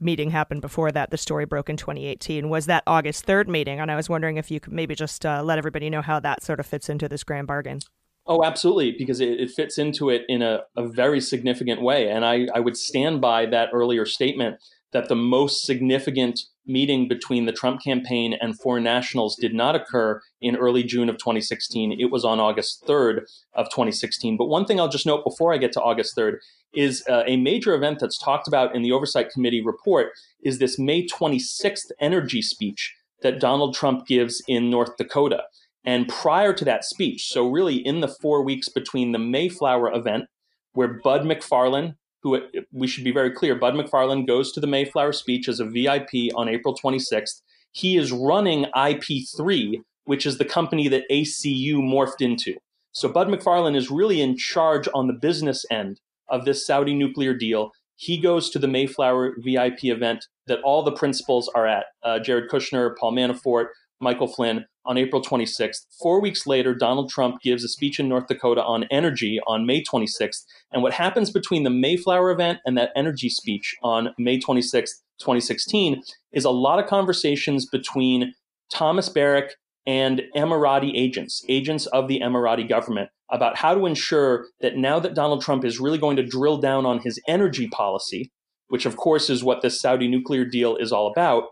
meeting 0.01 0.31
happened 0.31 0.61
before 0.61 0.93
that. 0.93 1.11
The 1.11 1.17
story 1.17 1.45
broke 1.45 1.71
in 1.71 1.77
2018. 1.77 2.49
Was 2.49 2.67
that 2.67 2.83
August 2.87 3.27
3rd 3.27 3.49
meeting? 3.49 3.81
And 3.81 3.91
I 3.91 3.97
was 3.97 4.09
wondering 4.09 4.37
if 4.37 4.51
you 4.51 4.61
could 4.61 4.73
maybe 4.73 4.95
just 4.95 5.25
uh, 5.25 5.43
let 5.43 5.59
everybody 5.59 5.91
know 5.91 6.03
how 6.03 6.21
that 6.21 6.43
sort 6.43 6.61
of 6.61 6.67
fits 6.67 6.89
into 6.89 7.09
this 7.09 7.25
grand 7.25 7.47
bargain. 7.47 7.81
Oh, 8.27 8.43
absolutely, 8.43 8.93
because 8.99 9.21
it, 9.21 9.41
it 9.41 9.51
fits 9.53 9.79
into 9.79 10.11
it 10.11 10.25
in 10.29 10.43
a, 10.43 10.63
a 10.77 10.87
very 10.87 11.21
significant 11.21 11.81
way. 11.81 12.11
And 12.11 12.25
I, 12.25 12.49
I 12.55 12.61
would 12.61 12.77
stand 12.77 13.21
by 13.21 13.47
that 13.47 13.71
earlier 13.73 14.05
statement 14.05 14.57
that 14.97 15.11
the 15.11 15.15
most 15.15 15.67
significant 15.67 16.41
meeting 16.65 17.07
between 17.07 17.45
the 17.45 17.53
Trump 17.53 17.83
campaign 17.85 18.35
and 18.41 18.59
foreign 18.59 18.83
nationals 18.83 19.37
did 19.37 19.53
not 19.53 19.77
occur 19.77 20.23
in 20.41 20.57
early 20.57 20.83
June 20.83 21.11
of 21.11 21.19
2016. 21.19 22.01
It 22.01 22.11
was 22.11 22.25
on 22.25 22.41
August 22.41 22.83
3rd 22.87 23.27
of 23.53 23.67
2016. 23.67 24.39
But 24.39 24.47
one 24.47 24.65
thing 24.65 24.81
I'll 24.81 24.89
just 24.89 25.05
note 25.05 25.23
before 25.23 25.53
I 25.53 25.59
get 25.59 25.73
to 25.73 25.83
August 25.83 26.17
3rd 26.17 26.39
is 26.73 27.05
uh, 27.11 27.25
a 27.27 27.37
major 27.37 27.75
event 27.75 27.99
that's 28.01 28.19
talked 28.19 28.49
about 28.49 28.75
in 28.75 28.81
the 28.81 28.93
Oversight 28.93 29.29
Committee 29.29 29.63
report 29.63 30.13
is 30.43 30.61
this 30.61 30.79
May 30.79 31.07
26th 31.07 31.91
energy 32.01 32.41
speech 32.41 32.95
that 33.21 33.39
Donald 33.39 33.75
Trump 33.75 34.07
gives 34.07 34.43
in 34.49 34.71
North 34.71 34.97
Dakota. 34.97 35.43
And 35.85 36.09
prior 36.09 36.55
to 36.55 36.65
that 36.65 36.85
speech, 36.85 37.29
so 37.29 37.47
really 37.47 37.77
in 37.77 38.01
the 38.01 38.09
four 38.09 38.43
weeks 38.43 38.71
between 38.71 39.13
the 39.13 39.19
Mayflower 39.19 39.93
event, 39.93 40.25
where 40.73 40.89
Bud 41.05 41.25
McFarlane, 41.25 41.97
who 42.27 42.41
we 42.73 42.89
should 42.89 43.05
be 43.05 43.13
very 43.13 43.31
clear, 43.31 43.55
Bud 43.55 43.75
McFarlane 43.75 44.27
goes 44.27 44.51
to 44.53 44.61
the 44.61 44.67
Mayflower 44.67 45.13
speech 45.13 45.49
as 45.49 45.61
a 45.61 45.65
VIP 45.65 46.35
on 46.35 46.49
April 46.49 46.77
26th. 46.77 47.41
He 47.71 47.97
is 47.97 48.11
running 48.11 48.67
IP3, 48.75 49.77
which 50.07 50.27
is 50.27 50.39
the 50.39 50.45
company 50.45 50.89
that 50.89 51.05
ACU 51.09 51.77
morphed 51.77 52.21
into. 52.21 52.57
So 52.91 53.09
Bud 53.09 53.29
McFarlane 53.29 53.77
is 53.77 53.91
really 53.91 54.21
in 54.21 54.37
charge 54.37 54.89
on 54.93 55.07
the 55.07 55.13
business 55.13 55.65
end 55.71 56.01
of 56.29 56.45
this 56.45 56.67
Saudi 56.67 56.95
nuclear 56.95 57.33
deal. 57.33 57.71
He 57.95 58.21
goes 58.21 58.51
to 58.51 58.59
the 58.59 58.67
Mayflower 58.67 59.37
VIP 59.39 59.85
event 59.85 60.27
that 60.49 60.61
all 60.63 60.83
the 60.83 60.93
principals 60.93 61.49
are 61.55 61.67
at 61.67 61.85
uh, 62.03 62.19
Jared 62.19 62.51
Kushner, 62.51 62.97
Paul 62.99 63.13
Manafort, 63.13 63.67
Michael 64.01 64.29
Flynn 64.29 64.67
on 64.85 64.99
April 64.99 65.23
26th. 65.23 65.87
Four 66.01 66.21
weeks 66.21 66.47
later, 66.47 66.75
Donald 66.75 67.11
Trump 67.11 67.41
gives 67.43 67.65
a 67.65 67.69
speech 67.69 67.99
in 67.99 68.09
North 68.09 68.27
Dakota 68.29 68.63
on 68.63 68.85
energy 68.91 69.41
on 69.47 69.67
May 69.67 69.83
26th. 69.83 70.45
And 70.73 70.83
what 70.83 70.93
happens 70.93 71.31
between 71.31 71.65
the 71.65 71.71
Mayflower 71.71 72.31
event 72.31 72.61
and 72.65 72.77
that 72.79 72.91
energy 72.95 73.29
speech 73.29 73.75
on 73.83 74.11
May 74.19 74.39
26th, 74.39 75.03
2016, 75.21 76.03
is 76.33 76.45
a 76.45 76.51
lot 76.51 76.79
of 76.79 76.87
conversations 76.87 77.67
between 77.67 78.35
Thomas 78.71 79.09
Barrack 79.09 79.53
and 79.87 80.23
Emirati 80.37 80.93
agents, 80.95 81.45
agents 81.49 81.87
of 81.87 82.09
the 82.09 82.21
Emirati 82.21 82.69
government, 82.69 83.09
about 83.31 83.57
how 83.57 83.75
to 83.75 83.87
ensure 83.87 84.47
that 84.61 84.77
now 84.77 84.99
that 84.99 85.15
Donald 85.15 85.43
Trump 85.43 85.65
is 85.65 85.81
really 85.81 85.99
going 85.99 86.17
to 86.17 86.27
drill 86.27 86.59
down 86.59 86.85
on 86.85 87.01
his 87.01 87.21
energy 87.29 87.69
policy, 87.69 88.31
which 88.69 88.87
of 88.87 88.97
course 88.97 89.31
is 89.31 89.45
what 89.45 89.63
this 89.63 89.81
Saudi 89.81 90.09
nuclear 90.09 90.45
deal 90.45 90.77
is 90.77 90.93
all 90.93 91.11
about, 91.11 91.45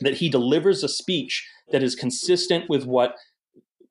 that 0.00 0.14
he 0.14 0.28
delivers 0.28 0.82
a 0.84 0.88
speech 0.88 1.48
that 1.72 1.82
is 1.82 1.94
consistent 1.94 2.68
with 2.68 2.86
what 2.86 3.16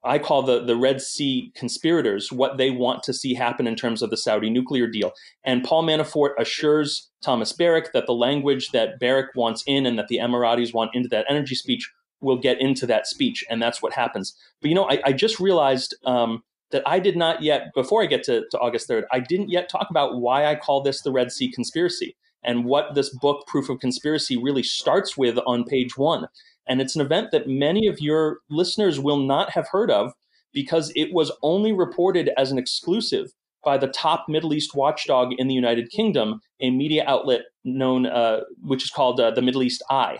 I 0.05 0.19
call 0.19 0.43
the, 0.43 0.63
the 0.63 0.75
Red 0.75 1.01
Sea 1.01 1.51
conspirators, 1.55 2.31
what 2.31 2.57
they 2.57 2.69
want 2.69 3.01
to 3.03 3.13
see 3.13 3.33
happen 3.33 3.65
in 3.65 3.75
terms 3.75 4.03
of 4.03 4.11
the 4.11 4.17
Saudi 4.17 4.51
nuclear 4.51 4.87
deal. 4.87 5.11
And 5.43 5.63
Paul 5.63 5.83
Manafort 5.83 6.33
assures 6.37 7.09
Thomas 7.23 7.51
Barrack 7.51 7.91
that 7.93 8.05
the 8.05 8.13
language 8.13 8.69
that 8.69 8.99
Barrack 8.99 9.35
wants 9.35 9.63
in 9.65 9.85
and 9.85 9.97
that 9.97 10.07
the 10.07 10.17
Emiratis 10.17 10.73
want 10.73 10.91
into 10.93 11.09
that 11.09 11.25
energy 11.27 11.55
speech 11.55 11.91
will 12.21 12.37
get 12.37 12.61
into 12.61 12.85
that 12.85 13.07
speech. 13.07 13.43
And 13.49 13.61
that's 13.61 13.81
what 13.81 13.93
happens. 13.93 14.35
But 14.61 14.69
you 14.69 14.75
know, 14.75 14.87
I, 14.89 14.99
I 15.05 15.11
just 15.11 15.39
realized 15.39 15.95
um, 16.05 16.43
that 16.71 16.83
I 16.85 16.99
did 16.99 17.17
not 17.17 17.41
yet, 17.41 17.73
before 17.73 18.03
I 18.03 18.05
get 18.05 18.23
to, 18.23 18.43
to 18.51 18.59
August 18.59 18.87
3rd, 18.87 19.03
I 19.11 19.19
didn't 19.19 19.49
yet 19.49 19.69
talk 19.69 19.87
about 19.89 20.19
why 20.19 20.45
I 20.45 20.55
call 20.55 20.81
this 20.81 21.01
the 21.01 21.11
Red 21.11 21.31
Sea 21.31 21.51
conspiracy 21.51 22.15
and 22.45 22.65
what 22.65 22.95
this 22.95 23.09
book, 23.09 23.45
Proof 23.47 23.69
of 23.69 23.79
Conspiracy, 23.79 24.37
really 24.37 24.63
starts 24.63 25.17
with 25.17 25.37
on 25.45 25.63
page 25.63 25.97
one. 25.97 26.27
And 26.67 26.81
it's 26.81 26.95
an 26.95 27.01
event 27.01 27.29
that 27.31 27.47
many 27.47 27.87
of 27.87 27.99
your 27.99 28.39
listeners 28.49 28.99
will 28.99 29.19
not 29.19 29.51
have 29.51 29.67
heard 29.71 29.91
of 29.91 30.13
because 30.53 30.91
it 30.95 31.13
was 31.13 31.31
only 31.43 31.73
reported 31.73 32.31
as 32.37 32.51
an 32.51 32.57
exclusive 32.57 33.31
by 33.63 33.77
the 33.77 33.87
top 33.87 34.25
Middle 34.29 34.53
East 34.53 34.75
watchdog 34.75 35.33
in 35.37 35.47
the 35.47 35.53
United 35.53 35.89
Kingdom, 35.89 36.39
a 36.61 36.69
media 36.69 37.03
outlet 37.07 37.41
known, 37.63 38.05
uh, 38.05 38.41
which 38.61 38.83
is 38.83 38.91
called 38.91 39.19
uh, 39.19 39.31
the 39.31 39.41
Middle 39.41 39.63
East 39.63 39.83
Eye. 39.89 40.19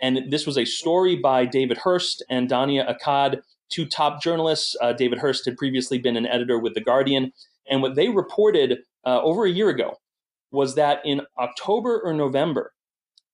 And 0.00 0.30
this 0.30 0.46
was 0.46 0.58
a 0.58 0.64
story 0.64 1.16
by 1.16 1.46
David 1.46 1.78
Hearst 1.78 2.24
and 2.28 2.50
Dania 2.50 2.86
Akkad, 2.86 3.40
two 3.70 3.86
top 3.86 4.22
journalists. 4.22 4.76
Uh, 4.80 4.92
David 4.92 5.18
Hearst 5.18 5.46
had 5.46 5.56
previously 5.56 5.98
been 5.98 6.16
an 6.16 6.26
editor 6.26 6.58
with 6.58 6.74
The 6.74 6.80
Guardian. 6.80 7.32
And 7.68 7.80
what 7.82 7.94
they 7.94 8.08
reported 8.08 8.80
uh, 9.06 9.22
over 9.22 9.46
a 9.46 9.50
year 9.50 9.68
ago 9.68 9.96
was 10.52 10.74
that 10.76 11.00
in 11.04 11.22
October 11.38 12.00
or 12.00 12.12
November 12.12 12.72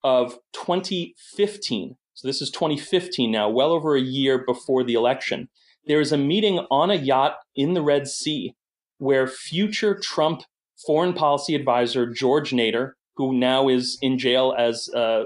of 0.03 0.39
2015, 0.53 1.97
so 2.15 2.27
this 2.27 2.41
is 2.41 2.51
2015 2.51 3.31
now, 3.31 3.49
well 3.49 3.73
over 3.73 3.95
a 3.97 4.01
year 4.01 4.39
before 4.39 4.85
the 4.85 4.95
election. 4.95 5.49
There 5.87 6.01
is 6.01 6.13
a 6.13 6.19
meeting 6.19 6.61
on 6.71 6.91
a 6.91 6.95
yacht 6.95 7.37
in 7.55 7.75
the 7.75 7.83
Red 7.83 8.09
Sea 8.09 8.55
where 8.99 9.27
future 9.27 9.99
Trump 10.01 10.43
foreign 10.87 11.13
policy 11.13 11.55
advisor 11.55 12.07
George 12.07 12.51
Nader, 12.53 12.93
who 13.17 13.35
now 13.35 13.69
is 13.69 13.99
in 14.01 14.19
jail 14.19 14.55
as 14.57 14.89
uh, 14.95 15.25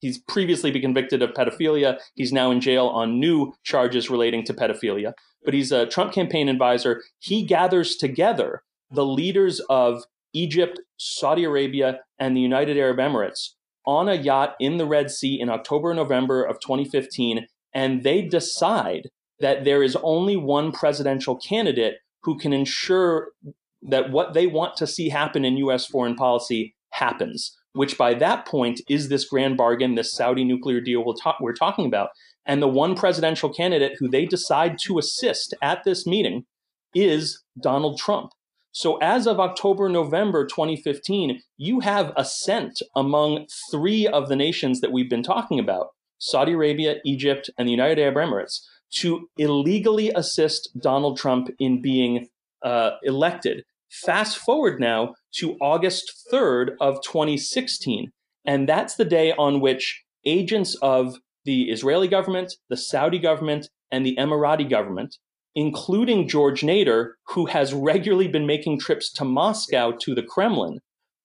he's 0.00 0.18
previously 0.18 0.70
been 0.70 0.82
convicted 0.82 1.22
of 1.22 1.32
pedophilia, 1.32 1.98
he's 2.14 2.32
now 2.32 2.50
in 2.50 2.60
jail 2.60 2.86
on 2.86 3.20
new 3.20 3.52
charges 3.62 4.08
relating 4.08 4.44
to 4.44 4.54
pedophilia, 4.54 5.12
but 5.44 5.54
he's 5.54 5.72
a 5.72 5.86
Trump 5.86 6.12
campaign 6.12 6.48
advisor. 6.48 7.02
He 7.18 7.44
gathers 7.44 7.96
together 7.96 8.62
the 8.90 9.04
leaders 9.04 9.60
of 9.68 10.04
Egypt, 10.32 10.80
Saudi 10.96 11.44
Arabia, 11.44 12.00
and 12.18 12.36
the 12.36 12.40
United 12.40 12.76
Arab 12.76 12.98
Emirates 12.98 13.50
on 13.86 14.08
a 14.08 14.14
yacht 14.14 14.54
in 14.60 14.76
the 14.76 14.86
Red 14.86 15.10
Sea 15.10 15.40
in 15.40 15.48
October, 15.48 15.94
November 15.94 16.44
of 16.44 16.60
2015, 16.60 17.46
and 17.72 18.02
they 18.02 18.20
decide 18.20 19.08
that 19.40 19.64
there 19.64 19.82
is 19.82 19.96
only 20.02 20.36
one 20.36 20.72
presidential 20.72 21.36
candidate 21.36 21.94
who 22.22 22.36
can 22.36 22.52
ensure 22.52 23.30
that 23.82 24.10
what 24.10 24.34
they 24.34 24.46
want 24.46 24.76
to 24.76 24.86
see 24.86 25.08
happen 25.08 25.44
in 25.44 25.56
U.S. 25.58 25.86
foreign 25.86 26.16
policy 26.16 26.74
happens, 26.90 27.56
which 27.72 27.96
by 27.96 28.12
that 28.14 28.46
point 28.46 28.80
is 28.88 29.08
this 29.08 29.24
grand 29.24 29.56
bargain, 29.56 29.94
this 29.94 30.12
Saudi 30.12 30.44
nuclear 30.44 30.80
deal 30.80 31.04
we'll 31.04 31.14
talk, 31.14 31.36
we're 31.40 31.52
talking 31.54 31.86
about. 31.86 32.10
And 32.44 32.60
the 32.60 32.68
one 32.68 32.94
presidential 32.94 33.52
candidate 33.52 33.92
who 33.98 34.08
they 34.08 34.26
decide 34.26 34.78
to 34.84 34.98
assist 34.98 35.54
at 35.62 35.84
this 35.84 36.06
meeting 36.06 36.44
is 36.94 37.42
Donald 37.62 37.98
Trump. 37.98 38.32
So 38.78 38.96
as 38.98 39.26
of 39.26 39.40
October, 39.40 39.88
November 39.88 40.46
2015, 40.46 41.42
you 41.56 41.80
have 41.80 42.12
assent 42.16 42.80
among 42.94 43.48
three 43.72 44.06
of 44.06 44.28
the 44.28 44.36
nations 44.36 44.80
that 44.82 44.92
we've 44.92 45.10
been 45.10 45.24
talking 45.24 45.58
about 45.58 45.88
Saudi 46.18 46.52
Arabia, 46.52 46.98
Egypt, 47.04 47.50
and 47.58 47.66
the 47.66 47.72
United 47.72 47.98
Arab 48.00 48.14
Emirates 48.14 48.60
to 48.98 49.28
illegally 49.36 50.12
assist 50.14 50.70
Donald 50.80 51.18
Trump 51.18 51.50
in 51.58 51.82
being 51.82 52.28
uh, 52.62 52.90
elected. 53.02 53.64
Fast 53.90 54.38
forward 54.38 54.78
now 54.78 55.16
to 55.38 55.56
August 55.60 56.12
3rd 56.32 56.76
of 56.80 57.02
2016. 57.02 58.12
And 58.44 58.68
that's 58.68 58.94
the 58.94 59.04
day 59.04 59.32
on 59.32 59.58
which 59.58 60.04
agents 60.24 60.76
of 60.82 61.16
the 61.44 61.72
Israeli 61.72 62.06
government, 62.06 62.54
the 62.70 62.76
Saudi 62.76 63.18
government, 63.18 63.70
and 63.90 64.06
the 64.06 64.14
Emirati 64.14 64.70
government 64.70 65.16
including 65.54 66.28
George 66.28 66.62
Nader, 66.62 67.12
who 67.28 67.46
has 67.46 67.74
regularly 67.74 68.28
been 68.28 68.46
making 68.46 68.78
trips 68.78 69.12
to 69.14 69.24
Moscow 69.24 69.92
to 70.00 70.14
the 70.14 70.22
Kremlin, 70.22 70.78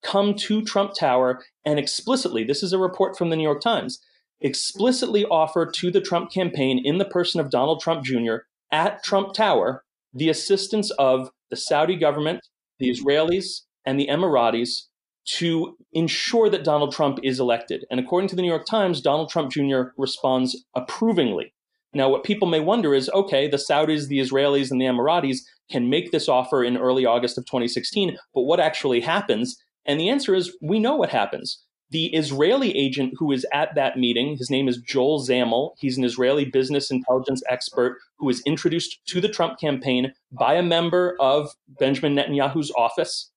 come 0.04 0.34
to 0.36 0.64
Trump 0.64 0.94
Tower 0.94 1.44
and 1.66 1.80
explicitly, 1.80 2.44
this 2.44 2.64
is 2.64 2.74
a 2.74 2.78
report 2.78 3.18
from 3.18 3.30
the 3.30 3.36
New 3.36 3.44
York 3.44 3.62
Times, 3.62 4.00
explicitly 4.42 5.26
offer 5.26 5.70
to 5.76 5.92
the 5.92 6.02
Trump 6.02 6.32
campaign 6.32 6.82
in 6.84 6.98
the 6.98 7.06
person 7.06 7.40
of 7.40 7.50
Donald 7.50 7.82
Trump 7.82 8.04
Jr. 8.04 8.38
at 8.72 9.04
Trump 9.04 9.34
Tower 9.34 9.84
the 10.14 10.30
assistance 10.30 10.92
of 10.92 11.32
the 11.50 11.56
Saudi 11.56 11.96
government, 11.96 12.48
the 12.80 12.90
Israelis, 12.90 13.62
and 13.86 14.00
the 14.00 14.08
Emiratis 14.08 14.88
to 15.26 15.78
ensure 15.94 16.50
that 16.50 16.64
Donald 16.64 16.94
Trump 16.94 17.20
is 17.24 17.40
elected. 17.40 17.86
And 17.90 18.00
according 18.00 18.28
to 18.30 18.36
the 18.36 18.42
New 18.42 18.50
York 18.50 18.66
Times, 18.66 19.02
Donald 19.02 19.30
Trump 19.30 19.52
Jr. 19.52 19.84
responds 19.98 20.66
approvingly 20.76 21.54
now, 21.94 22.10
what 22.10 22.24
people 22.24 22.48
may 22.48 22.60
wonder 22.60 22.94
is 22.96 23.10
okay, 23.12 23.48
the 23.48 23.58
Saudis, 23.58 24.08
the 24.08 24.20
Israelis, 24.20 24.72
and 24.72 24.82
the 24.82 24.86
Emiratis 24.86 25.39
can 25.70 25.89
make 25.89 26.12
this 26.12 26.28
offer 26.28 26.64
in 26.64 26.78
early 26.78 27.06
August 27.06 27.38
of 27.38 27.46
2016, 27.46 28.18
but 28.34 28.41
what 28.41 28.60
actually 28.60 29.02
happens? 29.02 29.58
And 29.86 30.00
the 30.00 30.10
answer 30.10 30.34
is 30.34 30.58
we 30.62 30.80
know 30.80 30.96
what 30.96 31.10
happens. 31.10 31.62
The 31.91 32.08
Israeli 32.16 32.76
agent 32.76 33.14
who 33.18 33.32
is 33.32 33.46
at 33.54 33.76
that 33.76 34.00
meeting, 34.00 34.36
his 34.38 34.50
name 34.50 34.68
is 34.68 34.78
Joel 34.78 35.24
Zamel. 35.24 35.74
He's 35.78 35.98
an 35.98 36.04
Israeli 36.04 36.46
business 36.46 36.89
intelligence 36.89 37.44
expert 37.48 38.00
who 38.18 38.26
was 38.26 38.41
introduced 38.41 39.06
to 39.08 39.22
the 39.22 39.30
Trump 39.30 39.60
campaign 39.60 40.14
by 40.32 40.56
a 40.56 40.64
member 40.64 41.16
of 41.20 41.52
Benjamin 41.80 42.16
Netanyahu's 42.16 42.72
office. 42.76 43.30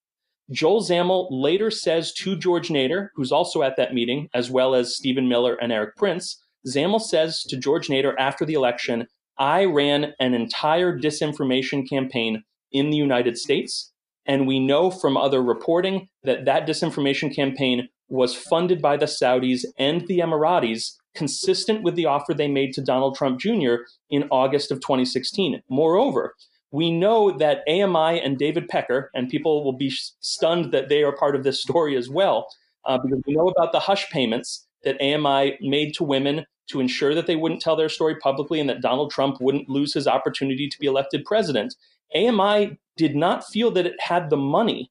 Joel 0.51 0.81
Zamel 0.81 1.29
later 1.31 1.71
says 1.71 2.15
to 2.15 2.37
George 2.37 2.69
Nader, 2.69 3.09
who's 3.15 3.33
also 3.33 3.63
at 3.63 3.77
that 3.77 3.93
meeting, 3.93 4.31
as 4.33 4.51
well 4.51 4.75
as 4.75 4.97
Stephen 4.97 5.29
Miller 5.29 5.57
and 5.57 5.73
Erik 5.73 5.97
Prince, 5.97 6.41
Zamel 6.67 7.01
says 7.01 7.43
to 7.45 7.57
George 7.57 7.89
Nader 7.89 8.15
after 8.19 8.45
the 8.45 8.55
election, 8.55 9.07
I 9.39 9.65
ran 9.65 10.15
an 10.19 10.35
entire 10.35 10.99
disinformation 10.99 11.89
campaign 11.89 12.43
in 12.73 12.91
the 12.91 12.97
United 12.97 13.39
States. 13.39 13.93
And 14.27 14.47
we 14.47 14.59
know 14.59 14.91
from 14.91 15.17
other 15.17 15.43
reporting 15.43 16.09
that 16.25 16.45
that 16.47 16.67
disinformation 16.67 17.35
campaign 17.35 17.89
was 18.09 18.35
funded 18.35 18.83
by 18.83 18.97
the 18.97 19.07
Saudis 19.07 19.65
and 19.79 20.07
the 20.09 20.19
Emiratis, 20.19 20.95
consistent 21.15 21.83
with 21.83 21.95
the 21.95 22.07
offer 22.07 22.35
they 22.35 22.49
made 22.49 22.73
to 22.75 22.83
Donald 22.83 23.17
Trump 23.17 23.41
Jr. 23.41 23.77
in 24.11 24.29
August 24.31 24.71
of 24.71 24.81
2016. 24.81 25.63
Moreover, 25.69 26.35
we 26.73 26.91
know 26.91 27.37
that 27.39 27.63
AMI 27.69 28.21
and 28.21 28.39
David 28.39 28.69
Pecker, 28.69 29.11
and 29.15 29.29
people 29.29 29.65
will 29.65 29.77
be 29.77 29.91
stunned 30.21 30.73
that 30.73 30.89
they 30.89 31.03
are 31.03 31.17
part 31.17 31.37
of 31.37 31.45
this 31.45 31.63
story 31.63 31.97
as 31.97 32.09
well, 32.09 32.49
uh, 32.85 32.99
because 32.99 33.23
we 33.27 33.35
know 33.35 33.49
about 33.49 33.73
the 33.73 33.81
hush 33.81 34.11
payments 34.11 34.67
that 34.85 35.01
AMI 35.01 35.57
made 35.61 35.95
to 35.95 36.05
women 36.05 36.45
to 36.69 36.81
ensure 36.81 37.15
that 37.15 37.27
they 37.27 37.37
wouldn't 37.37 37.61
tell 37.61 37.77
their 37.77 37.89
story 37.89 38.17
publicly 38.17 38.61
and 38.61 38.69
that 38.69 38.83
Donald 38.83 39.11
Trump 39.11 39.41
wouldn't 39.41 39.69
lose 39.69 39.95
his 39.95 40.07
opportunity 40.07 40.69
to 40.69 40.79
be 40.79 40.87
elected 40.87 41.25
president. 41.25 41.75
AMI 42.15 42.79
did 42.97 43.17
not 43.17 43.47
feel 43.47 43.71
that 43.73 43.87
it 43.87 44.01
had 44.01 44.31
the 44.31 44.37
money 44.37 44.91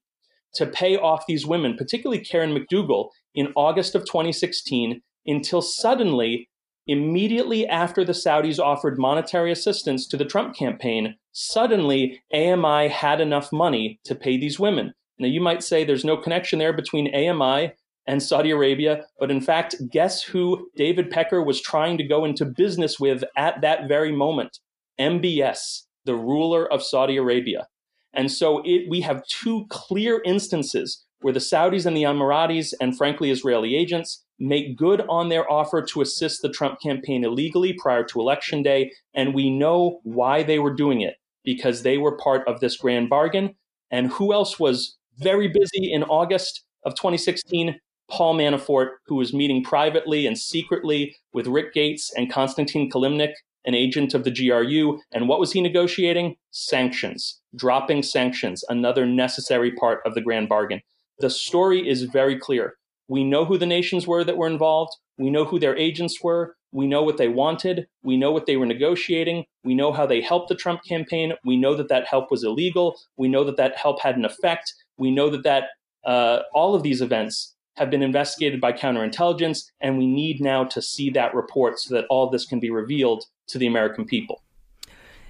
to 0.54 0.66
pay 0.66 0.96
off 0.96 1.26
these 1.26 1.46
women, 1.46 1.76
particularly 1.76 2.22
Karen 2.22 2.56
McDougal, 2.56 3.10
in 3.34 3.52
August 3.54 3.94
of 3.94 4.04
2016, 4.06 5.02
until 5.26 5.60
suddenly, 5.60 6.48
immediately 6.86 7.66
after 7.66 8.04
the 8.04 8.12
Saudis 8.12 8.58
offered 8.58 8.98
monetary 8.98 9.52
assistance 9.52 10.06
to 10.06 10.16
the 10.16 10.24
Trump 10.24 10.56
campaign, 10.56 11.16
suddenly 11.32 12.22
AMI 12.32 12.88
had 12.88 13.20
enough 13.20 13.52
money 13.52 14.00
to 14.04 14.14
pay 14.14 14.38
these 14.38 14.58
women. 14.58 14.94
Now, 15.18 15.28
you 15.28 15.40
might 15.40 15.62
say 15.62 15.84
there's 15.84 16.04
no 16.04 16.16
connection 16.16 16.58
there 16.58 16.72
between 16.72 17.14
AMI 17.14 17.72
and 18.06 18.22
Saudi 18.22 18.50
Arabia, 18.50 19.04
but 19.18 19.30
in 19.30 19.40
fact, 19.40 19.74
guess 19.90 20.22
who 20.22 20.70
David 20.76 21.10
Pecker 21.10 21.42
was 21.42 21.60
trying 21.60 21.98
to 21.98 22.04
go 22.04 22.24
into 22.24 22.44
business 22.44 23.00
with 23.00 23.24
at 23.36 23.60
that 23.62 23.88
very 23.88 24.12
moment? 24.12 24.60
MBS, 24.98 25.82
the 26.04 26.14
ruler 26.14 26.70
of 26.72 26.82
Saudi 26.82 27.16
Arabia. 27.16 27.66
And 28.14 28.32
so 28.32 28.62
it, 28.64 28.88
we 28.88 29.02
have 29.02 29.26
two 29.26 29.66
clear 29.68 30.22
instances 30.24 31.04
where 31.20 31.34
the 31.34 31.40
Saudis 31.40 31.86
and 31.86 31.96
the 31.96 32.04
Emiratis, 32.04 32.72
and 32.80 32.96
frankly, 32.96 33.30
Israeli 33.30 33.74
agents, 33.74 34.24
make 34.38 34.76
good 34.76 35.02
on 35.08 35.28
their 35.28 35.50
offer 35.50 35.82
to 35.82 36.00
assist 36.00 36.42
the 36.42 36.50
Trump 36.50 36.80
campaign 36.80 37.24
illegally 37.24 37.74
prior 37.74 38.04
to 38.04 38.20
election 38.20 38.62
day. 38.62 38.92
And 39.14 39.34
we 39.34 39.50
know 39.50 40.00
why 40.02 40.42
they 40.42 40.58
were 40.58 40.74
doing 40.74 41.00
it 41.00 41.14
because 41.44 41.82
they 41.82 41.98
were 41.98 42.16
part 42.16 42.46
of 42.46 42.60
this 42.60 42.76
grand 42.76 43.08
bargain. 43.08 43.54
And 43.90 44.08
who 44.08 44.32
else 44.32 44.58
was 44.58 44.96
very 45.18 45.48
busy 45.48 45.92
in 45.92 46.02
August 46.04 46.64
of 46.84 46.94
2016? 46.94 47.78
Paul 48.10 48.34
Manafort, 48.34 48.90
who 49.06 49.16
was 49.16 49.34
meeting 49.34 49.62
privately 49.62 50.26
and 50.26 50.38
secretly 50.38 51.16
with 51.32 51.46
Rick 51.46 51.74
Gates 51.74 52.12
and 52.16 52.30
Konstantin 52.30 52.90
Kilimnik 52.90 53.32
an 53.66 53.74
agent 53.74 54.14
of 54.14 54.24
the 54.24 54.30
GRU. 54.30 55.00
And 55.12 55.28
what 55.28 55.40
was 55.40 55.52
he 55.52 55.60
negotiating? 55.60 56.36
Sanctions, 56.52 57.40
dropping 57.54 58.02
sanctions, 58.04 58.64
another 58.68 59.04
necessary 59.04 59.72
part 59.72 60.00
of 60.06 60.14
the 60.14 60.20
grand 60.20 60.48
bargain. 60.48 60.80
The 61.18 61.30
story 61.30 61.86
is 61.86 62.04
very 62.04 62.38
clear. 62.38 62.74
We 63.08 63.24
know 63.24 63.44
who 63.44 63.58
the 63.58 63.66
nations 63.66 64.06
were 64.06 64.24
that 64.24 64.36
were 64.36 64.46
involved. 64.46 64.92
We 65.18 65.30
know 65.30 65.44
who 65.44 65.58
their 65.58 65.76
agents 65.76 66.22
were. 66.22 66.56
We 66.72 66.86
know 66.86 67.02
what 67.02 67.16
they 67.16 67.28
wanted. 67.28 67.86
We 68.02 68.16
know 68.16 68.32
what 68.32 68.46
they 68.46 68.56
were 68.56 68.66
negotiating. 68.66 69.44
We 69.64 69.74
know 69.74 69.92
how 69.92 70.06
they 70.06 70.20
helped 70.20 70.48
the 70.48 70.54
Trump 70.54 70.82
campaign. 70.86 71.32
We 71.44 71.56
know 71.56 71.74
that 71.74 71.88
that 71.88 72.06
help 72.06 72.30
was 72.30 72.44
illegal. 72.44 72.98
We 73.16 73.28
know 73.28 73.44
that 73.44 73.56
that 73.56 73.76
help 73.76 74.00
had 74.00 74.16
an 74.16 74.24
effect. 74.24 74.72
We 74.98 75.10
know 75.10 75.30
that 75.30 75.44
that 75.44 75.64
uh, 76.04 76.42
all 76.52 76.74
of 76.74 76.82
these 76.82 77.00
events 77.00 77.55
have 77.76 77.90
been 77.90 78.02
investigated 78.02 78.60
by 78.60 78.72
counterintelligence, 78.72 79.70
and 79.80 79.98
we 79.98 80.06
need 80.06 80.40
now 80.40 80.64
to 80.64 80.82
see 80.82 81.10
that 81.10 81.34
report 81.34 81.78
so 81.78 81.94
that 81.94 82.06
all 82.10 82.28
this 82.30 82.46
can 82.46 82.58
be 82.60 82.70
revealed 82.70 83.24
to 83.48 83.58
the 83.58 83.66
American 83.66 84.04
people. 84.04 84.42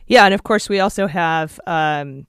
Yeah, 0.06 0.24
and 0.24 0.32
of 0.32 0.44
course 0.44 0.68
we 0.68 0.80
also 0.80 1.06
have 1.06 1.58
um, 1.66 2.26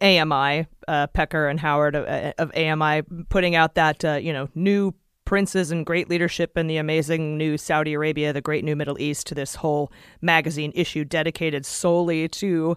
AMI, 0.00 0.66
uh, 0.88 1.06
Pecker 1.08 1.48
and 1.48 1.60
Howard 1.60 1.94
of, 1.94 2.06
uh, 2.06 2.32
of 2.38 2.50
AMI, 2.56 3.02
putting 3.28 3.54
out 3.54 3.74
that 3.74 4.04
uh, 4.04 4.14
you 4.14 4.32
know 4.32 4.48
new 4.54 4.94
princes 5.24 5.70
and 5.70 5.86
great 5.86 6.08
leadership 6.08 6.56
in 6.56 6.66
the 6.66 6.76
amazing 6.76 7.36
new 7.38 7.56
Saudi 7.56 7.94
Arabia, 7.94 8.32
the 8.32 8.40
great 8.40 8.64
new 8.64 8.76
Middle 8.76 9.00
East, 9.00 9.26
to 9.26 9.34
this 9.34 9.56
whole 9.56 9.92
magazine 10.20 10.72
issue 10.74 11.04
dedicated 11.04 11.64
solely 11.64 12.28
to 12.28 12.76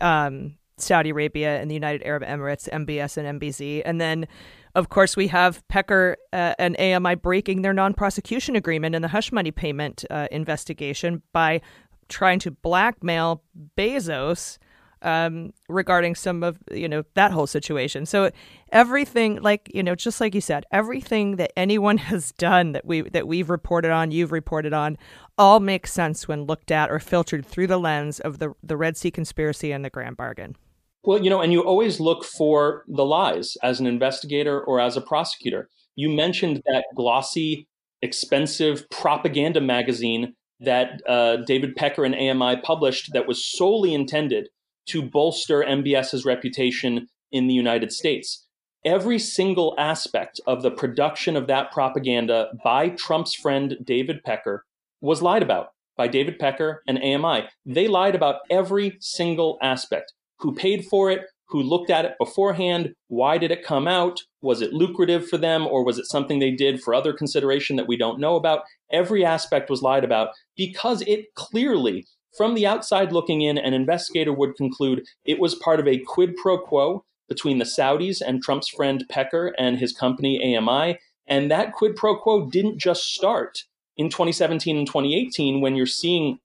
um, 0.00 0.56
Saudi 0.76 1.10
Arabia 1.10 1.60
and 1.60 1.70
the 1.70 1.74
United 1.74 2.02
Arab 2.04 2.22
Emirates, 2.22 2.68
MBS 2.68 3.16
and 3.16 3.40
MBZ, 3.40 3.82
and 3.84 4.00
then 4.00 4.26
of 4.74 4.88
course, 4.88 5.16
we 5.16 5.26
have 5.28 5.66
Pecker 5.68 6.16
uh, 6.32 6.54
and 6.58 6.78
AMI 6.78 7.16
breaking 7.16 7.62
their 7.62 7.72
non 7.72 7.94
prosecution 7.94 8.56
agreement 8.56 8.94
in 8.94 9.02
the 9.02 9.08
hush 9.08 9.32
money 9.32 9.50
payment 9.50 10.04
uh, 10.10 10.28
investigation 10.30 11.22
by 11.32 11.60
trying 12.08 12.38
to 12.40 12.50
blackmail 12.50 13.42
Bezos 13.76 14.58
um, 15.02 15.52
regarding 15.68 16.14
some 16.14 16.42
of 16.42 16.58
you 16.70 16.88
know 16.88 17.04
that 17.14 17.32
whole 17.32 17.46
situation. 17.46 18.06
So 18.06 18.30
everything, 18.70 19.40
like 19.40 19.70
you 19.74 19.82
know, 19.82 19.94
just 19.94 20.20
like 20.20 20.34
you 20.34 20.40
said, 20.40 20.64
everything 20.70 21.36
that 21.36 21.52
anyone 21.56 21.98
has 22.10 22.32
done 22.32 22.72
that 22.72 22.84
we 22.84 23.02
that 23.02 23.26
we've 23.26 23.50
reported 23.50 23.90
on, 23.90 24.10
you've 24.10 24.32
reported 24.32 24.72
on, 24.72 24.98
all 25.38 25.60
makes 25.60 25.92
sense 25.92 26.28
when 26.28 26.44
looked 26.44 26.70
at 26.70 26.90
or 26.90 26.98
filtered 26.98 27.46
through 27.46 27.66
the 27.66 27.78
lens 27.78 28.20
of 28.20 28.38
the 28.38 28.54
the 28.62 28.76
Red 28.76 28.96
Sea 28.96 29.10
conspiracy 29.10 29.72
and 29.72 29.84
the 29.84 29.90
Grand 29.90 30.16
Bargain. 30.16 30.56
Well, 31.02 31.22
you 31.22 31.30
know, 31.30 31.40
and 31.40 31.52
you 31.52 31.62
always 31.62 31.98
look 31.98 32.24
for 32.24 32.84
the 32.86 33.04
lies 33.04 33.56
as 33.62 33.80
an 33.80 33.86
investigator 33.86 34.60
or 34.60 34.80
as 34.80 34.96
a 34.96 35.00
prosecutor. 35.00 35.68
You 35.96 36.10
mentioned 36.10 36.62
that 36.66 36.84
glossy, 36.94 37.68
expensive 38.02 38.88
propaganda 38.90 39.60
magazine 39.60 40.34
that 40.60 41.00
uh, 41.08 41.38
David 41.46 41.74
Pecker 41.74 42.04
and 42.04 42.14
AMI 42.14 42.60
published 42.62 43.10
that 43.14 43.26
was 43.26 43.44
solely 43.44 43.94
intended 43.94 44.48
to 44.88 45.02
bolster 45.02 45.62
MBS's 45.62 46.24
reputation 46.26 47.08
in 47.32 47.46
the 47.46 47.54
United 47.54 47.92
States. 47.92 48.46
Every 48.84 49.18
single 49.18 49.74
aspect 49.78 50.40
of 50.46 50.62
the 50.62 50.70
production 50.70 51.36
of 51.36 51.46
that 51.46 51.70
propaganda 51.70 52.48
by 52.62 52.90
Trump's 52.90 53.34
friend 53.34 53.76
David 53.82 54.22
Pecker 54.22 54.64
was 55.00 55.22
lied 55.22 55.42
about 55.42 55.68
by 55.96 56.08
David 56.08 56.38
Pecker 56.38 56.82
and 56.86 56.98
AMI. 56.98 57.48
They 57.64 57.88
lied 57.88 58.14
about 58.14 58.40
every 58.50 58.96
single 59.00 59.58
aspect 59.62 60.12
who 60.40 60.54
paid 60.54 60.84
for 60.86 61.10
it, 61.10 61.22
who 61.50 61.62
looked 61.62 61.90
at 61.90 62.04
it 62.04 62.14
beforehand, 62.18 62.94
why 63.08 63.36
did 63.36 63.50
it 63.50 63.64
come 63.64 63.88
out, 63.88 64.20
was 64.40 64.62
it 64.62 64.72
lucrative 64.72 65.28
for 65.28 65.36
them, 65.36 65.66
or 65.66 65.84
was 65.84 65.98
it 65.98 66.06
something 66.06 66.38
they 66.38 66.52
did 66.52 66.80
for 66.80 66.94
other 66.94 67.12
consideration 67.12 67.76
that 67.76 67.88
we 67.88 67.96
don't 67.96 68.20
know 68.20 68.36
about? 68.36 68.62
Every 68.92 69.24
aspect 69.24 69.68
was 69.68 69.82
lied 69.82 70.04
about 70.04 70.30
because 70.56 71.02
it 71.02 71.34
clearly, 71.34 72.06
from 72.36 72.54
the 72.54 72.66
outside 72.66 73.12
looking 73.12 73.42
in, 73.42 73.58
an 73.58 73.74
investigator 73.74 74.32
would 74.32 74.56
conclude 74.56 75.04
it 75.24 75.40
was 75.40 75.56
part 75.56 75.80
of 75.80 75.88
a 75.88 75.98
quid 75.98 76.36
pro 76.36 76.56
quo 76.58 77.04
between 77.28 77.58
the 77.58 77.64
Saudis 77.64 78.20
and 78.24 78.42
Trump's 78.42 78.68
friend 78.68 79.04
Pecker 79.08 79.54
and 79.58 79.78
his 79.78 79.92
company 79.92 80.56
AMI. 80.56 80.98
And 81.26 81.50
that 81.50 81.72
quid 81.72 81.96
pro 81.96 82.16
quo 82.16 82.48
didn't 82.48 82.78
just 82.78 83.12
start 83.12 83.64
in 83.96 84.08
2017 84.08 84.76
and 84.76 84.86
2018 84.86 85.60
when 85.60 85.74
you're 85.74 85.86
seeing 85.86 86.38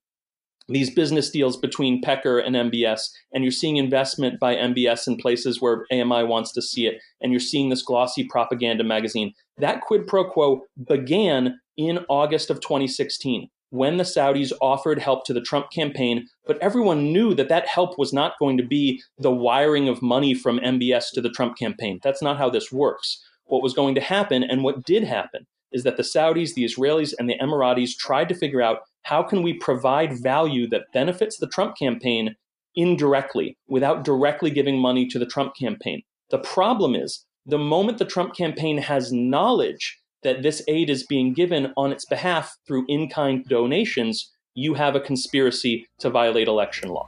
these 0.67 0.93
business 0.93 1.29
deals 1.29 1.57
between 1.57 2.01
Pecker 2.01 2.39
and 2.39 2.55
MBS, 2.55 3.09
and 3.33 3.43
you're 3.43 3.51
seeing 3.51 3.77
investment 3.77 4.39
by 4.39 4.55
MBS 4.55 5.07
in 5.07 5.17
places 5.17 5.61
where 5.61 5.85
AMI 5.91 6.23
wants 6.23 6.51
to 6.53 6.61
see 6.61 6.87
it, 6.87 7.01
and 7.21 7.31
you're 7.31 7.39
seeing 7.39 7.69
this 7.69 7.83
glossy 7.83 8.25
propaganda 8.27 8.83
magazine. 8.83 9.33
That 9.57 9.81
quid 9.81 10.07
pro 10.07 10.29
quo 10.29 10.61
began 10.87 11.59
in 11.77 11.99
August 12.09 12.49
of 12.49 12.61
2016 12.61 13.49
when 13.69 13.97
the 13.97 14.03
Saudis 14.03 14.53
offered 14.61 14.99
help 14.99 15.25
to 15.25 15.33
the 15.33 15.41
Trump 15.41 15.69
campaign, 15.71 16.27
but 16.45 16.57
everyone 16.59 17.11
knew 17.11 17.33
that 17.33 17.49
that 17.49 17.67
help 17.67 17.97
was 17.97 18.13
not 18.13 18.39
going 18.39 18.57
to 18.57 18.65
be 18.65 19.01
the 19.17 19.31
wiring 19.31 19.89
of 19.89 20.01
money 20.01 20.33
from 20.33 20.59
MBS 20.59 21.07
to 21.13 21.21
the 21.21 21.29
Trump 21.29 21.57
campaign. 21.57 21.99
That's 22.01 22.21
not 22.21 22.37
how 22.37 22.49
this 22.49 22.71
works. 22.71 23.21
What 23.45 23.61
was 23.61 23.73
going 23.73 23.95
to 23.95 24.01
happen, 24.01 24.43
and 24.43 24.63
what 24.63 24.85
did 24.85 25.03
happen, 25.03 25.45
is 25.71 25.83
that 25.83 25.97
the 25.97 26.03
Saudis, 26.03 26.53
the 26.53 26.63
Israelis, 26.63 27.13
and 27.19 27.29
the 27.29 27.37
Emiratis 27.37 27.97
tried 27.97 28.29
to 28.29 28.35
figure 28.35 28.61
out 28.61 28.79
how 29.05 29.21
can 29.21 29.43
we 29.43 29.53
provide 29.53 30.21
value 30.21 30.67
that 30.67 30.91
benefits 30.91 31.37
the 31.37 31.47
Trump 31.47 31.77
campaign 31.77 32.35
indirectly 32.75 33.55
without 33.67 34.03
directly 34.03 34.49
giving 34.49 34.79
money 34.79 35.07
to 35.07 35.19
the 35.19 35.27
Trump 35.27 35.53
campaign. 35.55 36.01
The 36.31 36.39
problem 36.39 36.95
is 36.95 37.23
the 37.45 37.59
moment 37.59 37.99
the 37.99 38.05
Trump 38.05 38.35
campaign 38.35 38.79
has 38.79 39.13
knowledge 39.13 39.99
that 40.23 40.41
this 40.41 40.63
aid 40.67 40.89
is 40.89 41.05
being 41.05 41.33
given 41.33 41.71
on 41.77 41.91
its 41.91 42.05
behalf 42.05 42.57
through 42.67 42.85
in 42.87 43.07
kind 43.07 43.45
donations, 43.45 44.33
you 44.55 44.73
have 44.73 44.95
a 44.95 44.99
conspiracy 44.99 45.85
to 45.99 46.09
violate 46.09 46.47
election 46.47 46.89
law. 46.89 47.05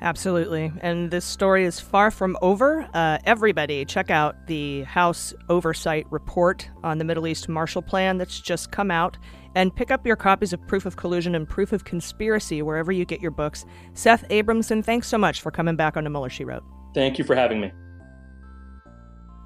Absolutely. 0.00 0.72
And 0.80 1.10
this 1.10 1.24
story 1.24 1.64
is 1.64 1.78
far 1.78 2.10
from 2.10 2.36
over. 2.42 2.88
Uh, 2.94 3.18
everybody, 3.24 3.84
check 3.84 4.10
out 4.10 4.46
the 4.46 4.82
House 4.82 5.34
Oversight 5.48 6.06
Report 6.10 6.68
on 6.82 6.98
the 6.98 7.04
Middle 7.04 7.26
East 7.26 7.48
Marshall 7.48 7.82
Plan 7.82 8.16
that's 8.16 8.40
just 8.40 8.70
come 8.70 8.90
out. 8.90 9.18
And 9.54 9.74
pick 9.74 9.90
up 9.90 10.06
your 10.06 10.16
copies 10.16 10.52
of 10.52 10.66
Proof 10.66 10.86
of 10.86 10.96
Collusion 10.96 11.34
and 11.34 11.48
Proof 11.48 11.72
of 11.72 11.84
Conspiracy 11.84 12.62
wherever 12.62 12.90
you 12.90 13.04
get 13.04 13.20
your 13.20 13.30
books. 13.30 13.64
Seth 13.94 14.28
Abramson, 14.28 14.84
thanks 14.84 15.08
so 15.08 15.18
much 15.18 15.40
for 15.40 15.50
coming 15.50 15.76
back 15.76 15.96
on 15.96 16.04
the 16.04 16.10
Mueller 16.10 16.30
She 16.30 16.44
Wrote. 16.44 16.64
Thank 16.94 17.18
you 17.18 17.24
for 17.24 17.34
having 17.34 17.60
me. 17.60 17.72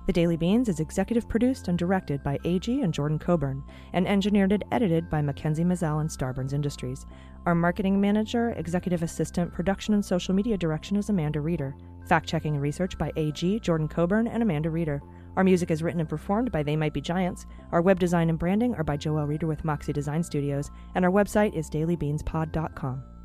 The 0.09 0.12
Daily 0.14 0.38
Beans 0.38 0.70
is 0.70 0.80
executive 0.80 1.28
produced 1.28 1.68
and 1.68 1.78
directed 1.78 2.22
by 2.22 2.38
AG 2.44 2.80
and 2.80 2.94
Jordan 2.94 3.18
Coburn, 3.18 3.62
and 3.92 4.09
engineered 4.09 4.52
and 4.52 4.64
edited 4.72 5.11
by 5.11 5.20
Mackenzie 5.20 5.64
Mazzell 5.64 6.00
and 6.00 6.09
Starburns 6.09 6.54
Industries. 6.54 7.04
Our 7.44 7.54
marketing 7.54 8.00
manager, 8.00 8.54
executive 8.56 9.02
assistant, 9.02 9.52
production 9.52 9.92
and 9.92 10.02
social 10.02 10.34
media 10.34 10.56
direction 10.56 10.96
is 10.96 11.11
Amanda 11.11 11.42
Reeder. 11.42 11.76
Fact 12.06 12.26
checking 12.26 12.54
and 12.54 12.62
research 12.62 12.96
by 12.96 13.12
AG, 13.16 13.61
Jordan 13.61 13.86
Coburn, 13.86 14.28
and 14.28 14.42
Amanda 14.42 14.70
Reeder. 14.70 15.02
Our 15.39 15.45
music 15.45 15.70
is 15.70 15.84
written 15.84 16.01
and 16.01 16.09
performed 16.09 16.51
by 16.51 16.64
They 16.64 16.74
Might 16.74 16.93
Be 16.93 17.01
Giants. 17.01 17.47
Our 17.70 17.80
web 17.80 18.01
design 18.01 18.28
and 18.28 18.36
branding 18.36 18.74
are 18.74 18.82
by 18.82 18.97
Joel 18.97 19.24
Reeder 19.24 19.47
with 19.47 19.64
Moxie 19.64 19.93
Design 19.93 20.24
Studios, 20.24 20.72
and 20.97 21.05
our 21.05 21.12
website 21.12 21.55
is 21.55 21.70
dailybeanspod.com. 21.70 23.17